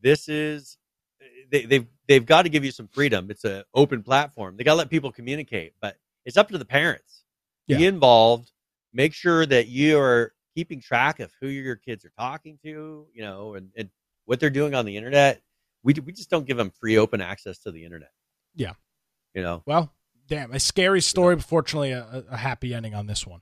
this 0.02 0.28
is 0.28 0.78
they, 1.50 1.66
they've 1.66 1.88
they've 2.08 2.26
got 2.26 2.42
to 2.42 2.50
give 2.50 2.66
you 2.66 2.72
some 2.72 2.88
freedom. 2.90 3.32
It's 3.32 3.46
an 3.46 3.64
open 3.74 4.04
platform. 4.04 4.58
They 4.58 4.66
got 4.66 4.74
to 4.74 4.78
let 4.78 4.90
people 4.90 5.12
communicate, 5.12 5.74
but 5.82 5.96
it's 6.26 6.36
up 6.36 6.50
to 6.50 6.58
the 6.58 6.66
parents. 6.66 7.24
Be 7.68 7.86
involved. 7.86 8.52
Make 8.92 9.14
sure 9.14 9.46
that 9.46 9.68
you 9.68 9.98
are 10.00 10.34
keeping 10.54 10.82
track 10.82 11.22
of 11.22 11.32
who 11.40 11.48
your 11.48 11.78
kids 11.78 12.04
are 12.04 12.12
talking 12.20 12.60
to, 12.64 13.08
you 13.14 13.22
know, 13.22 13.56
and, 13.56 13.72
and 13.78 13.90
what 14.26 14.40
they're 14.40 14.50
doing 14.50 14.76
on 14.76 14.86
the 14.86 14.98
internet. 14.98 15.42
We 15.82 15.94
we 16.06 16.12
just 16.12 16.30
don't 16.30 16.46
give 16.46 16.58
them 16.58 16.72
free 16.72 16.98
open 16.98 17.22
access 17.22 17.58
to 17.60 17.72
the 17.72 17.86
internet. 17.86 18.12
Yeah. 18.56 18.74
you 19.34 19.42
know. 19.42 19.64
Well, 19.66 19.92
damn, 20.28 20.52
a 20.52 20.60
scary 20.60 21.02
story, 21.02 21.36
but 21.36 21.46
fortunately, 21.46 21.92
a, 21.92 22.24
a 22.30 22.38
happy 22.38 22.74
ending 22.74 22.94
on 22.94 23.08
this 23.08 23.26
one. 23.26 23.42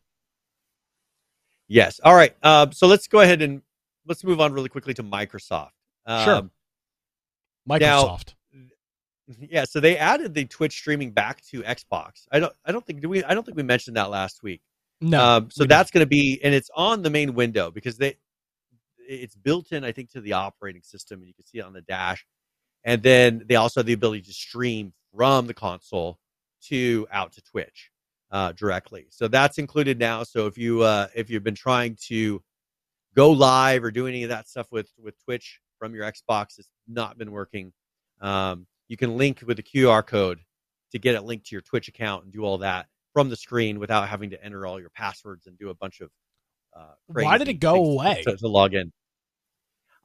Yes. 1.68 2.00
All 2.04 2.14
right. 2.16 2.36
Um, 2.44 2.72
so 2.74 2.88
let's 2.88 3.08
go 3.08 3.22
ahead 3.22 3.42
and 3.42 3.62
let's 4.06 4.24
move 4.24 4.42
on 4.42 4.52
really 4.54 4.70
quickly 4.70 4.94
to 4.96 5.04
Microsoft. 5.04 5.72
Um, 6.06 6.24
Sure. 6.26 6.50
Microsoft. 7.70 8.34
Yeah, 9.40 9.64
so 9.64 9.80
they 9.80 9.98
added 9.98 10.34
the 10.34 10.44
Twitch 10.44 10.74
streaming 10.74 11.12
back 11.12 11.42
to 11.52 11.62
Xbox. 11.62 12.28
I 12.34 12.40
don't 12.40 12.52
I 12.66 12.74
don't 12.74 12.86
think 12.86 13.00
do 13.00 13.08
we 13.08 13.24
I 13.24 13.34
don't 13.34 13.46
think 13.46 13.56
we 13.56 13.64
mentioned 13.64 13.96
that 13.96 14.10
last 14.10 14.44
week. 14.44 14.62
no, 15.00 15.24
um, 15.24 15.50
so 15.50 15.64
we 15.64 15.68
that's 15.68 15.90
going 15.90 16.02
to 16.02 16.10
be 16.10 16.42
and 16.44 16.54
it's 16.54 16.70
on 16.76 17.02
the 17.02 17.10
main 17.10 17.34
window 17.34 17.72
because 17.72 17.98
they 17.98 18.18
it's 19.08 19.36
built 19.36 19.72
in 19.72 19.86
I 19.86 19.94
think 19.94 20.12
to 20.12 20.22
the 20.22 20.34
operating 20.34 20.82
system 20.82 21.20
and 21.20 21.30
you 21.30 21.34
can 21.34 21.46
see 21.46 21.60
it 21.60 21.66
on 21.66 21.72
the 21.72 21.82
dash. 21.82 22.26
And 22.84 23.02
then 23.02 23.44
they 23.48 23.56
also 23.56 23.80
have 23.80 23.86
the 23.86 23.94
ability 23.94 24.24
to 24.24 24.34
stream 24.34 24.92
from 25.16 25.48
the 25.48 25.54
console 25.54 26.20
to 26.64 27.08
out 27.12 27.34
to 27.34 27.42
Twitch 27.42 27.92
uh, 28.32 28.52
directly. 28.54 29.08
So 29.10 29.28
that's 29.28 29.58
included 29.58 30.00
now. 30.00 30.24
So 30.24 30.48
if 30.48 30.58
you 30.58 30.82
uh, 30.82 31.08
if 31.16 31.30
you've 31.30 31.44
been 31.44 31.56
trying 31.56 31.98
to 32.08 32.42
go 33.16 33.32
live 33.32 33.84
or 33.84 33.92
do 33.92 34.08
any 34.08 34.24
of 34.24 34.30
that 34.30 34.48
stuff 34.48 34.72
with 34.72 34.90
with 35.02 35.22
Twitch 35.24 35.60
from 35.80 35.94
your 35.94 36.10
Xbox, 36.10 36.60
it's 36.60 36.70
not 36.88 37.18
been 37.18 37.32
working. 37.32 37.74
Um, 38.22 38.68
you 38.88 38.98
can 38.98 39.18
link 39.18 39.44
with 39.46 39.58
the 39.58 39.64
QR 39.64 40.06
code 40.06 40.40
to 40.92 41.00
get 41.00 41.16
it 41.16 41.24
linked 41.24 41.48
to 41.48 41.56
your 41.56 41.62
Twitch 41.62 41.88
account 41.88 42.24
and 42.24 42.34
do 42.34 42.44
all 42.44 42.58
that 42.60 42.88
from 43.14 43.30
the 43.30 43.36
screen 43.36 43.80
without 43.80 44.08
having 44.08 44.30
to 44.30 44.44
enter 44.44 44.66
all 44.66 44.80
your 44.80 44.90
passwords 44.90 45.48
and 45.48 45.58
do 45.58 45.70
a 45.70 45.76
bunch 45.76 46.02
of. 46.02 46.10
Uh, 46.76 46.94
Why 47.08 47.38
did 47.38 47.50
it 47.50 47.56
go 47.56 47.76
away? 47.76 48.24
to, 48.26 48.38
to 48.38 48.48
log 48.48 48.74
in? 48.74 48.94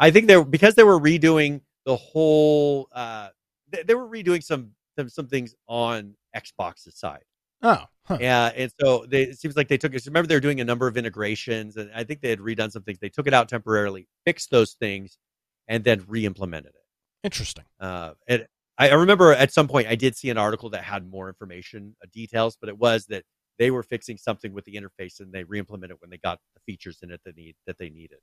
I 0.00 0.10
think 0.10 0.26
they 0.26 0.36
were 0.36 0.44
because 0.44 0.74
they 0.74 0.82
were 0.82 0.98
redoing 0.98 1.60
the 1.84 1.96
whole. 1.96 2.88
Uh, 2.92 3.28
they, 3.70 3.82
they 3.82 3.94
were 3.94 4.08
redoing 4.08 4.42
some 4.42 4.72
some, 4.98 5.08
some 5.08 5.26
things 5.28 5.54
on 5.68 6.14
Xbox's 6.34 6.98
side. 6.98 7.22
oh, 7.62 7.84
huh. 8.04 8.18
Yeah, 8.20 8.50
and 8.54 8.70
so 8.80 9.06
they, 9.08 9.22
it 9.24 9.38
seems 9.38 9.56
like 9.56 9.68
they 9.68 9.78
took 9.78 9.94
it. 9.94 10.04
Remember, 10.06 10.26
they 10.28 10.34
were 10.36 10.40
doing 10.40 10.60
a 10.60 10.64
number 10.64 10.86
of 10.86 10.96
integrations, 10.96 11.76
and 11.76 11.90
I 11.94 12.04
think 12.04 12.20
they 12.20 12.30
had 12.30 12.40
redone 12.40 12.70
some 12.70 12.82
things. 12.82 12.98
They 12.98 13.08
took 13.08 13.26
it 13.26 13.34
out 13.34 13.48
temporarily, 13.48 14.06
fixed 14.24 14.50
those 14.50 14.74
things, 14.74 15.18
and 15.68 15.82
then 15.84 16.04
re-implemented 16.06 16.72
it. 16.74 16.82
interesting. 17.24 17.64
Uh, 17.80 18.12
and 18.28 18.46
I, 18.78 18.90
I 18.90 18.94
remember 18.94 19.32
at 19.32 19.52
some 19.52 19.68
point 19.68 19.88
I 19.88 19.94
did 19.94 20.16
see 20.16 20.30
an 20.30 20.38
article 20.38 20.70
that 20.70 20.84
had 20.84 21.08
more 21.10 21.28
information, 21.28 21.96
uh, 22.02 22.06
details, 22.12 22.56
but 22.60 22.68
it 22.68 22.78
was 22.78 23.06
that 23.06 23.24
they 23.58 23.70
were 23.70 23.82
fixing 23.82 24.18
something 24.18 24.52
with 24.52 24.64
the 24.66 24.74
interface 24.74 25.18
and 25.20 25.32
they 25.32 25.42
re-implemented 25.44 25.92
it 25.96 26.00
when 26.02 26.10
they 26.10 26.18
got 26.18 26.38
the 26.54 26.60
features 26.70 26.98
in 27.02 27.10
it 27.10 27.20
that 27.24 27.36
need 27.36 27.56
that 27.66 27.78
they 27.78 27.88
needed 27.88 28.18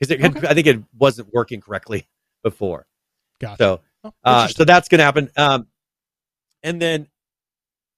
because 0.00 0.16
Okay. 0.24 0.48
I 0.48 0.54
think 0.54 0.66
it 0.66 0.82
wasn't 0.98 1.28
working 1.32 1.60
correctly 1.60 2.08
before. 2.42 2.86
Gotcha. 3.38 3.56
So 3.58 3.80
Oh, 4.04 4.12
uh, 4.24 4.46
so 4.48 4.64
that's 4.64 4.88
going 4.88 5.00
to 5.00 5.04
happen. 5.04 5.28
Um, 5.36 5.66
and 6.62 6.80
then 6.80 7.08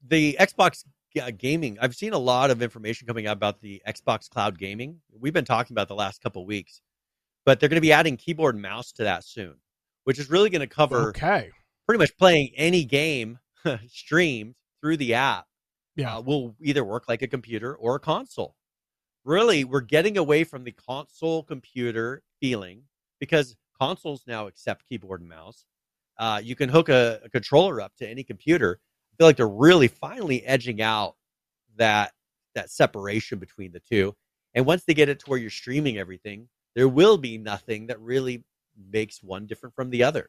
the 0.06 0.36
Xbox 0.40 0.84
gaming. 1.38 1.78
I've 1.80 1.94
seen 1.94 2.12
a 2.12 2.18
lot 2.18 2.50
of 2.50 2.62
information 2.62 3.06
coming 3.06 3.26
out 3.26 3.36
about 3.36 3.60
the 3.60 3.82
Xbox 3.86 4.28
Cloud 4.28 4.58
Gaming. 4.58 5.00
We've 5.18 5.32
been 5.32 5.44
talking 5.44 5.74
about 5.74 5.88
the 5.88 5.94
last 5.94 6.22
couple 6.22 6.46
weeks, 6.46 6.80
but 7.44 7.58
they're 7.58 7.68
going 7.68 7.76
to 7.76 7.80
be 7.80 7.92
adding 7.92 8.16
keyboard 8.16 8.54
and 8.54 8.62
mouse 8.62 8.92
to 8.92 9.04
that 9.04 9.24
soon, 9.24 9.56
which 10.04 10.18
is 10.18 10.30
really 10.30 10.50
going 10.50 10.60
to 10.60 10.66
cover 10.66 11.08
okay. 11.08 11.50
pretty 11.86 11.98
much 11.98 12.16
playing 12.16 12.52
any 12.56 12.84
game 12.84 13.38
streamed 13.88 14.54
through 14.80 14.96
the 14.98 15.14
app. 15.14 15.46
Yeah. 15.96 16.16
uh, 16.16 16.20
will 16.20 16.54
either 16.62 16.84
work 16.84 17.08
like 17.08 17.22
a 17.22 17.26
computer 17.26 17.74
or 17.74 17.96
a 17.96 18.00
console. 18.00 18.54
Really, 19.24 19.64
we're 19.64 19.80
getting 19.80 20.16
away 20.16 20.44
from 20.44 20.64
the 20.64 20.72
console 20.72 21.42
computer 21.42 22.22
feeling 22.40 22.84
because 23.18 23.56
consoles 23.78 24.22
now 24.26 24.46
accept 24.46 24.88
keyboard 24.88 25.20
and 25.20 25.28
mouse. 25.28 25.66
Uh, 26.20 26.40
you 26.44 26.54
can 26.54 26.68
hook 26.68 26.90
a, 26.90 27.18
a 27.24 27.30
controller 27.30 27.80
up 27.80 27.92
to 27.96 28.06
any 28.06 28.22
computer. 28.22 28.78
I 28.78 29.16
feel 29.16 29.26
like 29.26 29.36
they're 29.36 29.48
really 29.48 29.88
finally 29.88 30.44
edging 30.44 30.82
out 30.82 31.16
that 31.76 32.12
that 32.54 32.70
separation 32.70 33.38
between 33.38 33.72
the 33.72 33.80
two. 33.80 34.14
And 34.54 34.66
once 34.66 34.84
they 34.84 34.92
get 34.92 35.08
it 35.08 35.20
to 35.20 35.30
where 35.30 35.38
you're 35.38 35.50
streaming 35.50 35.96
everything, 35.96 36.48
there 36.74 36.88
will 36.88 37.16
be 37.16 37.38
nothing 37.38 37.86
that 37.86 37.98
really 38.00 38.44
makes 38.92 39.22
one 39.22 39.46
different 39.46 39.74
from 39.74 39.88
the 39.88 40.02
other. 40.02 40.28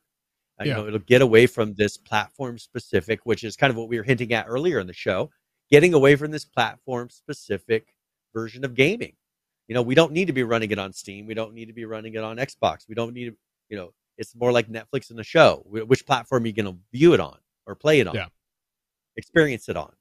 Uh, 0.59 0.63
You 0.63 0.73
know, 0.73 0.87
it'll 0.87 0.99
get 0.99 1.21
away 1.21 1.45
from 1.45 1.73
this 1.73 1.97
platform 1.97 2.57
specific, 2.57 3.19
which 3.25 3.43
is 3.43 3.57
kind 3.57 3.71
of 3.71 3.77
what 3.77 3.89
we 3.89 3.97
were 3.97 4.03
hinting 4.03 4.31
at 4.33 4.45
earlier 4.47 4.79
in 4.79 4.87
the 4.87 4.93
show, 4.93 5.29
getting 5.69 5.93
away 5.93 6.15
from 6.15 6.31
this 6.31 6.45
platform 6.45 7.09
specific 7.09 7.93
version 8.33 8.63
of 8.63 8.75
gaming. 8.75 9.13
You 9.67 9.75
know, 9.75 9.81
we 9.81 9.95
don't 9.95 10.13
need 10.13 10.27
to 10.27 10.33
be 10.33 10.43
running 10.43 10.71
it 10.71 10.79
on 10.79 10.93
Steam. 10.93 11.25
We 11.25 11.33
don't 11.33 11.53
need 11.53 11.67
to 11.67 11.73
be 11.73 11.85
running 11.85 12.13
it 12.13 12.23
on 12.23 12.37
Xbox. 12.37 12.87
We 12.87 12.95
don't 12.95 13.13
need 13.13 13.25
to, 13.25 13.35
you 13.69 13.77
know, 13.77 13.93
it's 14.22 14.36
more 14.36 14.51
like 14.51 14.69
Netflix 14.69 15.09
and 15.09 15.19
a 15.19 15.24
show. 15.24 15.65
Which 15.65 16.05
platform 16.05 16.43
are 16.43 16.47
you 16.47 16.53
going 16.53 16.67
to 16.67 16.78
view 16.93 17.13
it 17.13 17.19
on 17.19 17.38
or 17.65 17.76
play 17.76 17.99
it 17.99 18.07
on? 18.07 18.15
Yeah. 18.15 18.28
Experience 19.17 19.67
it 19.67 19.76
on, 19.76 19.91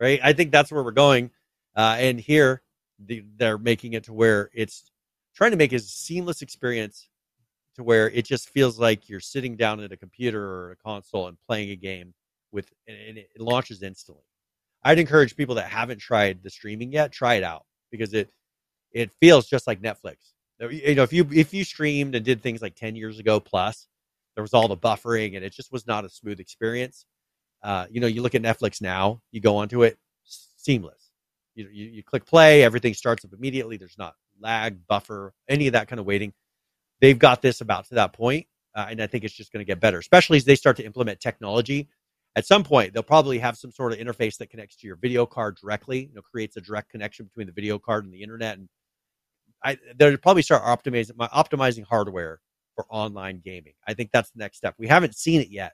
right? 0.00 0.20
I 0.22 0.32
think 0.32 0.50
that's 0.50 0.70
where 0.72 0.82
we're 0.82 0.90
going. 0.90 1.30
Uh, 1.76 1.96
and 1.98 2.20
here 2.20 2.62
the, 2.98 3.24
they're 3.36 3.58
making 3.58 3.94
it 3.94 4.04
to 4.04 4.12
where 4.12 4.50
it's 4.52 4.90
trying 5.34 5.52
to 5.52 5.56
make 5.56 5.72
a 5.72 5.78
seamless 5.78 6.42
experience 6.42 7.08
to 7.76 7.84
where 7.84 8.10
it 8.10 8.26
just 8.26 8.50
feels 8.50 8.78
like 8.78 9.08
you're 9.08 9.20
sitting 9.20 9.56
down 9.56 9.80
at 9.80 9.92
a 9.92 9.96
computer 9.96 10.44
or 10.44 10.72
a 10.72 10.76
console 10.76 11.28
and 11.28 11.38
playing 11.46 11.70
a 11.70 11.76
game 11.76 12.12
with, 12.50 12.68
and 12.88 13.16
it 13.16 13.30
launches 13.38 13.82
instantly. 13.82 14.24
I'd 14.82 14.98
encourage 14.98 15.36
people 15.36 15.54
that 15.54 15.70
haven't 15.70 16.00
tried 16.00 16.42
the 16.42 16.50
streaming 16.50 16.92
yet, 16.92 17.12
try 17.12 17.34
it 17.34 17.44
out 17.44 17.64
because 17.92 18.12
it 18.14 18.32
it 18.92 19.12
feels 19.20 19.46
just 19.46 19.68
like 19.68 19.80
Netflix. 19.80 20.16
You 20.60 20.94
know, 20.94 21.02
if 21.02 21.12
you 21.12 21.26
if 21.32 21.54
you 21.54 21.64
streamed 21.64 22.14
and 22.14 22.24
did 22.24 22.42
things 22.42 22.60
like 22.60 22.74
ten 22.74 22.96
years 22.96 23.18
ago 23.18 23.40
plus, 23.40 23.88
there 24.34 24.42
was 24.42 24.52
all 24.52 24.68
the 24.68 24.76
buffering 24.76 25.36
and 25.36 25.44
it 25.44 25.52
just 25.52 25.72
was 25.72 25.86
not 25.86 26.04
a 26.04 26.08
smooth 26.08 26.40
experience. 26.40 27.06
Uh, 27.62 27.86
you 27.90 28.00
know, 28.00 28.06
you 28.06 28.22
look 28.22 28.34
at 28.34 28.42
Netflix 28.42 28.80
now, 28.80 29.20
you 29.32 29.40
go 29.40 29.56
onto 29.56 29.82
it, 29.82 29.98
seamless. 30.24 31.10
You, 31.54 31.68
you 31.72 31.86
you 31.86 32.02
click 32.02 32.26
play, 32.26 32.62
everything 32.62 32.94
starts 32.94 33.24
up 33.24 33.32
immediately. 33.32 33.76
There's 33.76 33.98
not 33.98 34.14
lag, 34.38 34.86
buffer, 34.86 35.32
any 35.48 35.66
of 35.66 35.72
that 35.72 35.88
kind 35.88 36.00
of 36.00 36.06
waiting. 36.06 36.32
They've 37.00 37.18
got 37.18 37.40
this 37.42 37.62
about 37.62 37.86
to 37.88 37.94
that 37.94 38.12
point, 38.12 38.46
uh, 38.74 38.86
and 38.90 39.02
I 39.02 39.06
think 39.06 39.24
it's 39.24 39.34
just 39.34 39.52
going 39.52 39.64
to 39.64 39.70
get 39.70 39.80
better, 39.80 39.98
especially 39.98 40.36
as 40.36 40.44
they 40.44 40.56
start 40.56 40.76
to 40.76 40.84
implement 40.84 41.20
technology 41.20 41.88
at 42.36 42.46
some 42.46 42.62
point 42.62 42.92
they'll 42.92 43.02
probably 43.02 43.38
have 43.38 43.56
some 43.56 43.72
sort 43.72 43.92
of 43.92 43.98
interface 43.98 44.36
that 44.38 44.50
connects 44.50 44.76
to 44.76 44.86
your 44.86 44.96
video 44.96 45.26
card 45.26 45.56
directly 45.56 46.06
you 46.06 46.14
know 46.14 46.22
creates 46.22 46.56
a 46.56 46.60
direct 46.60 46.90
connection 46.90 47.26
between 47.26 47.46
the 47.46 47.52
video 47.52 47.78
card 47.78 48.04
and 48.04 48.12
the 48.12 48.22
internet 48.22 48.58
and 48.58 48.68
I, 49.64 49.78
they'll 49.96 50.16
probably 50.16 50.42
start 50.42 50.62
optimizing 50.62 51.16
my 51.16 51.28
optimizing 51.28 51.84
hardware 51.84 52.40
for 52.74 52.86
online 52.88 53.40
gaming 53.44 53.74
i 53.86 53.94
think 53.94 54.10
that's 54.12 54.30
the 54.30 54.38
next 54.38 54.56
step 54.56 54.74
we 54.78 54.86
haven't 54.88 55.16
seen 55.16 55.40
it 55.40 55.48
yet 55.50 55.72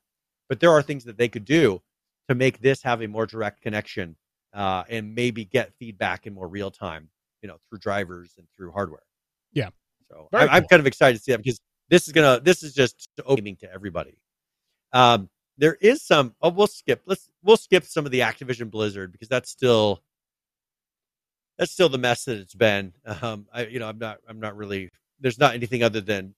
but 0.49 0.61
there 0.61 0.71
are 0.71 0.83
things 0.83 1.05
that 1.05 1.19
they 1.19 1.29
could 1.29 1.45
do 1.45 1.81
to 2.29 2.35
make 2.35 2.61
this 2.61 2.83
have 2.83 3.03
a 3.03 3.09
more 3.09 3.27
direct 3.27 3.61
connection 3.61 4.17
uh, 4.55 4.85
and 4.89 5.15
maybe 5.15 5.45
get 5.45 5.73
feedback 5.79 6.27
in 6.27 6.35
more 6.35 6.49
real 6.49 6.71
time 6.71 7.09
you 7.43 7.49
know 7.49 7.57
through 7.69 7.79
drivers 7.79 8.35
and 8.39 8.47
through 8.57 8.73
hardware 8.73 9.03
Yeah. 9.53 9.69
so 10.11 10.29
Very 10.33 10.49
I, 10.49 10.57
i'm 10.57 10.63
cool. 10.63 10.69
kind 10.69 10.81
of 10.81 10.87
excited 10.87 11.17
to 11.19 11.23
see 11.23 11.33
that 11.33 11.39
because 11.39 11.61
this 11.89 12.07
is 12.07 12.13
gonna 12.13 12.41
this 12.41 12.63
is 12.63 12.75
just 12.75 13.09
opening 13.25 13.57
to 13.57 13.73
everybody 13.73 14.19
um 14.93 15.29
there 15.59 15.77
is 15.81 16.03
some 16.03 16.35
oh 16.43 16.51
we'll 16.51 16.67
skip 16.67 17.03
let's 17.07 17.29
we'll 17.43 17.57
skip 17.57 17.85
some 17.85 18.05
of 18.05 18.13
the 18.13 18.21
activision 18.21 18.71
blizzard 18.71 19.13
because 19.13 19.29
that's 19.29 19.51
still 19.51 20.03
that's 21.59 21.73
still 21.73 21.89
the 21.89 21.99
mess 21.99 22.25
that 22.25 22.39
it's 22.39 22.55
been. 22.55 22.93
Um 23.23 23.47
i 23.53 23.67
you 23.67 23.79
know 23.79 23.89
i'm 23.89 23.99
not 23.99 24.19
i'm 24.29 24.41
not 24.41 24.57
really 24.57 24.91
there's 25.21 25.39
not 25.39 25.55
anything 25.55 25.83
other 25.83 26.01
than 26.01 26.35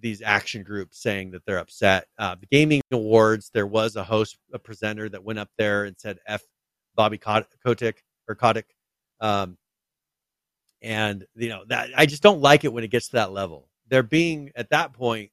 these 0.00 0.22
action 0.22 0.62
groups 0.62 1.00
saying 1.00 1.30
that 1.32 1.44
they're 1.46 1.58
upset. 1.58 2.06
Uh 2.18 2.34
the 2.36 2.46
gaming 2.46 2.82
awards 2.92 3.50
there 3.54 3.66
was 3.66 3.96
a 3.96 4.04
host 4.04 4.38
a 4.52 4.58
presenter 4.58 5.08
that 5.08 5.24
went 5.24 5.38
up 5.38 5.50
there 5.58 5.84
and 5.84 5.96
said 5.98 6.18
f 6.26 6.42
bobby 6.94 7.18
kotick 7.18 8.02
or 8.28 8.34
kotick. 8.34 8.74
Um 9.20 9.56
and 10.82 11.26
you 11.36 11.48
know 11.48 11.64
that 11.68 11.90
i 11.96 12.06
just 12.06 12.22
don't 12.22 12.40
like 12.40 12.64
it 12.64 12.72
when 12.72 12.84
it 12.84 12.88
gets 12.90 13.06
to 13.08 13.12
that 13.16 13.32
level. 13.32 13.68
They're 13.88 14.02
being 14.02 14.50
at 14.56 14.70
that 14.70 14.92
point 14.92 15.30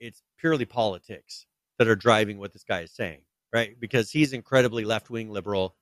it's 0.00 0.22
purely 0.38 0.64
politics 0.64 1.46
that 1.78 1.88
are 1.88 1.96
driving 1.96 2.38
what 2.38 2.52
this 2.52 2.64
guy 2.64 2.80
is 2.80 2.92
saying, 2.92 3.20
right? 3.52 3.78
Because 3.80 4.10
he's 4.10 4.32
incredibly 4.32 4.84
left 4.84 5.10
wing 5.10 5.30
liberal, 5.30 5.74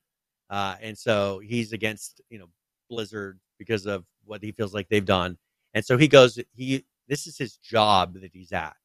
uh, 0.49 0.75
and 0.81 0.97
so 0.97 1.39
he's 1.39 1.73
against 1.73 2.21
you 2.29 2.39
know 2.39 2.49
Blizzard 2.89 3.39
because 3.57 3.85
of 3.85 4.05
what 4.25 4.43
he 4.43 4.51
feels 4.51 4.73
like 4.73 4.87
they've 4.89 5.05
done, 5.05 5.37
and 5.73 5.85
so 5.85 5.97
he 5.97 6.07
goes 6.07 6.39
he 6.53 6.85
this 7.07 7.27
is 7.27 7.37
his 7.37 7.57
job 7.57 8.13
that 8.21 8.31
he's 8.33 8.51
at, 8.51 8.75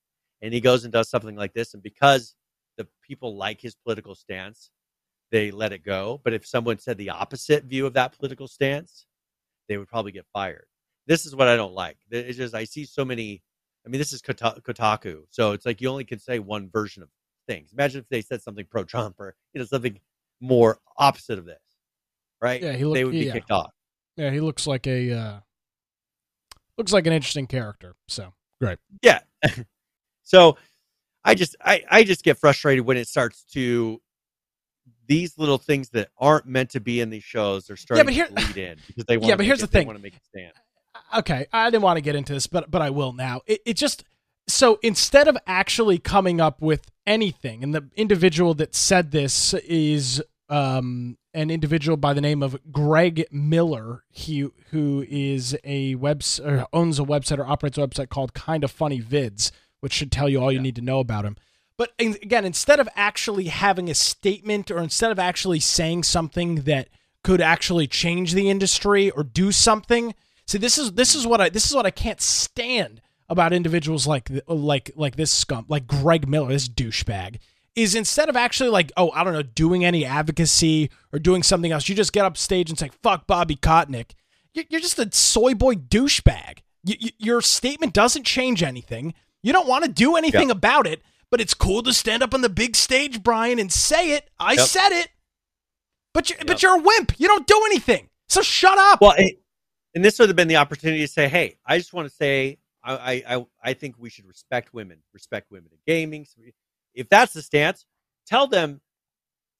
and 0.42 0.52
he 0.52 0.61
goes 0.61 0.84
and 0.84 0.92
does 0.92 1.08
something 1.08 1.36
like 1.36 1.52
this, 1.52 1.74
and 1.74 1.82
because 1.82 2.34
the 2.76 2.86
people 3.02 3.36
like 3.36 3.61
his 3.61 3.74
political 3.74 4.14
stance, 4.14 4.70
they 5.30 5.50
let 5.50 5.72
it 5.72 5.84
go. 5.84 6.20
But 6.24 6.32
if 6.32 6.46
someone 6.46 6.78
said 6.78 6.96
the 6.98 7.11
opposite 7.11 7.64
view 7.64 7.86
of 7.86 7.92
that 7.94 8.16
political 8.16 8.48
stance, 8.48 9.06
they 9.68 9.76
would 9.76 9.88
probably 9.88 10.12
get 10.12 10.26
fired. 10.32 10.66
This 11.06 11.26
is 11.26 11.34
what 11.34 11.48
I 11.48 11.56
don't 11.56 11.74
like. 11.74 11.96
It's 12.11 12.38
just 12.38 12.54
I 12.54 12.64
see 12.64 12.84
so 12.84 13.04
many 13.04 13.42
I 13.84 13.88
mean, 13.88 13.98
this 13.98 14.12
is 14.12 14.20
Kota- 14.20 14.61
Kotaku, 14.62 15.22
so 15.30 15.52
it's 15.52 15.64
like 15.64 15.80
you 15.80 15.88
only 15.88 16.04
can 16.04 16.18
say 16.18 16.38
one 16.38 16.68
version 16.70 17.02
of 17.02 17.08
things. 17.46 17.72
Imagine 17.72 18.00
if 18.00 18.08
they 18.08 18.20
said 18.20 18.42
something 18.42 18.66
pro 18.70 18.84
Trump 18.84 19.16
or 19.18 19.34
you 19.52 19.58
know 19.58 19.64
something 19.64 19.98
more 20.41 20.78
opposite 20.97 21.38
of 21.38 21.45
this, 21.45 21.61
right? 22.41 22.62
Yeah, 22.62 22.72
he 22.72 22.84
looked- 22.84 22.95
they 22.95 23.05
would 23.05 23.12
be 23.12 23.26
yeah. 23.26 23.32
kicked 23.32 23.51
off. 23.51 23.72
Yeah, 24.16 24.30
he 24.30 24.41
looks 24.41 24.66
like 24.66 24.86
a 24.86 25.12
uh, 25.12 25.41
looks 26.76 26.93
like 26.93 27.07
an 27.07 27.12
interesting 27.12 27.47
character. 27.47 27.95
So 28.09 28.32
great. 28.61 28.78
Yeah. 29.03 29.20
so 30.22 30.57
I 31.24 31.34
just 31.34 31.57
I 31.64 31.84
I 31.91 32.05
just 32.05 32.22
get 32.22 32.38
frustrated 32.38 32.84
when 32.84 32.97
it 32.97 33.09
starts 33.09 33.45
to 33.53 34.01
these 35.07 35.38
little 35.38 35.59
things 35.59 35.91
that 35.91 36.09
aren't 36.18 36.47
meant 36.47 36.70
to 36.70 36.80
be 36.80 37.01
in 37.01 37.11
these 37.11 37.24
shows 37.24 37.70
are 37.70 37.76
starting 37.76 38.07
yeah, 38.14 38.26
but 38.28 38.43
here- 38.43 38.53
to 38.53 38.61
lead 38.61 38.70
in 38.70 38.78
because 38.86 39.05
they 39.07 39.16
want. 39.16 39.28
yeah, 39.28 39.36
but 39.36 39.47
here's 39.47 39.61
the 39.61 39.66
thing. 39.66 39.86
want 39.86 39.99
to 39.99 40.03
make 40.03 40.14
a 40.14 40.20
stand. 40.28 40.53
okay, 41.18 41.47
I 41.53 41.70
didn't 41.70 41.82
want 41.82 41.97
to 41.97 42.03
get 42.03 42.14
into 42.14 42.32
this, 42.32 42.47
but 42.47 42.70
but 42.70 42.82
I 42.82 42.91
will 42.91 43.12
now. 43.12 43.41
It, 43.47 43.61
it 43.64 43.74
just 43.74 44.05
so 44.49 44.78
instead 44.82 45.28
of 45.28 45.36
actually 45.47 45.99
coming 45.99 46.41
up 46.41 46.61
with 46.61 46.91
anything, 47.07 47.62
and 47.62 47.74
the 47.74 47.88
individual 47.97 48.55
that 48.55 48.74
said 48.74 49.11
this 49.11 49.55
is 49.55 50.22
um, 50.49 51.16
an 51.34 51.51
individual 51.51 51.97
by 51.97 52.12
the 52.12 52.20
name 52.20 52.43
of 52.43 52.59
Greg 52.72 53.26
Miller, 53.30 54.05
he 54.11 54.49
who 54.70 55.05
is 55.09 55.57
a 55.64 55.95
web 55.95 56.22
or 56.45 56.66
owns 56.72 56.99
a 56.99 57.05
website 57.05 57.38
or 57.38 57.47
operates 57.47 57.78
a 57.78 57.82
website 57.82 58.09
called 58.09 58.34
Kind 58.34 58.64
of 58.64 58.70
Funny 58.70 59.01
Vids, 59.01 59.53
which 59.80 59.93
should 59.93 60.11
tell 60.12 60.28
you 60.28 60.41
all 60.41 60.51
you 60.51 60.59
Yeah. 60.59 60.62
need 60.62 60.76
to 60.76 60.82
know 60.82 60.99
about 61.01 61.24
him. 61.24 61.36
But 61.76 61.93
again, 61.99 62.45
instead 62.45 62.78
of 62.78 62.88
actually 62.95 63.47
having 63.47 63.88
a 63.88 63.95
statement 63.95 64.70
or 64.70 64.78
instead 64.80 65.11
of 65.11 65.18
actually 65.18 65.61
saying 65.61 66.03
something 66.03 66.57
that 66.62 66.88
could 67.22 67.41
actually 67.41 67.86
change 67.86 68.34
the 68.34 68.51
industry 68.51 69.11
or 69.11 69.22
do 69.22 69.51
something, 69.53 70.14
see 70.47 70.59
this 70.59 70.76
is 70.76 70.93
this 70.93 71.14
is 71.14 71.26
what 71.26 71.41
I 71.41 71.49
this 71.49 71.66
is 71.66 71.74
what 71.74 71.86
I 71.86 71.91
can't 71.91 72.20
stand 72.20 73.01
about 73.31 73.53
individuals 73.55 74.07
like 74.07 74.28
like 74.47 74.91
like 74.97 75.16
this 75.16 75.31
scum, 75.33 75.64
like 75.68 75.87
Greg 75.87 76.28
Miller, 76.28 76.49
this 76.49 76.68
douchebag, 76.68 77.39
is 77.74 77.95
instead 77.95 78.28
of 78.28 78.37
actually 78.37 78.68
like 78.70 78.93
oh 78.99 79.11
I 79.12 79.24
don't 79.24 79.33
know 79.33 79.43
doing 79.43 79.85
any 79.85 80.05
advocacy 80.05 80.91
or 81.12 81.18
doing 81.18 81.43
something 81.43 81.72
else, 81.72 81.89
you 81.89 81.95
just 81.95 82.12
get 82.12 82.24
up 82.26 82.37
stage 82.37 82.68
and 82.68 82.78
say 82.78 82.91
fuck 83.03 83.26
Bobby 83.26 83.57
Kotnick. 83.57 84.11
You- 84.53 84.64
You're 84.68 84.81
just 84.81 84.99
a 84.99 85.09
soy 85.12 85.55
boy 85.55 85.76
douchebag. 85.76 86.59
Your 86.85 87.41
statement 87.41 87.93
doesn't 87.93 88.24
change 88.24 88.62
anything. 88.62 89.14
You 89.43 89.53
don't 89.53 89.68
want 89.68 89.85
to 89.85 89.91
do 89.91 90.16
anything 90.16 90.51
about 90.51 90.87
it, 90.87 91.03
but 91.31 91.41
it's 91.41 91.55
cool 91.55 91.83
to 91.85 91.93
stand 91.93 92.22
up 92.22 92.35
on 92.35 92.41
the 92.41 92.49
big 92.49 92.74
stage, 92.74 93.22
Brian, 93.22 93.59
and 93.59 93.70
say 93.72 94.12
it. 94.12 94.28
I 94.39 94.55
Yep. 94.55 94.66
said 94.66 94.89
it. 94.93 95.09
But 96.12 96.28
you 96.31 96.37
Yep. 96.39 96.47
but 96.47 96.62
you're 96.62 96.74
a 96.76 96.83
wimp. 96.83 97.12
You 97.18 97.28
don't 97.28 97.47
do 97.47 97.62
anything. 97.66 98.09
So 98.28 98.43
shut 98.43 98.76
up. 98.78 99.01
Well, 99.01 99.14
it, 99.16 99.41
and 99.95 100.05
this 100.05 100.18
would 100.18 100.28
have 100.28 100.37
been 100.37 100.49
the 100.49 100.57
opportunity 100.57 101.01
to 101.03 101.09
say, 101.09 101.28
"Hey, 101.28 101.59
I 101.66 101.78
just 101.78 101.93
want 101.93 102.09
to 102.09 102.14
say, 102.14 102.59
I, 102.83 103.22
I, 103.28 103.47
I, 103.62 103.72
think 103.74 103.97
we 103.99 104.09
should 104.09 104.26
respect 104.26 104.72
women, 104.72 104.99
respect 105.12 105.51
women 105.51 105.70
in 105.72 105.78
gaming. 105.87 106.26
If 106.95 107.09
that's 107.09 107.33
the 107.33 107.43
stance, 107.43 107.85
tell 108.26 108.47
them, 108.47 108.81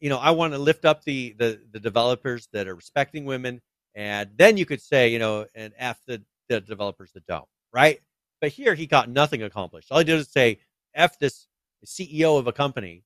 you 0.01 0.09
know, 0.09 0.18
I 0.18 0.31
want 0.31 0.55
to 0.55 0.59
lift 0.59 0.85
up 0.85 1.05
the 1.05 1.35
the 1.39 1.61
the 1.73 1.81
developers 1.81 2.49
that 2.53 2.66
are 2.66 2.75
respecting 2.75 3.27
women, 3.27 3.61
and 3.95 4.31
then 4.37 4.57
you 4.57 4.64
could 4.64 4.81
say, 4.81 5.09
you 5.09 5.18
know, 5.18 5.47
and 5.55 5.75
f 5.77 6.01
the 6.07 6.23
the 6.49 6.61
developers 6.62 7.12
that 7.12 7.27
don't, 7.27 7.45
right? 7.73 8.01
But 8.41 8.51
here 8.51 8.75
he 8.75 8.87
got 8.87 9.11
nothing 9.11 9.43
accomplished. 9.43 9.89
All 9.91 9.99
he 9.99 10.05
did 10.05 10.16
was 10.16 10.31
say, 10.31 10.59
f 10.95 11.18
this 11.18 11.47
CEO 11.85 12.39
of 12.39 12.47
a 12.47 12.53
company. 12.53 13.05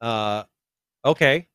Uh, 0.00 0.44
okay, 1.04 1.48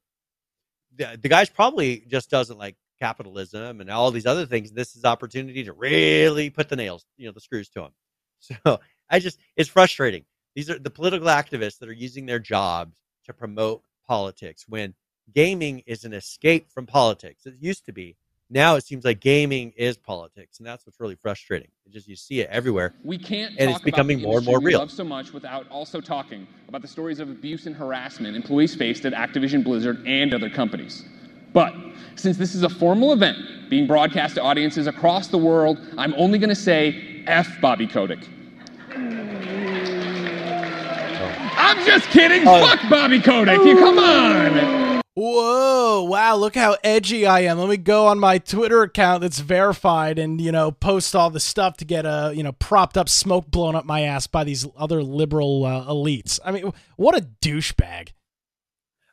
the, 0.96 1.18
the 1.22 1.30
guy's 1.30 1.50
probably 1.50 2.04
just 2.08 2.30
doesn't 2.30 2.58
like 2.58 2.76
capitalism 3.04 3.82
and 3.82 3.90
all 3.90 4.12
these 4.12 4.26
other 4.26 4.46
things. 4.46 4.72
This 4.72 4.96
is 4.96 5.04
opportunity 5.04 5.64
to 5.66 5.74
really 5.74 6.50
put 6.50 6.70
the 6.70 6.78
nails, 6.78 7.06
you 7.18 7.26
know, 7.26 7.34
the 7.34 7.42
screws 7.42 7.70
to 7.70 7.82
them. 7.82 7.92
So 8.66 8.80
I 9.10 9.20
just, 9.20 9.40
it's 9.56 9.70
frustrating. 9.70 10.26
These 10.54 10.70
are 10.70 10.78
the 10.78 10.90
political 10.90 11.28
activists 11.28 11.80
that 11.80 11.88
are 11.88 11.94
using 11.94 12.26
their 12.26 12.40
jobs 12.40 12.98
to 13.26 13.34
promote 13.34 13.84
politics 14.06 14.66
when 14.68 14.94
gaming 15.34 15.82
is 15.86 16.04
an 16.04 16.12
escape 16.14 16.70
from 16.70 16.86
politics. 16.86 17.46
It 17.46 17.56
used 17.62 17.86
to 17.86 17.94
be. 17.94 18.18
Now 18.50 18.76
it 18.76 18.86
seems 18.86 19.06
like 19.06 19.22
gaming 19.22 19.72
is 19.78 19.96
politics, 19.98 20.58
and 20.60 20.68
that's 20.68 20.86
what's 20.86 21.00
really 21.00 21.16
frustrating. 21.16 21.70
It 21.86 21.94
just 21.94 22.08
you 22.08 22.18
see 22.18 22.42
it 22.42 22.50
everywhere. 22.50 22.94
We 23.04 23.18
can't 23.18 23.56
And 23.58 23.70
talk 23.70 23.78
it's 23.78 23.86
becoming 23.86 24.22
more 24.22 24.38
and 24.38 24.46
more 24.46 24.60
real. 24.60 24.80
love 24.80 24.92
so 24.92 25.06
much 25.06 25.32
without 25.32 25.66
also 25.70 26.02
talking 26.02 26.46
about 26.68 26.82
the 26.82 26.88
stories 26.88 27.20
of 27.20 27.30
abuse 27.30 27.66
and 27.66 27.76
harassment 27.76 28.36
employees 28.36 28.76
faced 28.76 29.06
at 29.06 29.14
Activision 29.14 29.64
Blizzard 29.64 30.06
and 30.06 30.34
other 30.34 30.50
companies. 30.50 31.06
But 31.54 31.74
since 32.16 32.38
this 32.38 32.56
is 32.56 32.64
a 32.64 32.70
formal 32.70 33.14
event 33.14 33.38
being 33.70 33.88
broadcast 33.88 34.36
to 34.36 34.42
audiences 34.42 34.88
across 34.88 35.28
the 35.28 35.38
world, 35.38 35.80
I'm 35.98 36.14
only 36.16 36.40
going 36.40 36.50
to 36.50 36.56
say 36.56 37.24
F 37.28 37.60
Bobby 37.62 37.88
Kotick. 37.88 38.28
I'm 41.56 41.86
just 41.86 42.10
kidding. 42.10 42.48
Oh. 42.48 42.66
Fuck 42.66 42.90
Bobby 42.90 43.22
Kotick. 43.22 43.60
You 43.64 43.78
come 43.78 44.00
on. 44.00 45.02
Whoa, 45.16 46.08
wow, 46.10 46.36
look 46.38 46.56
how 46.56 46.76
edgy 46.84 47.28
I 47.28 47.42
am. 47.42 47.60
Let 47.60 47.70
me 47.70 47.78
go 47.78 48.08
on 48.08 48.20
my 48.20 48.40
Twitter 48.40 48.82
account 48.82 49.22
that's 49.22 49.38
verified 49.38 50.18
and, 50.18 50.42
you 50.42 50.52
know, 50.52 50.72
post 50.72 51.16
all 51.16 51.30
the 51.30 51.40
stuff 51.40 51.78
to 51.78 51.86
get 51.86 52.08
a, 52.08 52.34
you 52.36 52.42
know, 52.42 52.52
propped 52.54 52.98
up 52.98 53.08
smoke 53.08 53.52
blown 53.52 53.76
up 53.76 53.86
my 53.86 54.02
ass 54.02 54.26
by 54.26 54.44
these 54.44 54.66
other 54.76 55.04
liberal 55.04 55.66
uh, 55.66 55.86
elites. 55.86 56.40
I 56.44 56.52
mean, 56.52 56.74
what 56.96 57.16
a 57.16 57.28
douchebag. 57.44 58.10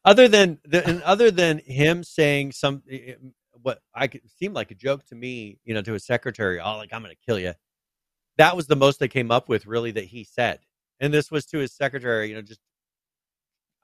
Other 0.04 0.28
than 0.28 0.58
the, 0.64 0.86
and 0.86 1.02
other 1.02 1.30
than 1.30 1.58
him 1.58 2.02
saying 2.02 2.52
some 2.52 2.82
eh, 2.90 3.14
what 3.62 3.80
I 3.94 4.06
could 4.06 4.22
seemed 4.38 4.54
like 4.54 4.70
a 4.70 4.74
joke 4.74 5.04
to 5.06 5.14
me, 5.14 5.58
you 5.64 5.74
know, 5.74 5.82
to 5.82 5.92
his 5.92 6.04
secretary, 6.06 6.60
oh, 6.60 6.76
like 6.76 6.92
I'm 6.92 7.02
going 7.02 7.14
to 7.14 7.26
kill 7.26 7.38
you. 7.38 7.54
That 8.38 8.56
was 8.56 8.66
the 8.66 8.76
most 8.76 8.98
they 9.00 9.08
came 9.08 9.30
up 9.30 9.48
with, 9.48 9.66
really, 9.66 9.90
that 9.92 10.04
he 10.04 10.24
said, 10.24 10.60
and 10.98 11.12
this 11.12 11.30
was 11.30 11.44
to 11.46 11.58
his 11.58 11.72
secretary, 11.74 12.28
you 12.30 12.34
know, 12.34 12.42
just 12.42 12.60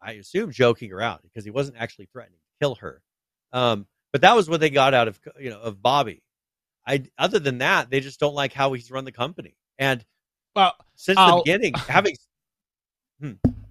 I 0.01 0.13
assume 0.13 0.51
joking 0.53 0.93
around 0.93 1.21
because 1.23 1.45
he 1.45 1.51
wasn't 1.51 1.77
actually 1.79 2.07
threatening 2.07 2.39
to 2.39 2.65
kill 2.65 2.77
her. 2.77 3.03
Um, 3.53 3.87
but 4.13 4.23
that 4.23 4.37
was 4.37 4.49
what 4.49 4.61
they 4.61 4.71
got 4.71 4.95
out 4.95 5.09
of 5.09 5.21
you 5.39 5.51
know 5.51 5.61
of 5.61 5.83
Bobby. 5.83 6.23
I 6.87 7.05
other 7.19 7.39
than 7.39 7.59
that, 7.59 7.91
they 7.91 8.01
just 8.01 8.21
don't 8.21 8.35
like 8.35 8.53
how 8.53 8.73
he's 8.73 8.91
run 8.91 9.05
the 9.05 9.13
company, 9.13 9.57
and 9.79 10.05
Well, 10.55 10.75
since 10.95 11.19
I'll- 11.19 11.39
the 11.39 11.43
beginning, 11.43 11.75
having 11.89 12.17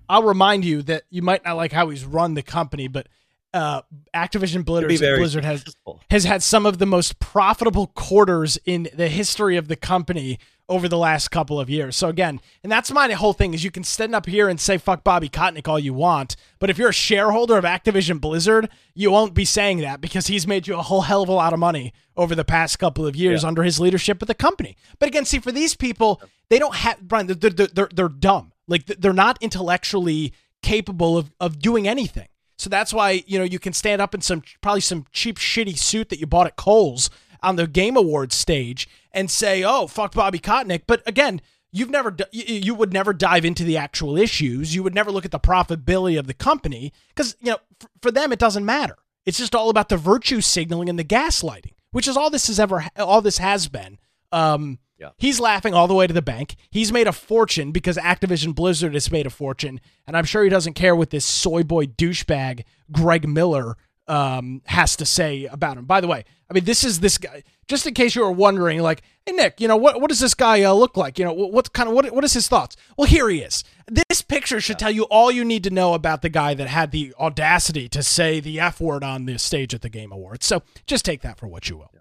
I'll 0.10 0.24
remind 0.24 0.66
you 0.66 0.82
that 0.84 1.03
you 1.10 1.22
might 1.22 1.43
not 1.45 1.56
like 1.58 1.72
how 1.72 1.89
he's 1.89 2.06
run 2.06 2.34
the 2.34 2.43
company, 2.43 2.88
but 2.88 3.08
uh, 3.53 3.82
Activision 4.14 4.66
Blizzard, 4.66 4.89
Blizzard 5.18 5.45
has 5.45 5.64
has 6.10 6.24
had 6.26 6.43
some 6.43 6.66
of 6.66 6.78
the 6.78 6.86
most 6.86 7.20
profitable 7.20 7.88
quarters 7.88 8.58
in 8.66 8.89
the 8.93 9.08
history 9.08 9.56
of 9.56 9.70
the 9.70 9.78
company 9.78 10.38
over 10.68 10.89
the 10.89 10.97
last 10.97 11.30
couple 11.30 11.60
of 11.60 11.70
years. 11.70 11.95
So 11.95 12.10
again, 12.10 12.41
and 12.64 12.72
that's 12.72 12.91
my 12.91 13.10
whole 13.14 13.34
thing 13.34 13.53
is 13.53 13.64
you 13.64 13.70
can 13.72 13.84
stand 13.84 14.14
up 14.16 14.26
here 14.26 14.49
and 14.49 14.60
say 14.60 14.78
fuck 14.78 15.03
Bobby 15.06 15.30
Kotick 15.30 15.68
all 15.70 15.80
you 15.80 15.93
want, 15.93 16.36
but 16.60 16.70
if 16.70 16.78
you're 16.78 16.89
a 16.89 16.93
shareholder 16.93 17.56
of 17.58 17.64
Activision 17.64 18.20
Blizzard, 18.20 18.68
you 18.93 19.12
won't 19.12 19.34
be 19.36 19.45
saying 19.45 19.78
that 19.82 20.01
because 20.01 20.28
he's 20.28 20.45
made 20.47 20.68
you 20.68 20.76
a 20.78 20.82
whole 20.82 21.01
hell 21.01 21.22
of 21.22 21.30
a 21.30 21.34
lot 21.34 21.53
of 21.53 21.60
money 21.60 21.93
over 22.18 22.34
the 22.36 22.43
past 22.43 22.78
couple 22.80 23.06
of 23.06 23.16
years 23.16 23.43
Yeah. 23.43 23.49
under 23.49 23.64
his 23.64 23.80
leadership 23.80 24.22
of 24.22 24.28
the 24.28 24.34
company. 24.34 24.76
But 24.99 25.08
again, 25.08 25.24
see 25.24 25.39
for 25.39 25.51
these 25.51 25.76
people, 25.76 26.20
they 26.49 26.58
don't 26.60 26.76
have 26.76 26.99
Brian, 27.08 27.28
they're 27.28 27.36
they're, 27.36 27.68
they're, 27.68 27.89
they're 27.93 28.10
dumb. 28.10 28.51
Like 28.68 28.86
they're 28.86 29.13
not 29.13 29.38
intellectually 29.41 30.34
capable 30.61 31.18
of 31.18 31.32
of 31.39 31.59
doing 31.59 31.88
anything. 31.88 32.28
So 32.57 32.70
that's 32.70 32.93
why 32.93 33.24
you 33.28 33.38
know 33.38 33.45
you 33.45 33.59
can 33.59 33.74
stand 33.74 34.01
up 34.01 34.16
in 34.16 34.22
some 34.22 34.43
probably 34.61 34.82
some 34.82 35.05
cheap 35.11 35.38
shitty 35.38 35.78
suit 35.78 36.09
that 36.09 36.20
you 36.20 36.28
bought 36.28 36.47
at 36.47 36.55
Kohl's 36.55 37.09
on 37.43 37.55
the 37.57 37.68
Game 37.68 37.97
Awards 37.97 38.36
stage 38.36 38.88
and 39.11 39.30
say, 39.30 39.63
"Oh, 39.63 39.88
fuck 39.88 40.13
Bobby 40.13 40.39
Kotick." 40.39 40.88
But 40.88 41.03
again, 41.05 41.41
you've 41.72 41.89
never 41.89 42.16
you, 42.32 42.74
would 42.74 42.93
never 42.93 43.13
dive 43.13 43.43
into 43.43 43.63
the 43.63 43.78
actual 43.78 44.18
issues. 44.18 44.74
You 44.74 44.82
would 44.84 44.95
never 44.95 45.11
look 45.11 45.26
at 45.26 45.32
the 45.32 45.39
profitability 45.39 46.18
of 46.18 46.28
the 46.28 46.34
company 46.34 46.93
because 47.09 47.36
you 47.41 47.51
know 47.51 47.57
for 48.01 48.11
them 48.11 48.32
it 48.32 48.39
doesn't 48.39 48.66
matter. 48.66 48.97
It's 49.26 49.38
just 49.38 49.55
all 49.55 49.70
about 49.70 49.89
the 49.89 49.97
virtue 49.97 50.39
signaling 50.41 50.89
and 50.89 50.97
the 50.97 51.03
gaslighting, 51.03 51.74
which 51.91 52.07
is 52.07 52.16
all 52.16 52.30
this 52.30 52.47
has 52.47 52.59
ever 52.59 52.86
all 52.97 53.22
this 53.22 53.39
has 53.39 53.68
been. 53.68 53.99
Um, 54.32 54.80
Yeah. 54.98 55.10
He's 55.18 55.39
laughing 55.39 55.74
all 55.74 55.88
the 55.88 55.93
way 55.93 56.08
to 56.08 56.14
the 56.14 56.22
bank. 56.22 56.56
He's 56.70 56.91
made 56.91 57.08
a 57.08 57.12
fortune 57.12 57.72
because 57.72 57.98
Activision 57.98 58.56
Blizzard 58.56 58.93
has 58.93 59.12
made 59.12 59.26
a 59.26 59.30
fortune, 59.30 59.82
and 60.08 60.16
I'm 60.16 60.24
sure 60.24 60.43
he 60.43 60.50
doesn't 60.50 60.74
care 60.74 60.96
what 60.96 61.10
this 61.10 61.26
soy 61.26 61.64
boy 61.64 61.88
douchebag 61.88 62.64
Greg 62.91 63.28
Miller 63.28 63.76
um, 64.08 64.62
has 64.66 64.96
to 64.98 65.06
say 65.06 65.46
about 65.46 65.78
him. 65.78 65.86
By 65.86 66.00
the 66.00 66.08
way, 66.08 66.24
I 66.50 66.54
mean 66.54 66.66
this 66.66 66.84
is 66.84 67.00
this 67.00 67.18
guy. 67.18 67.43
Just 67.68 67.88
in 67.88 67.96
case 67.96 68.16
you 68.16 68.22
were 68.22 68.32
wondering, 68.32 68.80
like, 68.82 69.02
hey 69.26 69.34
Nick, 69.34 69.60
you 69.60 69.68
know 69.68 69.76
what? 69.76 70.00
What 70.00 70.10
does 70.10 70.20
this 70.20 70.36
guy 70.36 70.62
uh, 70.64 70.72
look 70.72 70.96
like? 70.96 71.18
You 71.18 71.26
know, 71.26 71.34
what, 71.34 71.52
what 71.52 71.74
kind 71.74 71.89
of 71.89 71.96
what? 71.96 72.10
What 72.12 72.24
is 72.24 72.34
his 72.34 72.48
thoughts? 72.48 72.78
Well, 72.96 73.08
here 73.08 73.28
he 73.28 73.39
is. 73.39 73.64
This 73.88 74.22
picture 74.22 74.62
should 74.62 74.80
tell 74.80 74.91
you 74.91 75.04
all 75.04 75.32
you 75.32 75.43
need 75.43 75.64
to 75.64 75.70
know 75.72 75.93
about 75.93 76.22
the 76.22 76.30
guy 76.30 76.54
that 76.54 76.68
had 76.68 76.91
the 76.91 77.14
audacity 77.20 77.89
to 77.89 78.04
say 78.04 78.39
the 78.39 78.60
f 78.60 78.80
word 78.80 79.04
on 79.04 79.26
the 79.26 79.39
stage 79.39 79.74
at 79.74 79.82
the 79.82 79.89
Game 79.89 80.12
Awards. 80.12 80.46
So 80.46 80.62
just 80.86 81.04
take 81.04 81.22
that 81.22 81.38
for 81.38 81.48
what 81.48 81.70
you 81.70 81.78
will. 81.78 81.91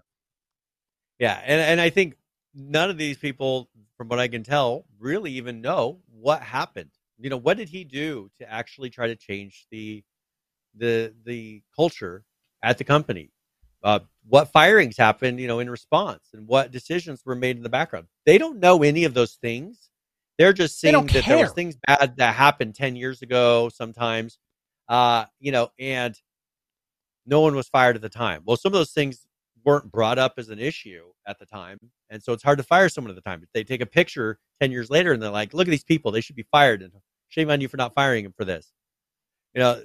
Yeah, 1.19 1.41
and 1.43 1.61
and 1.61 1.81
I 1.81 1.89
think 1.89 2.15
none 2.55 2.89
of 2.89 2.97
these 2.97 3.17
people, 3.17 3.69
from 3.97 4.07
what 4.07 4.19
I 4.19 4.27
can 4.27 4.43
tell, 4.43 4.85
really 4.99 5.31
even 5.33 5.61
know 5.61 5.99
what 6.09 6.41
happened. 6.41 6.91
You 7.19 7.29
know, 7.29 7.37
what 7.37 7.57
did 7.57 7.69
he 7.69 7.83
do 7.83 8.29
to 8.39 8.51
actually 8.51 8.89
try 8.89 9.07
to 9.07 9.15
change 9.15 9.67
the 9.71 10.03
the 10.77 11.13
the 11.25 11.61
culture 11.75 12.23
at 12.63 12.77
the 12.77 12.83
company? 12.83 13.31
Uh, 13.83 13.99
what 14.27 14.51
firings 14.51 14.97
happened, 14.97 15.39
you 15.39 15.47
know, 15.47 15.59
in 15.59 15.69
response, 15.69 16.29
and 16.33 16.47
what 16.47 16.71
decisions 16.71 17.23
were 17.25 17.35
made 17.35 17.57
in 17.57 17.63
the 17.63 17.69
background? 17.69 18.07
They 18.25 18.37
don't 18.37 18.59
know 18.59 18.83
any 18.83 19.03
of 19.03 19.13
those 19.13 19.35
things. 19.35 19.89
They're 20.37 20.53
just 20.53 20.79
seeing 20.79 20.93
don't 20.93 21.11
that 21.13 21.25
there 21.27 21.37
was 21.37 21.51
things 21.51 21.77
bad 21.87 22.17
that 22.17 22.35
happened 22.35 22.75
ten 22.75 22.95
years 22.95 23.21
ago, 23.21 23.69
sometimes, 23.69 24.39
uh, 24.89 25.25
you 25.39 25.51
know, 25.51 25.69
and 25.79 26.15
no 27.25 27.41
one 27.41 27.55
was 27.55 27.69
fired 27.69 27.95
at 27.95 28.01
the 28.01 28.09
time. 28.09 28.41
Well, 28.45 28.57
some 28.57 28.69
of 28.69 28.73
those 28.73 28.91
things 28.91 29.25
weren't 29.65 29.91
brought 29.91 30.17
up 30.17 30.33
as 30.37 30.49
an 30.49 30.59
issue 30.59 31.05
at 31.27 31.39
the 31.39 31.45
time, 31.45 31.79
and 32.09 32.21
so 32.23 32.33
it's 32.33 32.43
hard 32.43 32.59
to 32.59 32.63
fire 32.63 32.89
someone 32.89 33.09
at 33.11 33.15
the 33.15 33.29
time. 33.29 33.43
They 33.53 33.63
take 33.63 33.81
a 33.81 33.85
picture 33.85 34.39
ten 34.61 34.71
years 34.71 34.89
later 34.89 35.11
and 35.11 35.21
they're 35.21 35.29
like, 35.29 35.53
"Look 35.53 35.67
at 35.67 35.71
these 35.71 35.83
people; 35.83 36.11
they 36.11 36.21
should 36.21 36.35
be 36.35 36.47
fired," 36.51 36.81
and 36.81 36.91
shame 37.29 37.49
on 37.49 37.61
you 37.61 37.67
for 37.67 37.77
not 37.77 37.93
firing 37.93 38.23
them 38.23 38.33
for 38.37 38.45
this. 38.45 38.71
You 39.53 39.61
know, 39.61 39.81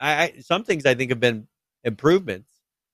I, 0.00 0.22
I 0.22 0.34
some 0.40 0.64
things 0.64 0.86
I 0.86 0.94
think 0.94 1.10
have 1.10 1.20
been 1.20 1.48
improvements. 1.84 2.48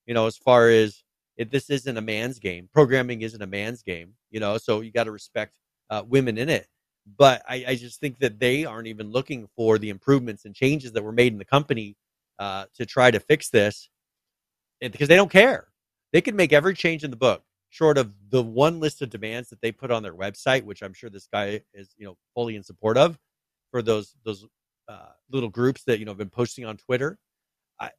You 0.06 0.14
know, 0.14 0.26
as 0.26 0.36
far 0.36 0.68
as 0.68 1.02
if 1.36 1.50
this 1.50 1.70
isn't 1.70 1.96
a 1.96 2.02
man's 2.02 2.38
game, 2.38 2.68
programming 2.72 3.22
isn't 3.22 3.42
a 3.42 3.46
man's 3.46 3.82
game. 3.82 4.14
You 4.30 4.40
know, 4.40 4.58
so 4.58 4.80
you 4.80 4.92
got 4.92 5.04
to 5.04 5.10
respect 5.12 5.58
uh, 5.90 6.02
women 6.06 6.38
in 6.38 6.48
it. 6.48 6.66
But 7.18 7.42
I, 7.46 7.64
I 7.68 7.74
just 7.74 8.00
think 8.00 8.18
that 8.20 8.38
they 8.38 8.64
aren't 8.64 8.86
even 8.86 9.10
looking 9.10 9.46
for 9.56 9.78
the 9.78 9.90
improvements 9.90 10.46
and 10.46 10.54
changes 10.54 10.92
that 10.92 11.04
were 11.04 11.12
made 11.12 11.32
in 11.32 11.38
the 11.38 11.44
company 11.44 11.96
uh, 12.38 12.64
to 12.76 12.86
try 12.86 13.10
to 13.10 13.20
fix 13.20 13.50
this, 13.50 13.90
because 14.80 15.08
they 15.08 15.16
don't 15.16 15.30
care. 15.30 15.68
They 16.14 16.20
could 16.20 16.36
make 16.36 16.52
every 16.52 16.74
change 16.74 17.02
in 17.02 17.10
the 17.10 17.16
book, 17.16 17.42
short 17.70 17.98
of 17.98 18.12
the 18.30 18.40
one 18.40 18.78
list 18.78 19.02
of 19.02 19.10
demands 19.10 19.50
that 19.50 19.60
they 19.60 19.72
put 19.72 19.90
on 19.90 20.04
their 20.04 20.14
website, 20.14 20.62
which 20.62 20.80
I'm 20.80 20.94
sure 20.94 21.10
this 21.10 21.26
guy 21.26 21.60
is, 21.74 21.92
you 21.98 22.06
know, 22.06 22.16
fully 22.34 22.54
in 22.54 22.62
support 22.62 22.96
of, 22.96 23.18
for 23.72 23.82
those 23.82 24.14
those 24.24 24.46
uh, 24.88 25.08
little 25.28 25.48
groups 25.48 25.82
that 25.84 25.98
you 25.98 26.04
know 26.04 26.12
have 26.12 26.18
been 26.18 26.30
posting 26.30 26.64
on 26.64 26.76
Twitter. 26.76 27.18
I, 27.80 27.90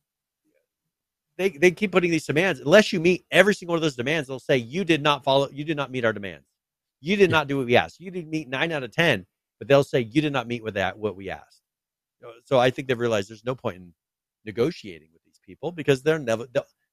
they 1.38 1.50
they 1.50 1.72
keep 1.72 1.92
putting 1.92 2.10
these 2.10 2.26
demands. 2.26 2.62
Unless 2.62 2.94
you 2.94 3.02
meet 3.02 3.26
every 3.32 3.54
single 3.54 3.74
one 3.74 3.80
of 3.80 3.82
those 3.82 3.98
demands, 3.98 4.30
they'll 4.30 4.40
say 4.40 4.56
you 4.56 4.86
did 4.86 5.04
not 5.04 5.26
follow, 5.26 5.50
you 5.50 5.66
did 5.66 5.76
not 5.76 5.92
meet 5.92 6.06
our 6.06 6.14
demands. 6.14 6.48
You 7.02 7.18
did 7.18 7.30
not 7.30 7.48
do 7.50 7.58
what 7.58 7.66
we 7.66 7.76
asked. 7.76 8.00
You 8.00 8.12
didn't 8.12 8.32
meet 8.32 8.48
nine 8.48 8.72
out 8.72 8.84
of 8.84 8.92
ten, 8.94 9.26
but 9.60 9.68
they'll 9.68 9.84
say 9.84 10.00
you 10.00 10.22
did 10.22 10.32
not 10.32 10.48
meet 10.48 10.64
with 10.64 10.76
that 10.76 10.98
what 10.98 11.18
we 11.18 11.30
asked. 11.30 11.64
So 12.46 12.60
I 12.60 12.70
think 12.70 12.88
they've 12.88 12.98
realized 12.98 13.30
there's 13.30 13.44
no 13.44 13.56
point 13.56 13.76
in 13.76 13.94
negotiating 14.46 15.10
with 15.12 15.24
these 15.26 15.42
people 15.46 15.74
because 15.74 16.02
they're 16.02 16.18
never 16.18 16.48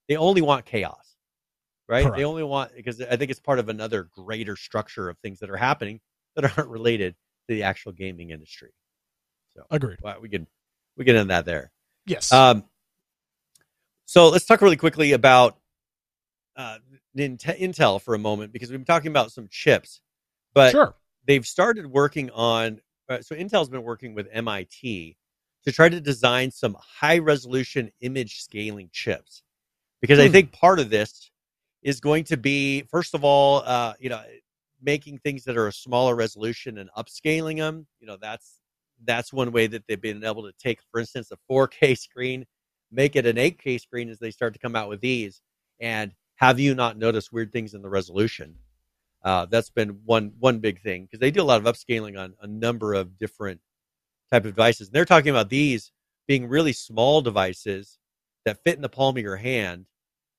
they 0.09 0.17
only 0.17 0.43
want 0.43 0.65
chaos, 0.65 1.12
right? 1.89 2.05
Correct. 2.05 2.17
They 2.17 2.25
only 2.25 2.43
want 2.43 2.75
because 2.75 3.01
I 3.01 3.17
think 3.17 3.31
it's 3.31 3.41
part 3.41 3.59
of 3.59 3.69
another 3.69 4.05
greater 4.05 4.57
structure 4.57 5.09
of 5.09 5.19
things 5.19 5.41
that 5.41 5.51
are 5.51 5.57
happening 5.57 6.01
that 6.37 6.45
aren't 6.59 6.71
related 6.71 7.15
to 7.49 7.55
the 7.55 7.63
actual 7.65 7.93
gaming 7.93 8.31
industry. 8.31 8.71
So 9.55 9.65
Agreed. 9.71 9.99
well, 10.03 10.21
we 10.21 10.29
can 10.29 10.47
we 10.97 11.05
can 11.05 11.17
end 11.17 11.31
that 11.31 11.45
there. 11.45 11.73
Yes. 12.07 12.33
Um, 12.33 12.65
so 14.07 14.29
let's 14.29 14.45
talk 14.45 14.61
really 14.61 14.77
quickly 14.77 15.13
about 15.13 15.59
uh, 16.57 16.79
Intel 17.17 18.01
for 18.01 18.15
a 18.15 18.19
moment 18.19 18.53
because 18.53 18.71
we've 18.71 18.79
been 18.79 18.85
talking 18.85 19.11
about 19.11 19.33
some 19.33 19.49
chips, 19.51 20.01
but 20.55 20.73
sure. 20.73 20.95
they've 21.27 21.47
started 21.47 21.87
working 21.87 22.31
on. 22.31 22.81
Uh, 23.09 23.21
so 23.21 23.35
Intel's 23.35 23.69
been 23.69 23.83
working 23.83 24.15
with 24.15 24.29
MIT 24.33 25.17
to 25.65 25.73
try 25.73 25.89
to 25.89 26.01
design 26.01 26.51
some 26.51 26.77
high 26.79 27.19
resolution 27.19 27.91
image 28.01 28.43
scaling 28.43 28.91
chips, 28.93 29.43
because 30.01 30.19
I 30.19 30.27
Hmm. 30.27 30.33
think 30.33 30.53
part 30.53 30.79
of 30.79 30.91
this 30.91 31.31
is 31.83 32.01
going 32.01 32.25
to 32.25 32.37
be 32.37 32.83
first 32.83 33.15
of 33.15 33.25
all, 33.25 33.63
uh, 33.65 33.95
you 33.99 34.09
know, 34.09 34.23
making 34.83 35.19
things 35.19 35.45
that 35.45 35.57
are 35.57 35.69
a 35.69 35.73
smaller 35.73 36.15
resolution 36.15 36.79
and 36.79 36.91
upscaling 36.97 37.59
them. 37.59 37.87
You 38.01 38.07
know, 38.07 38.17
that's 38.21 38.61
that's 39.05 39.33
one 39.33 39.53
way 39.53 39.67
that 39.67 39.85
they've 39.89 40.01
been 40.01 40.25
able 40.25 40.45
to 40.45 40.53
take, 40.63 40.81
for 40.91 41.01
instance, 41.01 41.31
a 41.33 41.53
4K 41.53 41.99
screen, 41.99 42.47
make 42.91 43.17
it 43.17 43.27
an 43.27 43.37
8K 43.37 43.81
screen 43.81 44.09
as 44.09 44.19
they 44.19 44.31
start 44.31 44.55
to 44.55 44.61
come 44.61 44.77
out 44.77 44.89
with 44.89 45.01
these, 45.01 45.41
and 45.81 46.13
have 46.37 46.59
you 46.59 46.75
not 46.75 46.99
noticed 46.99 47.33
weird 47.33 47.53
things 47.53 47.75
in 47.75 47.83
the 47.83 47.89
resolution? 47.89 48.57
Uh, 49.25 49.47
that's 49.47 49.71
been 49.71 50.01
one 50.05 50.33
one 50.41 50.59
big 50.59 50.83
thing 50.83 51.05
because 51.05 51.21
they 51.21 51.31
do 51.31 51.43
a 51.43 51.45
lot 51.45 51.65
of 51.65 51.73
upscaling 51.73 52.19
on 52.19 52.35
a 52.41 52.47
number 52.47 52.95
of 52.95 53.17
different 53.19 53.61
type 54.33 54.45
of 54.45 54.55
devices. 54.55 54.89
And 54.89 54.95
they're 54.95 55.05
talking 55.05 55.31
about 55.31 55.49
these 55.49 55.93
being 56.27 56.49
really 56.49 56.73
small 56.73 57.21
devices 57.21 57.99
that 58.45 58.63
fit 58.65 58.77
in 58.77 58.83
the 58.83 58.89
palm 58.89 59.17
of 59.17 59.23
your 59.23 59.37
hand. 59.37 59.87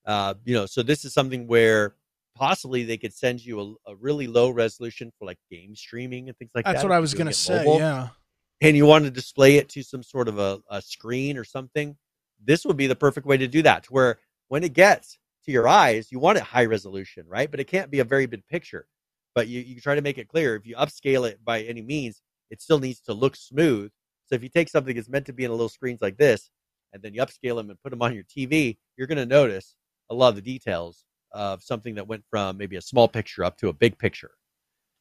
Uh, 0.06 0.34
you 0.44 0.54
know, 0.54 0.66
so 0.66 0.82
this 0.82 1.04
is 1.04 1.14
something 1.14 1.46
where 1.46 1.94
possibly 2.34 2.84
they 2.84 2.96
could 2.96 3.14
send 3.14 3.44
you 3.44 3.78
a, 3.86 3.92
a 3.92 3.96
really 3.96 4.26
low 4.26 4.50
resolution 4.50 5.12
for 5.18 5.24
like 5.24 5.38
game 5.50 5.74
streaming 5.74 6.28
and 6.28 6.36
things 6.38 6.50
like 6.54 6.64
that. 6.64 6.72
That's 6.72 6.84
what 6.84 6.92
I 6.92 6.98
was 6.98 7.14
going 7.14 7.26
to 7.26 7.32
say. 7.32 7.58
mobile 7.58 7.78
Yeah. 7.78 8.08
and 8.60 8.76
you 8.76 8.86
want 8.86 9.04
to 9.04 9.10
display 9.10 9.56
it 9.56 9.68
to 9.70 9.82
some 9.82 10.02
sort 10.02 10.28
of 10.28 10.38
a, 10.38 10.60
a 10.70 10.82
screen 10.82 11.38
or 11.38 11.44
something, 11.44 11.96
this 12.44 12.64
would 12.64 12.76
be 12.76 12.86
the 12.86 12.96
perfect 12.96 13.26
way 13.26 13.36
to 13.36 13.46
do 13.46 13.62
that. 13.62 13.84
To 13.84 13.92
where 13.92 14.18
when 14.48 14.64
it 14.64 14.72
gets 14.72 15.18
to 15.44 15.52
your 15.52 15.68
eyes, 15.68 16.10
you 16.10 16.18
want 16.18 16.38
it 16.38 16.44
high 16.44 16.64
resolution, 16.64 17.24
right? 17.26 17.50
But 17.50 17.60
it 17.60 17.64
can't 17.64 17.90
be 17.90 18.00
a 18.00 18.04
very 18.04 18.26
big 18.26 18.46
picture. 18.48 18.86
But 19.34 19.48
you, 19.48 19.60
you 19.60 19.80
try 19.80 19.94
to 19.94 20.02
make 20.02 20.18
it 20.18 20.28
clear. 20.28 20.54
If 20.54 20.66
you 20.66 20.76
upscale 20.76 21.28
it 21.28 21.44
by 21.44 21.62
any 21.62 21.82
means, 21.82 22.20
it 22.50 22.60
still 22.62 22.78
needs 22.78 23.00
to 23.02 23.14
look 23.14 23.36
smooth. 23.36 23.90
So 24.26 24.34
if 24.34 24.42
you 24.42 24.48
take 24.48 24.68
something 24.68 24.94
that's 24.94 25.08
meant 25.08 25.26
to 25.26 25.32
be 25.32 25.44
in 25.44 25.50
a 25.50 25.54
little 25.54 25.68
screens 25.68 26.00
like 26.00 26.16
this, 26.16 26.50
and 26.92 27.02
then 27.02 27.14
you 27.14 27.20
upscale 27.20 27.56
them 27.56 27.68
and 27.70 27.82
put 27.82 27.90
them 27.90 28.00
on 28.00 28.14
your 28.14 28.24
TV, 28.24 28.76
you're 28.96 29.08
going 29.08 29.18
to 29.18 29.26
notice 29.26 29.74
a 30.10 30.14
lot 30.14 30.28
of 30.28 30.36
the 30.36 30.42
details 30.42 31.04
of 31.32 31.62
something 31.62 31.94
that 31.96 32.06
went 32.06 32.24
from 32.30 32.56
maybe 32.56 32.76
a 32.76 32.82
small 32.82 33.08
picture 33.08 33.44
up 33.44 33.58
to 33.58 33.68
a 33.68 33.72
big 33.72 33.98
picture. 33.98 34.32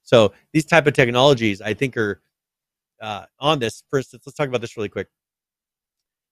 So 0.03 0.33
these 0.51 0.65
type 0.65 0.87
of 0.87 0.93
technologies, 0.93 1.61
I 1.61 1.73
think, 1.73 1.95
are 1.95 2.21
uh, 3.01 3.25
on 3.39 3.59
this. 3.59 3.83
For 3.89 3.99
instance, 3.99 4.23
let's 4.25 4.37
talk 4.37 4.47
about 4.47 4.61
this 4.61 4.75
really 4.75 4.89
quick. 4.89 5.07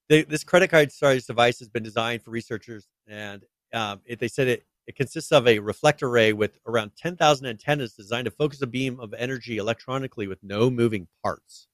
The, 0.09 0.23
this 0.23 0.43
credit 0.43 0.69
card 0.69 0.91
storage 0.91 1.25
device 1.25 1.59
has 1.59 1.69
been 1.69 1.83
designed 1.83 2.23
for 2.23 2.31
researchers, 2.31 2.87
and 3.07 3.43
um, 3.73 4.01
it, 4.05 4.19
they 4.19 4.27
said 4.27 4.47
it 4.47 4.65
it 4.87 4.95
consists 4.95 5.31
of 5.31 5.47
a 5.47 5.59
reflector 5.59 6.07
array 6.07 6.33
with 6.33 6.57
around 6.67 6.91
10,000 6.97 7.45
antennas 7.45 7.93
designed 7.93 8.25
to 8.25 8.31
focus 8.31 8.61
a 8.61 8.67
beam 8.67 8.99
of 8.99 9.13
energy 9.13 9.57
electronically 9.57 10.27
with 10.27 10.39
no 10.43 10.69
moving 10.69 11.07
parts. 11.23 11.67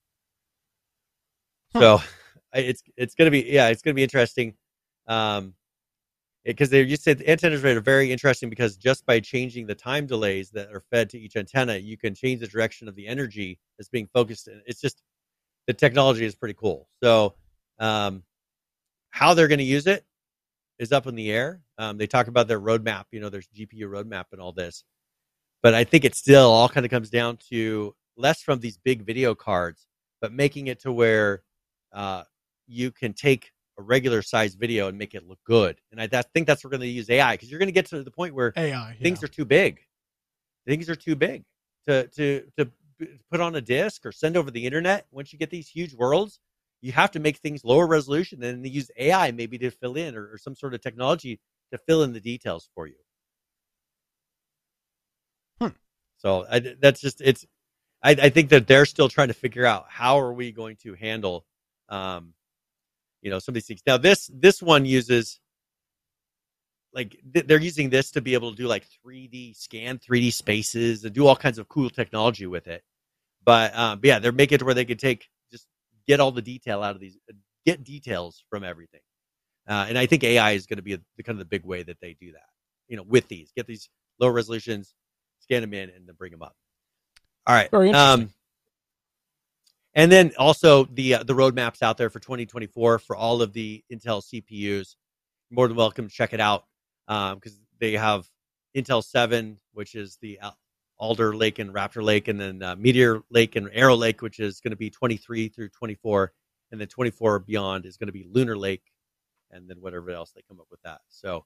Huh. 1.73 1.79
So 1.79 2.03
it's 2.53 2.83
it's 2.95 3.15
going 3.15 3.27
to 3.27 3.31
be 3.31 3.49
yeah, 3.49 3.69
it's 3.69 3.81
going 3.81 3.93
to 3.93 3.95
be 3.95 4.03
interesting. 4.03 4.55
Um, 5.07 5.53
because 6.47 6.69
they 6.69 6.81
used 6.81 7.03
said 7.03 7.21
antennas 7.27 7.63
are 7.65 7.81
very 7.81 8.09
interesting 8.09 8.49
because 8.49 8.77
just 8.77 9.05
by 9.05 9.19
changing 9.19 9.67
the 9.67 9.75
time 9.75 10.05
delays 10.05 10.49
that 10.51 10.71
are 10.71 10.81
fed 10.89 11.09
to 11.09 11.19
each 11.19 11.35
antenna, 11.35 11.75
you 11.75 11.97
can 11.97 12.15
change 12.15 12.39
the 12.39 12.47
direction 12.47 12.87
of 12.87 12.95
the 12.95 13.05
energy 13.05 13.59
that's 13.77 13.89
being 13.89 14.07
focused. 14.13 14.47
In. 14.47 14.61
It's 14.65 14.79
just 14.79 15.03
the 15.67 15.73
technology 15.73 16.23
is 16.23 16.35
pretty 16.35 16.53
cool. 16.53 16.87
So, 17.03 17.35
um, 17.79 18.23
how 19.09 19.33
they're 19.33 19.49
going 19.49 19.59
to 19.59 19.65
use 19.65 19.87
it 19.87 20.05
is 20.79 20.93
up 20.93 21.05
in 21.05 21.15
the 21.15 21.31
air. 21.31 21.61
Um, 21.77 21.97
they 21.97 22.07
talk 22.07 22.27
about 22.27 22.47
their 22.47 22.61
roadmap. 22.61 23.05
You 23.11 23.19
know, 23.19 23.29
there's 23.29 23.49
GPU 23.49 23.83
roadmap 23.83 24.25
and 24.31 24.39
all 24.39 24.53
this, 24.53 24.85
but 25.61 25.73
I 25.73 25.83
think 25.83 26.05
it 26.05 26.15
still 26.15 26.49
all 26.49 26.69
kind 26.69 26.85
of 26.85 26.89
comes 26.89 27.09
down 27.09 27.39
to 27.49 27.93
less 28.15 28.41
from 28.41 28.61
these 28.61 28.77
big 28.77 29.05
video 29.05 29.35
cards, 29.35 29.85
but 30.21 30.31
making 30.31 30.67
it 30.67 30.79
to 30.81 30.93
where 30.93 31.43
uh, 31.91 32.23
you 32.67 32.91
can 32.91 33.11
take 33.11 33.51
a 33.77 33.81
regular 33.81 34.21
size 34.21 34.55
video 34.55 34.87
and 34.87 34.97
make 34.97 35.13
it 35.13 35.27
look 35.27 35.39
good. 35.43 35.79
And 35.91 36.01
I 36.01 36.07
that, 36.07 36.31
think 36.33 36.47
that's 36.47 36.63
where 36.63 36.69
we're 36.69 36.77
going 36.77 36.89
to 36.89 36.95
use 36.95 37.09
AI 37.09 37.35
because 37.35 37.49
you're 37.49 37.59
going 37.59 37.67
to 37.67 37.73
get 37.73 37.85
to 37.87 38.03
the 38.03 38.11
point 38.11 38.33
where 38.33 38.53
AI 38.55 38.97
things 39.01 39.23
are 39.23 39.27
too 39.27 39.45
big. 39.45 39.79
Things 40.65 40.89
are 40.89 40.95
too 40.95 41.15
big 41.15 41.43
to 41.87 42.07
to 42.07 42.43
to 42.57 42.69
put 43.29 43.41
on 43.41 43.55
a 43.55 43.61
disk 43.61 44.05
or 44.05 44.11
send 44.11 44.35
over 44.35 44.51
the 44.51 44.65
internet. 44.65 45.05
Once 45.11 45.31
you 45.31 45.39
get 45.39 45.49
these 45.49 45.69
huge 45.69 45.93
worlds, 45.93 46.39
you 46.81 46.91
have 46.91 47.11
to 47.11 47.19
make 47.19 47.37
things 47.37 47.63
lower 47.63 47.87
resolution 47.87 48.43
and 48.43 48.63
then 48.63 48.71
use 48.71 48.91
AI 48.97 49.31
maybe 49.31 49.57
to 49.57 49.71
fill 49.71 49.95
in 49.95 50.15
or, 50.15 50.33
or 50.33 50.37
some 50.37 50.55
sort 50.55 50.73
of 50.73 50.81
technology 50.81 51.39
to 51.71 51.77
fill 51.77 52.03
in 52.03 52.13
the 52.13 52.19
details 52.19 52.69
for 52.73 52.87
you. 52.87 52.95
Hmm. 55.61 55.69
So 56.17 56.45
I, 56.49 56.59
that's 56.59 57.01
just 57.01 57.21
it's. 57.21 57.45
I, 58.03 58.11
I 58.11 58.29
think 58.29 58.49
that 58.49 58.67
they're 58.67 58.85
still 58.85 59.09
trying 59.09 59.29
to 59.29 59.33
figure 59.33 59.65
out 59.65 59.85
how 59.89 60.19
are 60.19 60.31
we 60.31 60.51
going 60.51 60.75
to 60.83 60.93
handle 60.93 61.45
um, 61.89 62.33
you 63.27 63.31
know 63.31 63.39
some 63.39 63.51
of 63.51 63.55
these 63.55 63.65
things. 63.65 63.81
Now 63.85 63.97
this 63.97 64.31
this 64.33 64.63
one 64.63 64.85
uses 64.85 65.41
like 66.93 67.19
they're 67.25 67.59
using 67.59 67.89
this 67.89 68.11
to 68.11 68.21
be 68.21 68.35
able 68.35 68.51
to 68.51 68.55
do 68.55 68.67
like 68.67 68.87
3d 69.05 69.53
scan 69.57 69.99
3d 69.99 70.31
spaces 70.31 71.03
and 71.03 71.13
do 71.13 71.27
all 71.27 71.35
kinds 71.35 71.57
of 71.57 71.67
cool 71.67 71.89
technology 71.89 72.47
with 72.47 72.67
it. 72.67 72.83
But, 73.43 73.77
um, 73.77 73.99
but 73.99 74.07
yeah 74.07 74.19
they're 74.19 74.31
making 74.31 74.55
it 74.55 74.59
to 74.59 74.65
where 74.65 74.73
they 74.73 74.85
can 74.85 74.97
take 74.97 75.27
just 75.51 75.67
get 76.07 76.21
all 76.21 76.31
the 76.31 76.41
detail 76.41 76.81
out 76.81 76.95
of 76.95 77.01
these 77.01 77.17
get 77.65 77.83
details 77.83 78.45
from 78.49 78.63
everything. 78.63 79.01
Uh, 79.67 79.87
and 79.89 79.97
i 79.97 80.05
think 80.05 80.23
ai 80.23 80.51
is 80.51 80.67
going 80.67 80.77
to 80.77 80.83
be 80.83 80.93
a, 80.93 80.99
the 81.17 81.23
kind 81.23 81.35
of 81.35 81.39
the 81.39 81.45
big 81.45 81.65
way 81.65 81.83
that 81.83 81.99
they 81.99 82.13
do 82.13 82.31
that 82.31 82.47
you 82.87 82.95
know 82.95 83.03
with 83.03 83.27
these. 83.27 83.51
Get 83.57 83.67
these 83.67 83.89
low 84.21 84.29
resolutions 84.29 84.95
scan 85.41 85.61
them 85.61 85.73
in 85.73 85.89
and 85.89 86.07
then 86.07 86.15
bring 86.15 86.31
them 86.31 86.41
up. 86.41 86.55
All 87.45 87.53
right 87.53 87.69
Very 87.69 87.89
interesting. 87.89 88.23
Um, 88.23 88.33
and 89.97 90.11
then 90.11 90.31
also 90.37 90.85
the 90.85 91.15
uh, 91.15 91.23
the 91.23 91.33
roadmaps 91.33 91.81
out 91.81 91.97
there 91.97 92.09
for 92.09 92.19
2024 92.19 92.99
for 92.99 93.15
all 93.15 93.41
of 93.41 93.51
the 93.51 93.83
Intel 93.91 94.23
CPUs. 94.23 94.95
More 95.49 95.67
than 95.67 95.75
welcome 95.75 96.07
to 96.07 96.13
check 96.13 96.33
it 96.33 96.39
out 96.39 96.65
because 97.07 97.53
um, 97.53 97.65
they 97.79 97.93
have 97.93 98.29
Intel 98.75 99.03
7, 99.03 99.57
which 99.73 99.95
is 99.95 100.17
the 100.21 100.39
Alder 100.99 101.35
Lake 101.35 101.59
and 101.59 101.73
Raptor 101.73 102.03
Lake, 102.03 102.27
and 102.27 102.39
then 102.39 102.61
uh, 102.61 102.75
Meteor 102.75 103.23
Lake 103.31 103.55
and 103.55 103.69
Arrow 103.73 103.95
Lake, 103.95 104.21
which 104.21 104.39
is 104.39 104.59
going 104.59 104.71
to 104.71 104.77
be 104.77 104.89
23 104.89 105.47
through 105.47 105.69
24, 105.69 106.33
and 106.71 106.79
then 106.79 106.87
24 106.87 107.39
beyond 107.39 107.85
is 107.85 107.97
going 107.97 108.07
to 108.07 108.13
be 108.13 108.25
Lunar 108.29 108.57
Lake, 108.57 108.83
and 109.51 109.69
then 109.69 109.77
whatever 109.79 110.11
else 110.11 110.31
they 110.33 110.43
come 110.47 110.59
up 110.59 110.67
with 110.69 110.81
that. 110.83 110.99
So 111.07 111.45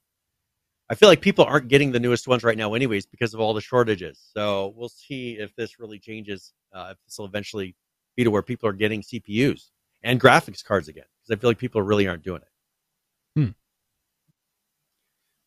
I 0.89 0.95
feel 0.95 1.07
like 1.07 1.21
people 1.21 1.45
aren't 1.45 1.69
getting 1.69 1.91
the 1.91 1.99
newest 1.99 2.27
ones 2.27 2.43
right 2.43 2.57
now, 2.57 2.73
anyways, 2.73 3.05
because 3.05 3.33
of 3.33 3.39
all 3.39 3.53
the 3.53 3.61
shortages. 3.61 4.19
So 4.35 4.73
we'll 4.75 4.89
see 4.89 5.33
if 5.33 5.55
this 5.55 5.79
really 5.79 5.99
changes. 5.99 6.53
Uh, 6.73 6.89
if 6.91 6.97
this 7.05 7.17
will 7.17 7.25
eventually 7.25 7.75
be 8.15 8.23
to 8.23 8.31
where 8.31 8.41
people 8.41 8.67
are 8.69 8.73
getting 8.73 9.01
CPUs 9.01 9.69
and 10.03 10.19
graphics 10.19 10.63
cards 10.63 10.87
again 10.87 11.05
because 11.21 11.37
I 11.37 11.39
feel 11.39 11.49
like 11.49 11.57
people 11.57 11.81
really 11.81 12.07
aren't 12.07 12.23
doing 12.23 12.41
it. 12.41 13.39
Hmm. 13.39 13.51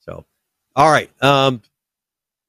So, 0.01 0.25
all 0.77 0.91
right. 0.91 1.11
Um, 1.23 1.63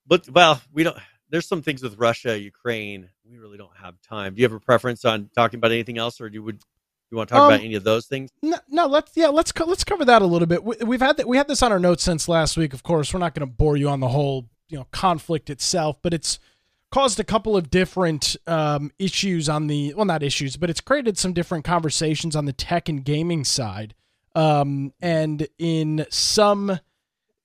but 0.08 0.30
well, 0.30 0.62
we 0.74 0.84
don't. 0.84 0.98
There's 1.30 1.48
some 1.48 1.62
things 1.62 1.82
with 1.82 1.98
Russia, 1.98 2.40
Ukraine. 2.40 3.10
We 3.30 3.38
really 3.38 3.58
don't 3.58 3.76
have 3.82 3.96
time. 4.02 4.36
Do 4.36 4.42
you 4.42 4.46
have 4.46 4.54
a 4.54 4.60
preference 4.60 5.04
on 5.06 5.30
talking 5.36 5.58
about 5.58 5.72
anything 5.72 5.98
else, 5.98 6.22
or 6.22 6.30
do 6.30 6.36
you 6.36 6.44
would 6.44 6.60
you 7.12 7.18
want 7.18 7.30
to 7.30 7.36
talk 7.36 7.42
um, 7.42 7.54
about 7.54 7.64
any 7.64 7.76
of 7.76 7.84
those 7.84 8.06
things? 8.06 8.30
No, 8.42 8.58
no, 8.70 8.88
let's 8.88 9.12
yeah, 9.16 9.28
let's 9.28 9.52
co- 9.52 9.66
let's 9.66 9.84
cover 9.84 10.06
that 10.06 10.22
a 10.22 10.26
little 10.26 10.48
bit. 10.48 10.64
We, 10.64 10.76
have 10.96 11.02
had 11.02 11.18
that 11.18 11.28
we 11.28 11.38
had 11.38 11.48
this 11.48 11.64
on 11.64 11.72
our 11.72 11.80
notes 11.80 12.04
since 12.04 12.28
last 12.28 12.58
week. 12.58 12.74
Of 12.74 12.84
course, 12.84 13.14
we're 13.14 13.20
not 13.20 13.34
going 13.34 13.48
to 13.48 13.54
bore 13.54 13.78
you 13.78 13.90
on 13.90 14.00
the 14.00 14.10
whole 14.10 14.48
you 14.70 14.78
know 14.78 14.88
conflict 14.92 15.50
itself, 15.50 15.98
but 16.02 16.14
it's 16.14 16.40
caused 16.96 17.20
a 17.20 17.26
couple 17.26 17.58
of 17.58 17.70
different 17.70 18.38
um, 18.48 18.90
issues 18.98 19.50
on 19.50 19.68
the 19.68 19.94
well, 19.96 20.06
not 20.06 20.24
issues, 20.24 20.56
but 20.56 20.70
it's 20.70 20.80
created 20.80 21.18
some 21.18 21.34
different 21.34 21.66
conversations 21.66 22.38
on 22.38 22.46
the 22.46 22.54
tech 22.54 22.88
and 22.88 23.04
gaming 23.04 23.44
side. 23.44 23.94
Um, 24.34 24.94
and 25.02 25.46
in 25.58 26.06
some 26.10 26.80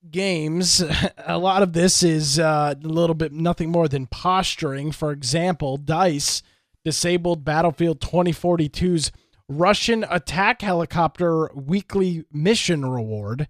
games, 0.09 0.85
a 1.27 1.37
lot 1.37 1.65
of 1.65 1.73
this 1.73 2.05
is 2.05 2.39
uh, 2.39 2.75
a 2.81 2.87
little 2.87 3.17
bit 3.17 3.33
nothing 3.33 3.71
more 3.71 3.89
than 3.89 4.07
posturing. 4.07 4.93
For 4.93 5.11
example, 5.11 5.79
Dice 5.79 6.45
disabled 6.85 7.45
Battlefield 7.45 7.99
2042's 7.99 9.11
Russian 9.49 10.07
attack 10.09 10.63
helicopter 10.63 11.51
weekly 11.57 12.25
mission 12.33 12.87
reward. 12.87 13.49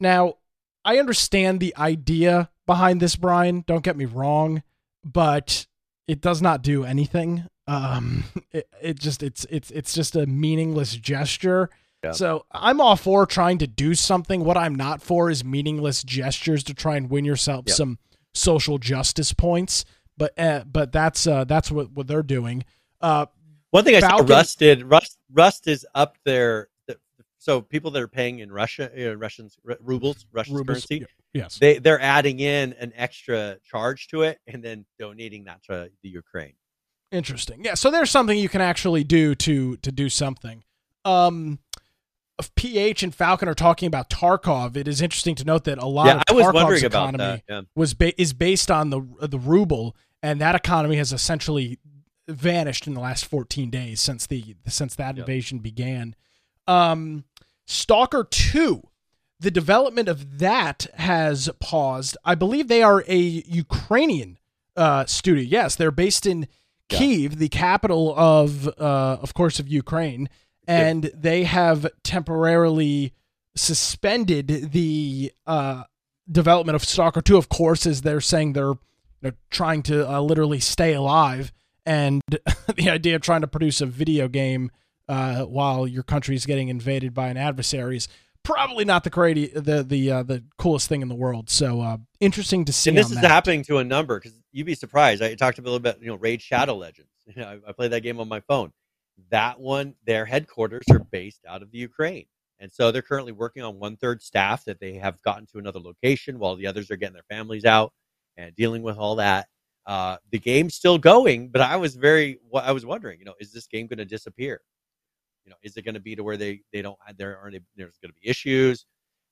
Now, 0.00 0.38
I 0.84 0.98
understand 0.98 1.60
the 1.60 1.76
idea 1.76 2.50
behind 2.66 3.00
this, 3.00 3.14
Brian. 3.14 3.62
Don't 3.68 3.84
get 3.84 3.96
me 3.96 4.04
wrong 4.04 4.64
but 5.04 5.66
it 6.06 6.20
does 6.20 6.42
not 6.42 6.62
do 6.62 6.84
anything. 6.84 7.46
Um, 7.66 8.24
it, 8.52 8.68
it 8.82 8.98
just 8.98 9.22
it's 9.22 9.46
it's 9.50 9.70
it's 9.70 9.94
just 9.94 10.16
a 10.16 10.26
meaningless 10.26 10.96
gesture. 10.96 11.70
Yeah. 12.02 12.12
So 12.12 12.46
I'm 12.50 12.80
all 12.80 12.96
for 12.96 13.26
trying 13.26 13.58
to 13.58 13.66
do 13.66 13.94
something. 13.94 14.44
What 14.44 14.56
I'm 14.56 14.74
not 14.74 15.02
for 15.02 15.30
is 15.30 15.44
meaningless 15.44 16.02
gestures 16.02 16.64
to 16.64 16.74
try 16.74 16.96
and 16.96 17.10
win 17.10 17.24
yourself 17.24 17.64
yeah. 17.68 17.74
some 17.74 17.98
social 18.32 18.78
justice 18.78 19.32
points. 19.32 19.84
But 20.16 20.38
uh, 20.38 20.64
but 20.70 20.92
that's 20.92 21.26
uh, 21.26 21.44
that's 21.44 21.70
what 21.70 21.92
what 21.92 22.06
they're 22.06 22.22
doing. 22.22 22.64
Uh, 23.00 23.26
One 23.70 23.84
thing 23.84 23.96
I 23.96 24.00
Falcon, 24.00 24.28
saw 24.28 24.34
Rust 24.34 24.58
did 24.58 24.82
Rust 24.84 25.18
Rust 25.32 25.68
is 25.68 25.86
up 25.94 26.16
there. 26.24 26.68
So 27.40 27.62
people 27.62 27.90
that 27.92 28.02
are 28.02 28.08
paying 28.08 28.40
in 28.40 28.52
Russia, 28.52 28.90
uh, 28.94 29.16
Russians 29.16 29.56
rubles, 29.80 30.26
Russian 30.30 30.56
rubles, 30.56 30.84
currency, 30.84 31.06
Yes. 31.32 31.58
They 31.58 31.78
they're 31.78 32.00
adding 32.00 32.38
in 32.40 32.74
an 32.74 32.92
extra 32.94 33.56
charge 33.64 34.08
to 34.08 34.22
it 34.22 34.40
and 34.46 34.62
then 34.62 34.84
donating 34.98 35.44
that 35.44 35.62
to 35.64 35.90
the 36.02 36.08
Ukraine. 36.08 36.52
Interesting. 37.10 37.64
Yeah, 37.64 37.74
so 37.74 37.90
there's 37.90 38.10
something 38.10 38.38
you 38.38 38.50
can 38.50 38.60
actually 38.60 39.04
do 39.04 39.34
to 39.36 39.78
to 39.78 39.90
do 39.90 40.10
something. 40.10 40.64
Um 41.06 41.60
PH 42.56 43.02
and 43.02 43.14
Falcon 43.14 43.48
are 43.48 43.54
talking 43.54 43.86
about 43.86 44.10
Tarkov. 44.10 44.76
It 44.76 44.86
is 44.86 45.00
interesting 45.00 45.34
to 45.36 45.44
note 45.44 45.64
that 45.64 45.78
a 45.78 45.86
lot 45.86 46.06
yeah, 46.06 46.22
of 46.28 46.54
Tarkov's 46.54 46.82
economy 46.82 47.42
yeah. 47.48 47.62
was 47.74 47.94
ba- 47.94 48.20
is 48.20 48.34
based 48.34 48.70
on 48.70 48.90
the 48.90 49.00
the 49.22 49.38
ruble, 49.38 49.96
and 50.22 50.40
that 50.42 50.54
economy 50.54 50.96
has 50.96 51.12
essentially 51.12 51.78
vanished 52.28 52.86
in 52.86 52.94
the 52.94 53.00
last 53.00 53.24
14 53.24 53.70
days 53.70 54.00
since 54.00 54.26
the 54.26 54.56
since 54.66 54.94
that 54.96 55.18
invasion 55.18 55.58
began. 55.58 56.14
Um, 56.66 57.24
Stalker 57.70 58.24
Two 58.24 58.90
the 59.40 59.50
development 59.50 60.08
of 60.08 60.38
that 60.38 60.86
has 60.94 61.48
paused. 61.60 62.16
I 62.24 62.34
believe 62.34 62.68
they 62.68 62.82
are 62.82 63.02
a 63.08 63.18
Ukrainian 63.18 64.38
uh, 64.76 65.06
studio. 65.06 65.42
Yes, 65.42 65.76
they're 65.76 65.90
based 65.90 66.26
in 66.26 66.46
yeah. 66.90 66.98
Kiev, 66.98 67.38
the 67.38 67.48
capital 67.48 68.14
of, 68.16 68.68
uh, 68.68 69.16
of 69.22 69.32
course, 69.32 69.58
of 69.58 69.66
Ukraine, 69.66 70.28
and 70.68 71.04
yeah. 71.04 71.10
they 71.14 71.44
have 71.44 71.86
temporarily 72.04 73.14
suspended 73.56 74.72
the 74.72 75.32
uh, 75.46 75.84
development 76.30 76.76
of 76.76 76.84
Stalker 76.84 77.22
Two. 77.22 77.38
Of 77.38 77.48
course, 77.48 77.86
as 77.86 78.02
they're 78.02 78.20
saying 78.20 78.52
they're 78.52 78.68
you 78.68 78.78
know, 79.22 79.32
trying 79.50 79.82
to 79.84 80.08
uh, 80.08 80.20
literally 80.20 80.60
stay 80.60 80.92
alive, 80.92 81.50
and 81.86 82.20
the 82.76 82.90
idea 82.90 83.16
of 83.16 83.22
trying 83.22 83.40
to 83.40 83.48
produce 83.48 83.80
a 83.80 83.86
video 83.86 84.28
game 84.28 84.70
uh, 85.10 85.44
while 85.44 85.88
your 85.88 86.04
country 86.04 86.36
is 86.36 86.46
getting 86.46 86.68
invaded 86.68 87.12
by 87.12 87.28
an 87.28 87.36
adversary 87.36 87.96
is 87.96 88.08
probably 88.44 88.84
not 88.84 89.02
the 89.02 89.10
crazy, 89.10 89.48
the 89.48 89.82
the 89.82 90.10
uh, 90.10 90.22
the 90.22 90.44
coolest 90.56 90.88
thing 90.88 91.02
in 91.02 91.08
the 91.08 91.16
world. 91.16 91.50
So 91.50 91.80
uh, 91.80 91.96
interesting 92.20 92.64
to 92.66 92.72
see. 92.72 92.90
And 92.90 92.98
this 92.98 93.10
is 93.10 93.20
that. 93.20 93.30
happening 93.30 93.64
to 93.64 93.78
a 93.78 93.84
number 93.84 94.20
because 94.20 94.38
you'd 94.52 94.66
be 94.66 94.76
surprised. 94.76 95.20
I 95.20 95.34
talked 95.34 95.58
a 95.58 95.62
little 95.62 95.80
bit, 95.80 95.98
you 96.00 96.06
know, 96.06 96.16
Raid 96.16 96.40
Shadow 96.40 96.76
Legends. 96.76 97.08
You 97.26 97.42
know, 97.42 97.60
I, 97.64 97.70
I 97.70 97.72
played 97.72 97.92
that 97.92 98.00
game 98.00 98.18
on 98.18 98.26
my 98.26 98.40
phone. 98.40 98.72
That 99.30 99.60
one, 99.60 99.94
their 100.04 100.24
headquarters 100.24 100.82
are 100.90 100.98
based 100.98 101.44
out 101.46 101.62
of 101.62 101.70
the 101.70 101.78
Ukraine. 101.78 102.26
And 102.58 102.72
so 102.72 102.90
they're 102.90 103.02
currently 103.02 103.30
working 103.30 103.62
on 103.62 103.78
one 103.78 103.96
third 103.96 104.20
staff 104.20 104.64
that 104.64 104.80
they 104.80 104.94
have 104.94 105.22
gotten 105.22 105.46
to 105.46 105.58
another 105.58 105.78
location 105.78 106.40
while 106.40 106.56
the 106.56 106.66
others 106.66 106.90
are 106.90 106.96
getting 106.96 107.14
their 107.14 107.22
families 107.30 107.64
out 107.64 107.92
and 108.36 108.52
dealing 108.56 108.82
with 108.82 108.96
all 108.96 109.14
that. 109.16 109.46
Uh, 109.86 110.16
the 110.32 110.40
game's 110.40 110.74
still 110.74 110.98
going, 110.98 111.50
but 111.50 111.60
I 111.60 111.76
was 111.76 111.94
very, 111.94 112.40
I 112.52 112.72
was 112.72 112.84
wondering, 112.84 113.20
you 113.20 113.26
know, 113.26 113.34
is 113.38 113.52
this 113.52 113.68
game 113.68 113.86
going 113.86 113.98
to 113.98 114.04
disappear? 114.04 114.60
You 115.44 115.50
know, 115.50 115.56
is 115.62 115.76
it 115.76 115.82
going 115.82 115.94
to 115.94 116.00
be 116.00 116.14
to 116.16 116.22
where 116.22 116.36
they 116.36 116.62
they 116.72 116.82
don't 116.82 116.98
there 117.16 117.38
aren't 117.38 117.56
there's 117.76 117.98
going 117.98 118.12
to 118.12 118.20
be 118.20 118.28
issues? 118.28 118.86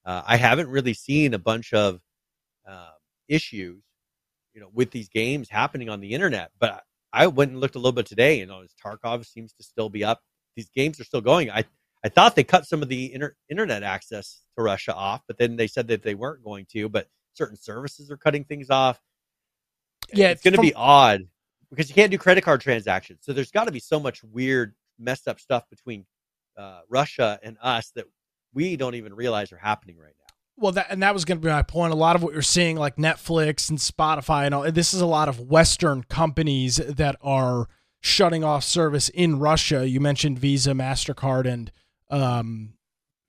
Uh, 0.04 0.22
I 0.26 0.36
haven't 0.36 0.68
really 0.68 0.94
seen 0.94 1.34
a 1.34 1.38
bunch 1.38 1.72
of 1.72 2.00
uh, 2.66 2.90
issues, 3.28 3.82
you 4.54 4.60
know, 4.60 4.68
with 4.72 4.90
these 4.90 5.08
games 5.08 5.48
happening 5.48 5.88
on 5.88 6.00
the 6.00 6.12
internet. 6.12 6.50
But 6.58 6.82
I 7.12 7.26
went 7.26 7.50
and 7.50 7.60
looked 7.60 7.74
a 7.74 7.78
little 7.78 7.92
bit 7.92 8.06
today, 8.06 8.40
and 8.40 8.50
you 8.50 8.56
know, 8.56 8.64
Tarkov 8.82 9.26
seems 9.26 9.52
to 9.54 9.62
still 9.62 9.88
be 9.88 10.04
up. 10.04 10.22
These 10.56 10.70
games 10.70 11.00
are 11.00 11.04
still 11.04 11.20
going. 11.20 11.50
I 11.50 11.64
I 12.04 12.08
thought 12.08 12.36
they 12.36 12.44
cut 12.44 12.66
some 12.66 12.82
of 12.82 12.88
the 12.88 13.12
inter- 13.12 13.36
internet 13.48 13.82
access 13.82 14.40
to 14.56 14.62
Russia 14.62 14.94
off, 14.94 15.22
but 15.26 15.38
then 15.38 15.56
they 15.56 15.66
said 15.66 15.88
that 15.88 16.02
they 16.02 16.14
weren't 16.14 16.44
going 16.44 16.66
to. 16.72 16.88
But 16.88 17.08
certain 17.34 17.56
services 17.56 18.10
are 18.10 18.16
cutting 18.16 18.44
things 18.44 18.70
off. 18.70 19.00
Yeah, 20.12 20.28
it's 20.30 20.42
going 20.42 20.52
to 20.52 20.58
from- 20.58 20.66
be 20.66 20.74
odd 20.74 21.28
because 21.70 21.88
you 21.88 21.94
can't 21.94 22.10
do 22.10 22.18
credit 22.18 22.42
card 22.42 22.60
transactions. 22.60 23.20
So 23.22 23.32
there's 23.32 23.50
got 23.50 23.64
to 23.64 23.72
be 23.72 23.80
so 23.80 24.00
much 24.00 24.22
weird, 24.24 24.74
messed 24.98 25.28
up 25.28 25.40
stuff 25.40 25.64
between 25.70 26.06
uh, 26.56 26.80
Russia 26.88 27.38
and 27.42 27.56
us 27.62 27.90
that 27.94 28.06
we 28.52 28.76
don't 28.76 28.94
even 28.94 29.14
realize 29.14 29.52
are 29.52 29.58
happening 29.58 29.98
right 29.98 30.14
now. 30.18 30.34
Well, 30.56 30.72
that 30.72 30.86
and 30.90 31.02
that 31.02 31.14
was 31.14 31.24
going 31.24 31.38
to 31.38 31.44
be 31.44 31.50
my 31.50 31.62
point. 31.62 31.92
A 31.92 31.96
lot 31.96 32.16
of 32.16 32.22
what 32.22 32.32
you're 32.32 32.42
seeing, 32.42 32.76
like 32.76 32.96
Netflix 32.96 33.70
and 33.70 33.78
Spotify, 33.78 34.46
and 34.46 34.54
all 34.54 34.70
this 34.72 34.92
is 34.92 35.00
a 35.00 35.06
lot 35.06 35.28
of 35.28 35.38
Western 35.38 36.02
companies 36.02 36.76
that 36.76 37.14
are 37.22 37.68
shutting 38.00 38.42
off 38.42 38.64
service 38.64 39.08
in 39.10 39.38
Russia. 39.38 39.88
You 39.88 40.00
mentioned 40.00 40.38
Visa, 40.40 40.72
Mastercard, 40.72 41.46
and 41.46 41.70
um, 42.10 42.74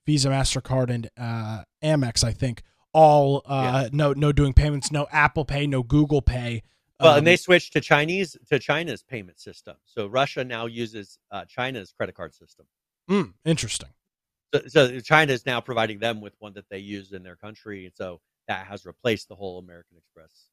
Visa, 0.06 0.28
Mastercard, 0.28 0.90
and 0.90 1.08
uh, 1.16 1.62
Amex. 1.84 2.24
I 2.24 2.32
think 2.32 2.62
all 2.92 3.42
uh, 3.46 3.88
no 3.92 4.12
no 4.12 4.32
doing 4.32 4.52
payments, 4.52 4.90
no 4.90 5.06
Apple 5.12 5.44
Pay, 5.44 5.68
no 5.68 5.84
Google 5.84 6.22
Pay. 6.22 6.64
Well, 7.00 7.12
Um, 7.12 7.18
and 7.18 7.26
they 7.26 7.36
switched 7.36 7.72
to 7.74 7.80
Chinese 7.80 8.36
to 8.48 8.58
China's 8.58 9.02
payment 9.02 9.40
system. 9.40 9.76
So 9.84 10.06
Russia 10.06 10.44
now 10.44 10.66
uses 10.66 11.18
uh, 11.30 11.44
China's 11.46 11.92
credit 11.92 12.14
card 12.14 12.34
system. 12.34 12.66
mm, 13.08 13.32
interesting. 13.44 13.88
So, 14.52 14.62
so 14.66 15.00
China 15.00 15.32
is 15.32 15.46
now 15.46 15.60
providing 15.60 16.00
them 16.00 16.20
with 16.20 16.34
one 16.38 16.52
that 16.54 16.68
they 16.68 16.78
use 16.78 17.12
in 17.12 17.22
their 17.22 17.36
country, 17.36 17.86
and 17.86 17.94
so 17.94 18.20
that 18.48 18.66
has 18.66 18.84
replaced 18.84 19.28
the 19.28 19.36
whole 19.36 19.58
American 19.58 19.96
Express 19.96 20.46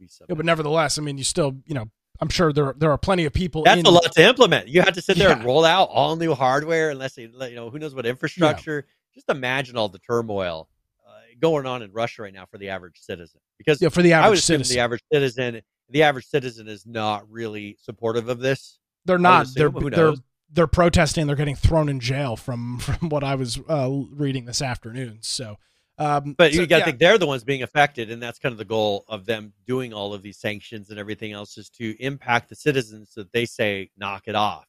Visa. 0.00 0.24
Yeah, 0.28 0.34
but 0.34 0.46
nevertheless, 0.46 0.98
I 0.98 1.02
mean, 1.02 1.18
you 1.18 1.24
still, 1.24 1.56
you 1.66 1.74
know, 1.74 1.86
I'm 2.20 2.28
sure 2.28 2.52
there 2.52 2.74
there 2.76 2.90
are 2.90 2.98
plenty 2.98 3.24
of 3.24 3.32
people. 3.32 3.64
That's 3.64 3.80
in, 3.80 3.86
a 3.86 3.90
lot 3.90 4.10
to 4.12 4.22
implement. 4.22 4.68
You 4.68 4.82
have 4.82 4.94
to 4.94 5.02
sit 5.02 5.16
there 5.16 5.30
and 5.30 5.44
roll 5.44 5.64
out 5.64 5.88
all 5.90 6.16
new 6.16 6.34
hardware, 6.34 6.90
unless 6.90 7.14
they, 7.14 7.22
you 7.24 7.54
know, 7.54 7.70
who 7.70 7.78
knows 7.78 7.94
what 7.94 8.06
infrastructure. 8.06 8.86
Just 9.14 9.28
imagine 9.28 9.76
all 9.76 9.88
the 9.88 9.98
turmoil 9.98 10.68
uh, 11.06 11.10
going 11.40 11.66
on 11.66 11.82
in 11.82 11.92
Russia 11.92 12.22
right 12.22 12.32
now 12.32 12.46
for 12.46 12.58
the 12.58 12.70
average 12.70 12.98
citizen. 12.98 13.40
Because 13.58 13.80
Yeah, 13.80 13.88
for 13.90 14.02
the 14.02 14.14
I 14.14 14.20
would 14.20 14.26
average 14.26 14.42
citizen, 14.42 14.74
the 14.74 14.80
average 14.80 15.02
citizen, 15.12 15.62
the 15.90 16.02
average 16.02 16.26
citizen 16.26 16.68
is 16.68 16.86
not 16.86 17.30
really 17.30 17.76
supportive 17.80 18.28
of 18.28 18.38
this. 18.38 18.78
they're 19.04 19.18
not. 19.18 19.48
They're 19.54 19.70
they're 19.70 20.14
they're 20.50 20.66
protesting. 20.66 21.26
They're 21.26 21.36
getting 21.36 21.56
thrown 21.56 21.88
in 21.88 22.00
jail 22.00 22.36
from 22.36 22.78
from 22.80 23.08
what 23.08 23.24
I 23.24 23.34
was 23.34 23.58
uh, 23.68 23.90
reading 24.12 24.44
this 24.44 24.62
afternoon. 24.62 25.18
So, 25.22 25.56
um, 25.98 26.34
But 26.36 26.54
so, 26.54 26.60
you 26.60 26.66
got 26.66 26.76
to 26.76 26.80
yeah, 26.80 26.84
think 26.86 26.98
they're 26.98 27.18
the 27.18 27.26
ones 27.26 27.44
being 27.44 27.62
affected, 27.62 28.10
and 28.10 28.22
that's 28.22 28.38
kind 28.38 28.52
of 28.52 28.58
the 28.58 28.64
goal 28.64 29.04
of 29.08 29.26
them 29.26 29.52
doing 29.66 29.92
all 29.92 30.14
of 30.14 30.22
these 30.22 30.38
sanctions 30.38 30.90
and 30.90 30.98
everything 30.98 31.32
else 31.32 31.58
is 31.58 31.68
to 31.70 31.94
impact 32.02 32.48
the 32.48 32.56
citizens 32.56 33.10
so 33.12 33.22
that 33.22 33.32
they 33.32 33.46
say 33.46 33.90
knock 33.96 34.24
it 34.26 34.34
off. 34.34 34.66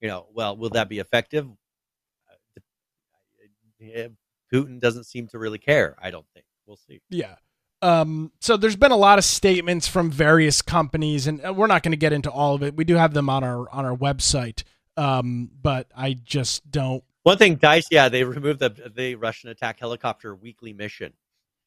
You 0.00 0.08
know, 0.08 0.26
well, 0.32 0.56
will 0.56 0.70
that 0.70 0.88
be 0.88 0.98
effective? 1.00 1.46
Uh, 3.80 4.08
Putin 4.52 4.80
doesn't 4.80 5.04
seem 5.04 5.28
to 5.28 5.38
really 5.38 5.58
care. 5.58 5.96
I 6.00 6.10
don't 6.10 6.26
think. 6.34 6.46
We'll 6.66 6.76
see. 6.76 7.00
Yeah. 7.10 7.34
Um, 7.80 8.32
so 8.40 8.56
there's 8.56 8.76
been 8.76 8.90
a 8.90 8.96
lot 8.96 9.18
of 9.18 9.24
statements 9.24 9.86
from 9.86 10.10
various 10.10 10.62
companies, 10.62 11.26
and 11.26 11.44
uh, 11.44 11.52
we're 11.52 11.68
not 11.68 11.82
going 11.82 11.92
to 11.92 11.98
get 11.98 12.12
into 12.12 12.30
all 12.30 12.54
of 12.54 12.62
it. 12.62 12.74
We 12.74 12.84
do 12.84 12.96
have 12.96 13.14
them 13.14 13.28
on 13.30 13.44
our 13.44 13.70
on 13.70 13.84
our 13.84 13.96
website, 13.96 14.64
um, 14.96 15.50
but 15.62 15.88
I 15.96 16.14
just 16.14 16.68
don't. 16.70 17.04
One 17.22 17.38
thing, 17.38 17.56
Dice, 17.56 17.86
yeah, 17.90 18.08
they 18.08 18.24
removed 18.24 18.58
the 18.58 18.90
the 18.94 19.14
Russian 19.14 19.50
attack 19.50 19.78
helicopter 19.78 20.34
weekly 20.34 20.72
mission. 20.72 21.12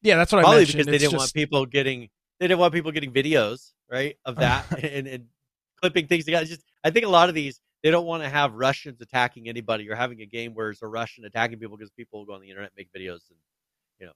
Yeah, 0.02 0.18
that's 0.18 0.32
what 0.32 0.40
I 0.40 0.50
mentioned. 0.50 0.54
Probably 0.54 0.74
because 0.74 0.86
they 0.88 0.96
It's 0.96 1.04
didn't 1.04 1.18
want 1.18 1.34
people 1.34 1.66
getting 1.66 2.10
they 2.40 2.48
didn't 2.48 2.60
want 2.60 2.74
people 2.74 2.92
getting 2.92 3.14
videos 3.14 3.72
right 3.90 4.18
of 4.26 4.36
that 4.38 4.66
and, 4.84 5.08
and 5.08 5.26
clipping 5.80 6.08
things 6.08 6.26
together. 6.26 6.46
Just 6.46 6.64
I 6.84 6.90
think 6.90 7.06
a 7.06 7.10
lot 7.10 7.30
of 7.30 7.36
these 7.36 7.62
they 7.84 7.92
don't 7.92 8.06
want 8.06 8.24
to 8.24 8.30
have 8.30 8.54
Russians 8.54 9.00
attacking 9.02 9.48
anybody 9.48 9.90
or 9.90 9.96
having 9.96 10.22
a 10.22 10.26
game 10.26 10.54
where 10.54 10.72
it's 10.72 10.82
a 10.82 10.88
Russian 10.88 11.26
attacking 11.26 11.60
people 11.60 11.78
because 11.78 11.92
people 11.92 12.20
will 12.20 12.26
go 12.26 12.34
on 12.34 12.42
the 12.42 12.50
internet 12.50 12.72
make 12.76 12.92
videos 12.92 13.30
and 13.30 13.38
you 14.00 14.08
know 14.08 14.14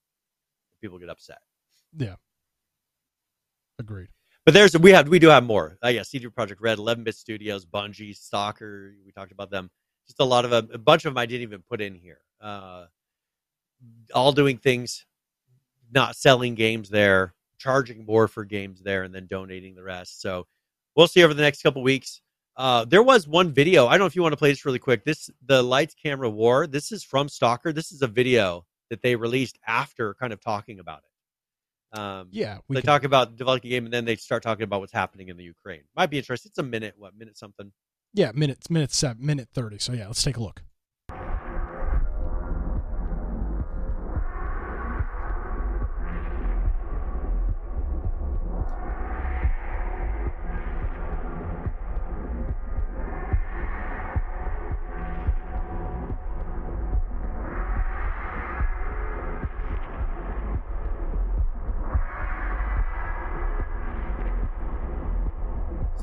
people 0.82 1.00
get 1.00 1.10
upset. 1.10 1.39
Yeah. 1.98 2.16
Agreed. 3.80 4.10
But 4.46 4.54
there's 4.54 4.78
we 4.78 4.91
have 4.91 5.08
we 5.08 5.20
do 5.20 5.28
have 5.28 5.43
more. 5.43 5.78
Uh, 5.84 5.89
yeah, 5.89 6.04
CD 6.04 6.28
Projekt 6.28 6.58
Red, 6.60 6.78
11-bit 6.78 7.16
Studios, 7.16 7.66
Bungie, 7.66 8.16
Stalker. 8.16 8.93
We 9.06 9.12
talked 9.12 9.32
about 9.32 9.50
them. 9.50 9.72
Just 10.06 10.20
a 10.20 10.24
lot 10.24 10.46
of 10.46 10.52
them. 10.52 10.70
A 10.72 10.78
bunch 10.78 11.06
of 11.06 11.14
them 11.14 11.18
I 11.18 11.26
didn't 11.26 11.41
even 11.41 11.64
put 11.68 11.82
in 11.82 11.96
here. 11.96 12.20
Uh, 12.39 12.86
all 14.14 14.32
doing 14.32 14.58
things, 14.58 15.06
not 15.91 16.16
selling 16.16 16.54
games 16.54 16.89
there, 16.89 17.34
charging 17.58 18.06
more 18.06 18.28
for 18.28 18.46
games 18.46 18.82
there, 18.82 19.04
and 19.04 19.14
then 19.14 19.26
donating 19.26 19.74
the 19.74 19.84
rest. 19.84 20.22
So 20.22 20.46
we'll 20.96 21.08
see 21.08 21.24
over 21.24 21.34
the 21.34 21.41
next 21.41 21.64
couple 21.64 21.82
weeks. 21.82 22.22
Uh, 22.56 22.86
there 22.86 23.04
was 23.04 23.28
one 23.28 23.52
video. 23.52 23.88
I 23.88 23.91
don't 23.91 24.02
know 24.02 24.06
if 24.06 24.16
you 24.16 24.22
want 24.22 24.34
to 24.34 24.38
play 24.38 24.52
this 24.52 24.64
really 24.64 24.80
quick. 24.80 25.04
This 25.04 25.30
the 25.48 25.62
lights 25.62 25.96
camera 25.96 26.30
war. 26.30 26.68
This 26.68 26.91
is 26.91 27.04
from 27.04 27.28
Stalker. 27.30 27.74
This 27.74 27.91
is 27.91 28.04
a 28.04 28.08
video 28.08 28.66
that 28.89 29.02
they 29.02 29.16
released 29.16 29.58
after 29.68 30.14
kind 30.14 30.32
of 30.32 30.39
talking 30.39 30.80
about 30.80 31.00
it. 31.00 31.14
Um, 31.98 32.28
Yeah, 32.32 32.60
they 32.70 32.76
can- 32.82 32.84
talk 32.84 33.04
about 33.04 33.36
developing 33.36 33.70
a 33.70 33.72
game 33.72 33.86
and 33.86 33.93
then 33.93 34.06
they 34.06 34.16
start 34.16 34.43
talking 34.43 34.64
about 34.64 34.82
what's 34.82 34.93
happening 34.93 35.30
in 35.30 35.38
the 35.38 35.43
Ukraine. 35.43 35.84
Might 35.96 36.10
be 36.10 36.18
interesting. 36.18 36.50
It's 36.50 36.58
a 36.60 36.64
minute, 36.64 36.93
what 36.98 37.16
minute 37.18 37.38
something. 37.38 37.72
Yeah, 38.14 38.32
minutes, 38.34 38.70
minute 38.70 38.91
seven, 38.91 39.26
minute 39.26 39.50
thirty. 39.54 39.78
So 39.80 39.93
yeah, 39.93 40.08
let's 40.08 40.24
take 40.24 40.38
a 40.38 40.43
look. 40.43 40.64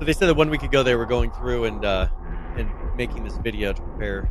So 0.03 0.07
they 0.07 0.15
said 0.15 0.27
that 0.27 0.35
one 0.35 0.51
week 0.51 0.65
ago 0.65 0.83
they 0.83 0.97
were 0.97 1.07
going 1.07 1.31
through 1.31 1.67
and 1.67 1.85
uh, 1.85 2.09
and 2.57 2.69
making 2.97 3.23
this 3.23 3.37
video 3.37 3.73
to 3.73 3.81
prepare 3.81 4.23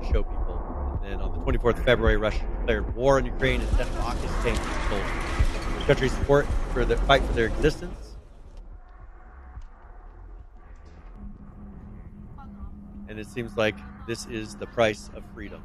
to 0.00 0.06
show 0.06 0.24
people. 0.24 0.98
And 1.00 1.12
then 1.12 1.20
on 1.20 1.30
the 1.32 1.38
24th 1.38 1.78
of 1.78 1.84
February, 1.84 2.16
Russia 2.16 2.44
declared 2.58 2.92
war 2.96 3.18
on 3.18 3.24
Ukraine 3.24 3.60
and 3.60 3.70
sent 3.76 3.88
rockets, 3.98 4.32
tanks, 4.42 4.58
and 4.58 4.90
soldiers. 4.90 5.78
The 5.78 5.84
country's 5.84 6.12
support 6.12 6.44
for 6.72 6.84
the 6.84 6.96
fight 6.96 7.22
for 7.22 7.32
their 7.34 7.46
existence. 7.46 8.16
And 13.08 13.20
it 13.20 13.28
seems 13.28 13.56
like 13.56 13.76
this 14.08 14.26
is 14.26 14.56
the 14.56 14.66
price 14.66 15.08
of 15.14 15.22
freedom, 15.32 15.62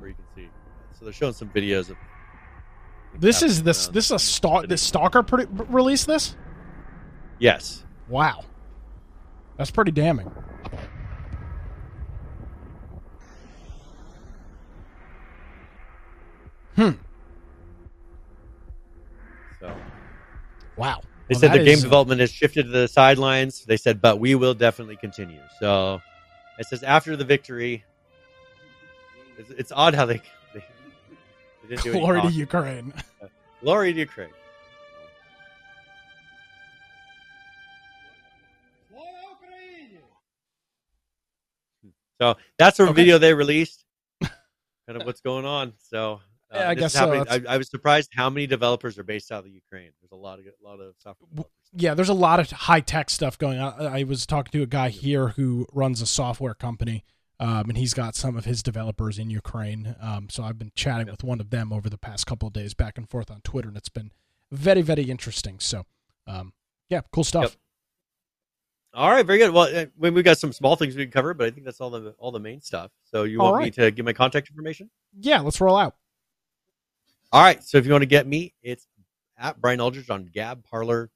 where 0.00 0.10
you 0.10 0.14
can 0.14 0.26
see. 0.36 0.50
So 0.98 1.06
they're 1.06 1.14
showing 1.14 1.32
some 1.32 1.48
videos 1.48 1.88
of. 1.88 1.96
This 3.18 3.40
is 3.40 3.62
this 3.62 3.86
this 3.86 4.04
is 4.04 4.10
a 4.10 4.18
stalk. 4.18 4.68
This 4.68 4.82
stalker 4.82 5.22
pretty, 5.22 5.50
released 5.50 6.06
this. 6.06 6.36
Yes. 7.38 7.86
Wow, 8.06 8.44
that's 9.58 9.70
pretty 9.72 9.92
damning. 9.92 10.32
Hmm. 16.76 16.92
So 19.60 19.76
Wow. 20.76 21.02
They 21.28 21.34
Well, 21.34 21.40
said 21.40 21.52
that 21.52 21.58
the 21.58 21.60
game 21.60 21.78
is, 21.78 21.82
development 21.82 22.20
has 22.20 22.30
shifted 22.32 22.64
to 22.64 22.70
the 22.70 22.88
sidelines. 22.88 23.64
They 23.64 23.78
said, 23.78 24.00
but 24.02 24.20
we 24.20 24.34
will 24.34 24.54
definitely 24.54 24.96
continue. 24.96 25.40
So 25.60 26.02
it 26.58 26.66
says 26.66 26.82
after 26.82 27.16
the 27.16 27.24
victory. 27.24 27.84
It's, 29.38 29.50
it's 29.50 29.72
odd 29.72 29.94
how 29.94 30.06
they, 30.06 30.22
they, 30.54 30.64
they 31.62 31.68
didn't 31.68 31.84
do 31.84 31.92
Glory 31.92 32.22
to 32.22 32.28
talk. 32.28 32.28
Ukraine. 32.28 32.94
Glory 33.62 33.92
to 33.94 34.00
Ukraine. 34.00 34.30
So 42.22 42.36
that's 42.56 42.78
a 42.78 42.84
Okay. 42.84 42.92
video 42.92 43.18
they 43.18 43.34
released. 43.34 43.84
kind 44.22 44.30
of 44.88 45.04
what's 45.04 45.20
going 45.20 45.44
on. 45.44 45.72
So 45.78 46.20
Uh, 46.52 46.58
Yeah, 46.58 46.68
I 46.68 46.74
guess 46.74 46.92
so. 46.92 47.24
I, 47.28 47.40
I 47.48 47.56
was 47.56 47.68
surprised 47.70 48.10
how 48.14 48.28
many 48.30 48.46
developers 48.46 48.98
are 48.98 49.02
based 49.02 49.32
out 49.32 49.38
of 49.38 49.44
the 49.46 49.50
Ukraine. 49.50 49.90
There's 50.00 50.12
a 50.12 50.16
lot 50.16 50.38
of 50.38 50.44
a 50.46 50.64
lot 50.64 50.80
of 50.80 50.94
software. 50.98 51.46
yeah, 51.72 51.94
there's 51.94 52.10
a 52.10 52.14
lot 52.14 52.38
of 52.40 52.50
high 52.50 52.80
tech 52.80 53.08
stuff 53.10 53.38
going 53.38 53.58
on. 53.58 53.86
I 53.86 54.04
was 54.04 54.26
talking 54.26 54.52
to 54.52 54.62
a 54.62 54.66
guy 54.66 54.90
here 54.90 55.28
who 55.28 55.66
runs 55.72 56.02
a 56.02 56.06
software 56.06 56.54
company, 56.54 57.04
um, 57.40 57.70
and 57.70 57.78
he's 57.78 57.94
got 57.94 58.14
some 58.14 58.36
of 58.36 58.44
his 58.44 58.62
developers 58.62 59.18
in 59.18 59.30
Ukraine. 59.30 59.96
Um, 60.00 60.28
so 60.30 60.44
I've 60.44 60.58
been 60.58 60.72
chatting 60.76 61.06
with 61.06 61.24
one 61.24 61.40
of 61.40 61.48
them 61.48 61.72
over 61.72 61.88
the 61.88 61.98
past 61.98 62.26
couple 62.26 62.46
of 62.46 62.52
days, 62.52 62.74
back 62.74 62.98
and 62.98 63.08
forth 63.08 63.30
on 63.30 63.40
Twitter, 63.40 63.68
and 63.68 63.76
it's 63.78 63.88
been 63.88 64.12
very, 64.50 64.82
very 64.82 65.04
interesting. 65.04 65.58
So, 65.58 65.86
um, 66.26 66.52
yeah, 66.90 67.00
cool 67.12 67.24
stuff. 67.24 67.44
Yep. 67.44 67.52
All 68.94 69.10
right, 69.10 69.24
very 69.24 69.38
good. 69.38 69.50
Well, 69.50 69.74
uh, 69.74 69.86
we 69.96 70.10
we 70.10 70.22
got 70.22 70.38
some 70.38 70.52
small 70.52 70.76
things 70.76 70.94
we 70.94 71.04
can 71.04 71.12
cover, 71.12 71.32
but 71.32 71.46
I 71.46 71.50
think 71.50 71.64
that's 71.64 71.80
all 71.80 71.90
the 71.90 72.14
all 72.18 72.30
the 72.30 72.40
main 72.40 72.60
stuff. 72.60 72.90
So 73.04 73.22
you 73.24 73.40
All 73.40 73.52
want 73.52 73.64
me 73.64 73.70
to 73.72 73.90
give 73.90 74.04
my 74.04 74.12
contact 74.12 74.50
information? 74.50 74.90
Yeah, 75.18 75.40
let's 75.40 75.60
roll 75.60 75.76
out. 75.76 75.96
All 77.32 77.42
right. 77.42 77.62
So 77.64 77.78
if 77.78 77.86
you 77.86 77.92
want 77.92 78.02
to 78.02 78.06
get 78.06 78.26
me, 78.26 78.54
it's 78.62 78.86
at 79.38 79.60
Brian 79.60 79.80
Aldridge 79.80 80.10
on 80.10 80.26
Gab, 80.26 80.62
Parler, 80.64 81.10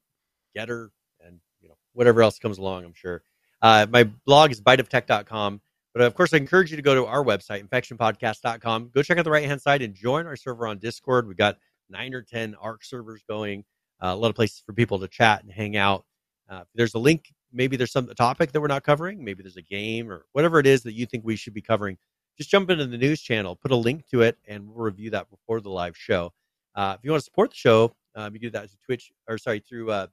Gettr, 0.57 0.89
and 1.23 1.39
you 1.61 1.69
know 1.69 1.75
whatever 1.93 2.23
else 2.23 2.39
comes 2.39 2.57
along. 2.57 2.83
I'm 2.83 2.95
sure. 2.95 3.21
Uh, 3.61 3.85
my 3.89 4.03
blog 4.03 4.51
is 4.51 4.61
biteoftech.com. 4.61 5.61
But 5.93 6.05
of 6.05 6.13
course, 6.13 6.31
I 6.31 6.37
encourage 6.37 6.69
you 6.69 6.77
to 6.77 6.83
go 6.83 6.93
to 6.93 7.07
our 7.07 7.23
website, 7.23 7.67
infectionpodcast.com. 7.67 8.91
Go 8.93 9.01
check 9.01 9.17
out 9.17 9.23
the 9.23 9.31
right 9.31 9.45
hand 9.45 9.59
side 9.59 9.81
and 9.81 9.95
join 9.95 10.27
our 10.27 10.35
server 10.35 10.67
on 10.67 10.77
Discord. 10.77 11.27
We've 11.27 11.35
got 11.35 11.57
nine 11.89 12.13
or 12.13 12.21
10 12.21 12.53
ARK 12.53 12.83
servers 12.83 13.23
going, 13.27 13.63
uh, 13.99 14.09
a 14.09 14.15
lot 14.15 14.29
of 14.29 14.35
places 14.35 14.61
for 14.63 14.73
people 14.73 14.99
to 14.99 15.07
chat 15.07 15.41
and 15.43 15.51
hang 15.51 15.75
out. 15.75 16.05
Uh, 16.47 16.65
there's 16.75 16.93
a 16.93 16.99
link. 16.99 17.33
Maybe 17.57 17.75
there's 17.75 17.91
some 17.91 18.07
topic 18.09 18.51
that 18.51 18.61
we're 18.61 18.67
not 18.67 18.83
covering. 18.83 19.23
Maybe 19.23 19.41
there's 19.41 19.57
a 19.57 19.63
game 19.63 20.11
or 20.11 20.25
whatever 20.33 20.59
it 20.59 20.67
is 20.67 20.83
that 20.83 20.93
you 20.93 21.07
think 21.07 21.25
we 21.25 21.35
should 21.35 21.55
be 21.55 21.61
covering. 21.61 21.97
Just 22.37 22.51
jump 22.51 22.69
into 22.69 22.85
the 22.85 22.99
news 22.99 23.19
channel, 23.19 23.55
put 23.55 23.71
a 23.71 23.75
link 23.75 24.07
to 24.09 24.21
it, 24.21 24.37
and 24.47 24.67
we'll 24.67 24.85
review 24.85 25.09
that 25.09 25.27
before 25.31 25.59
the 25.59 25.71
live 25.71 25.97
show. 25.97 26.31
Uh, 26.75 26.95
if 26.95 27.03
you 27.03 27.09
want 27.09 27.21
to 27.21 27.25
support 27.25 27.49
the 27.49 27.55
show, 27.55 27.95
um, 28.15 28.31
you 28.35 28.39
do 28.39 28.51
that 28.51 28.69
through 28.69 28.77
Twitch 28.85 29.11
or 29.27 29.39
sorry 29.39 29.59
through 29.59 29.89
uh, 29.89 30.05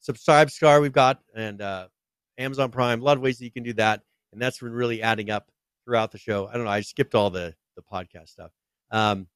Subscribe 0.00 0.50
Star 0.50 0.80
we've 0.80 0.92
got 0.92 1.20
and 1.36 1.62
uh, 1.62 1.86
Amazon 2.38 2.72
Prime. 2.72 3.00
A 3.00 3.04
lot 3.04 3.16
of 3.16 3.22
ways 3.22 3.38
that 3.38 3.44
you 3.44 3.52
can 3.52 3.62
do 3.62 3.72
that, 3.74 4.02
and 4.32 4.42
that's 4.42 4.58
been 4.58 4.72
really 4.72 5.00
adding 5.00 5.30
up 5.30 5.52
throughout 5.84 6.10
the 6.10 6.18
show. 6.18 6.48
I 6.48 6.54
don't 6.54 6.64
know. 6.64 6.70
I 6.70 6.80
skipped 6.80 7.14
all 7.14 7.30
the 7.30 7.54
the 7.76 7.82
podcast 7.82 8.30
stuff, 8.30 8.50
um, 8.90 9.28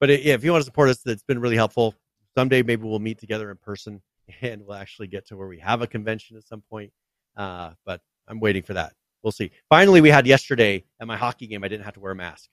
but 0.00 0.10
uh, 0.10 0.14
yeah, 0.14 0.34
if 0.34 0.42
you 0.42 0.50
want 0.50 0.62
to 0.62 0.66
support 0.66 0.88
us, 0.88 0.98
that's 1.04 1.22
been 1.22 1.38
really 1.38 1.56
helpful. 1.56 1.94
Someday 2.36 2.62
maybe 2.62 2.82
we'll 2.82 2.98
meet 2.98 3.18
together 3.18 3.48
in 3.48 3.56
person 3.58 4.02
and 4.40 4.62
we'll 4.66 4.76
actually 4.76 5.06
get 5.08 5.26
to 5.28 5.36
where 5.36 5.48
we 5.48 5.58
have 5.58 5.82
a 5.82 5.86
convention 5.86 6.36
at 6.36 6.44
some 6.44 6.62
point. 6.70 6.92
Uh, 7.36 7.70
but 7.84 8.00
I'm 8.28 8.40
waiting 8.40 8.62
for 8.62 8.74
that. 8.74 8.92
We'll 9.22 9.32
see. 9.32 9.50
Finally, 9.68 10.00
we 10.00 10.10
had 10.10 10.26
yesterday 10.26 10.84
at 11.00 11.06
my 11.06 11.16
hockey 11.16 11.46
game. 11.46 11.62
I 11.64 11.68
didn't 11.68 11.84
have 11.84 11.94
to 11.94 12.00
wear 12.00 12.12
a 12.12 12.16
mask. 12.16 12.48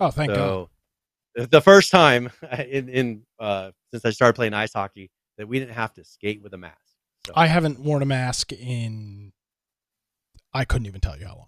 Oh, 0.00 0.10
thank 0.10 0.30
God. 0.30 0.36
so 0.36 0.70
the- 1.36 1.46
the 1.46 1.60
first 1.60 1.90
time 1.90 2.30
in 2.68 2.88
in 2.88 3.22
uh, 3.38 3.70
since 3.92 4.04
I 4.04 4.10
started 4.10 4.34
playing 4.34 4.54
ice 4.54 4.72
hockey 4.72 5.10
that 5.38 5.46
we 5.48 5.58
didn't 5.58 5.74
have 5.74 5.92
to 5.94 6.04
skate 6.04 6.42
with 6.42 6.52
a 6.54 6.58
mask. 6.58 6.76
So 7.26 7.32
I 7.36 7.46
haven't 7.46 7.78
worn 7.80 8.02
a 8.02 8.06
mask 8.06 8.52
in. 8.52 9.32
I 10.52 10.64
couldn't 10.64 10.86
even 10.86 11.00
tell 11.00 11.16
you 11.18 11.26
how 11.26 11.36
long. 11.36 11.46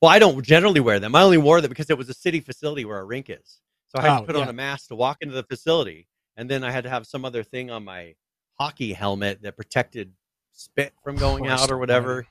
well, 0.00 0.10
I 0.10 0.18
don't 0.18 0.42
generally 0.44 0.80
wear 0.80 0.98
them. 0.98 1.14
I 1.14 1.22
only 1.22 1.38
wore 1.38 1.60
them 1.60 1.68
because 1.68 1.90
it 1.90 1.98
was 1.98 2.08
a 2.08 2.14
city 2.14 2.40
facility 2.40 2.84
where 2.84 2.96
our 2.96 3.06
rink 3.06 3.28
is. 3.30 3.60
So 3.88 3.98
I 3.98 4.02
had 4.02 4.16
Oh, 4.16 4.20
to 4.20 4.26
put 4.26 4.36
on 4.36 4.48
a 4.48 4.52
mask 4.54 4.88
to 4.88 4.94
walk 4.94 5.18
into 5.20 5.34
the 5.34 5.42
facility, 5.42 6.08
and 6.36 6.48
then 6.50 6.64
I 6.64 6.70
had 6.70 6.84
to 6.84 6.90
have 6.90 7.06
some 7.06 7.24
other 7.24 7.42
thing 7.42 7.70
on 7.70 7.84
my 7.84 8.14
hockey 8.58 8.92
helmet 8.92 9.42
that 9.42 9.56
protected 9.56 10.12
spit 10.52 10.92
from 11.02 11.16
going 11.16 11.46
out 11.46 11.70
or 11.70 11.78
whatever. 11.78 12.26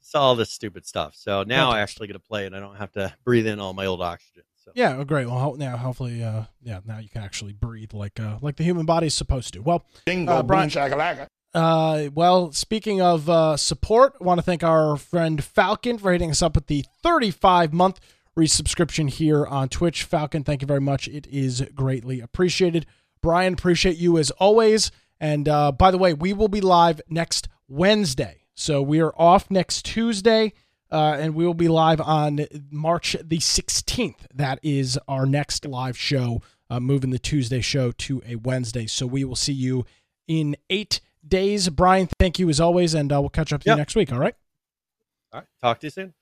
It's 0.00 0.14
all 0.14 0.34
this 0.34 0.50
stupid 0.50 0.84
stuff. 0.86 1.14
So 1.16 1.44
now 1.44 1.68
Okay. 1.70 1.78
I 1.78 1.80
actually 1.82 2.08
get 2.08 2.14
to 2.14 2.18
play 2.18 2.44
and 2.46 2.56
I 2.56 2.60
don't 2.60 2.76
have 2.76 2.90
to 2.92 3.14
breathe 3.24 3.46
in 3.46 3.60
all 3.60 3.72
my 3.72 3.86
old 3.86 4.02
oxygen. 4.02 4.42
So 4.56 4.72
Yeah, 4.74 4.96
oh, 4.98 5.04
great. 5.04 5.26
Well, 5.28 5.38
ho- 5.38 5.54
now 5.54 5.76
hopefully, 5.76 6.22
uh, 6.24 6.44
yeah, 6.62 6.80
now 6.84 6.98
you 6.98 7.08
can 7.08 7.22
actually 7.22 7.52
breathe 7.52 7.92
like 7.92 8.18
uh, 8.18 8.38
like 8.42 8.56
the 8.56 8.64
human 8.64 8.84
body 8.86 9.06
is 9.06 9.14
supposed 9.14 9.52
to. 9.54 9.60
Well, 9.62 9.84
Bingo, 10.04 10.32
Uh, 10.32 10.42
Brian- 10.42 10.68
boom, 10.68 10.74
shakalaka. 10.76 11.26
Uh, 11.54 12.08
well, 12.14 12.50
speaking 12.52 13.00
of 13.02 13.28
uh, 13.28 13.56
support, 13.56 14.14
I 14.20 14.24
want 14.24 14.38
to 14.38 14.42
thank 14.42 14.64
our 14.64 14.96
friend 14.96 15.42
Falcon 15.44 15.98
for 15.98 16.10
hitting 16.10 16.30
us 16.30 16.42
up 16.42 16.54
with 16.56 16.66
the 16.66 16.84
35 17.02 17.72
month 17.72 18.00
resubscription 18.36 19.10
here 19.10 19.44
on 19.46 19.68
Twitch. 19.68 20.04
Falcon, 20.04 20.42
thank 20.44 20.62
you 20.62 20.66
very 20.66 20.80
much. 20.80 21.06
It 21.08 21.26
is 21.28 21.62
greatly 21.74 22.20
appreciated. 22.20 22.86
Brian, 23.22 23.54
appreciate 23.54 23.96
you 23.96 24.18
as 24.18 24.30
always. 24.32 24.90
And 25.20 25.48
uh, 25.48 25.72
by 25.72 25.90
the 25.90 25.98
way, 25.98 26.12
we 26.12 26.32
will 26.32 26.48
be 26.48 26.60
live 26.60 27.00
next 27.08 27.48
Wednesday. 27.68 28.42
So 28.54 28.82
we 28.82 29.00
are 29.00 29.14
off 29.16 29.50
next 29.50 29.84
Tuesday, 29.84 30.52
uh, 30.90 31.16
and 31.18 31.34
we 31.34 31.46
will 31.46 31.54
be 31.54 31.68
live 31.68 32.00
on 32.00 32.46
March 32.70 33.16
the 33.22 33.38
16th. 33.38 34.26
That 34.34 34.58
is 34.62 34.98
our 35.08 35.24
next 35.24 35.64
live 35.64 35.96
show, 35.96 36.42
uh, 36.68 36.80
moving 36.80 37.10
the 37.10 37.18
Tuesday 37.18 37.60
show 37.60 37.92
to 37.92 38.20
a 38.26 38.36
Wednesday. 38.36 38.86
So 38.86 39.06
we 39.06 39.24
will 39.24 39.36
see 39.36 39.52
you 39.54 39.86
in 40.26 40.56
eight 40.68 41.00
days. 41.26 41.68
Brian, 41.68 42.08
thank 42.18 42.38
you 42.38 42.48
as 42.48 42.60
always, 42.60 42.92
and 42.92 43.12
uh, 43.12 43.20
we'll 43.20 43.30
catch 43.30 43.52
up 43.52 43.60
with 43.60 43.68
you 43.68 43.76
next 43.76 43.94
week. 43.94 44.12
All 44.12 44.18
right. 44.18 44.34
all 45.32 45.40
right, 45.40 45.48
talk 45.60 45.80
to 45.80 45.86
you 45.86 45.90
soon. 45.90 46.14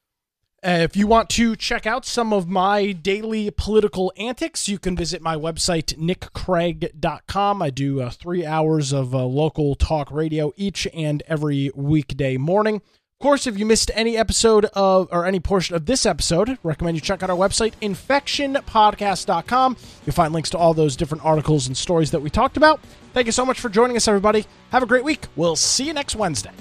Uh, 0.62 0.80
if 0.82 0.94
you 0.94 1.06
want 1.06 1.30
to 1.30 1.56
check 1.56 1.86
out 1.86 2.04
some 2.04 2.34
of 2.34 2.46
my 2.46 2.92
daily 2.92 3.50
political 3.50 4.12
antics, 4.18 4.68
you 4.68 4.78
can 4.78 4.94
visit 4.94 5.22
my 5.22 5.34
website, 5.34 5.96
nickcraig.com. 5.96 7.62
I 7.62 7.70
do 7.70 8.02
uh, 8.02 8.10
three 8.10 8.44
hours 8.44 8.92
of 8.92 9.14
uh, 9.14 9.24
local 9.24 9.74
talk 9.74 10.10
radio 10.10 10.52
each 10.56 10.86
and 10.92 11.22
every 11.26 11.70
weekday 11.74 12.36
morning. 12.36 12.76
Of 12.76 13.22
course, 13.22 13.46
if 13.46 13.58
you 13.58 13.64
missed 13.64 13.90
any 13.94 14.18
episode 14.18 14.66
of 14.74 15.08
or 15.10 15.24
any 15.24 15.40
portion 15.40 15.76
of 15.76 15.86
this 15.86 16.04
episode, 16.04 16.58
recommend 16.62 16.96
you 16.96 17.00
check 17.00 17.22
out 17.22 17.30
our 17.30 17.36
website, 17.36 17.72
infectionpodcast.com. 17.80 19.76
You'll 20.04 20.14
find 20.14 20.32
links 20.34 20.50
to 20.50 20.58
all 20.58 20.74
those 20.74 20.96
different 20.96 21.24
articles 21.24 21.66
and 21.68 21.76
stories 21.76 22.10
that 22.10 22.20
we 22.20 22.28
talked 22.28 22.58
about. 22.58 22.80
Thank 23.14 23.26
you 23.26 23.32
so 23.32 23.46
much 23.46 23.60
for 23.60 23.70
joining 23.70 23.96
us, 23.96 24.08
everybody. 24.08 24.44
Have 24.72 24.82
a 24.82 24.86
great 24.86 25.04
week. 25.04 25.26
We'll 25.36 25.56
see 25.56 25.84
you 25.86 25.94
next 25.94 26.16
Wednesday. 26.16 26.52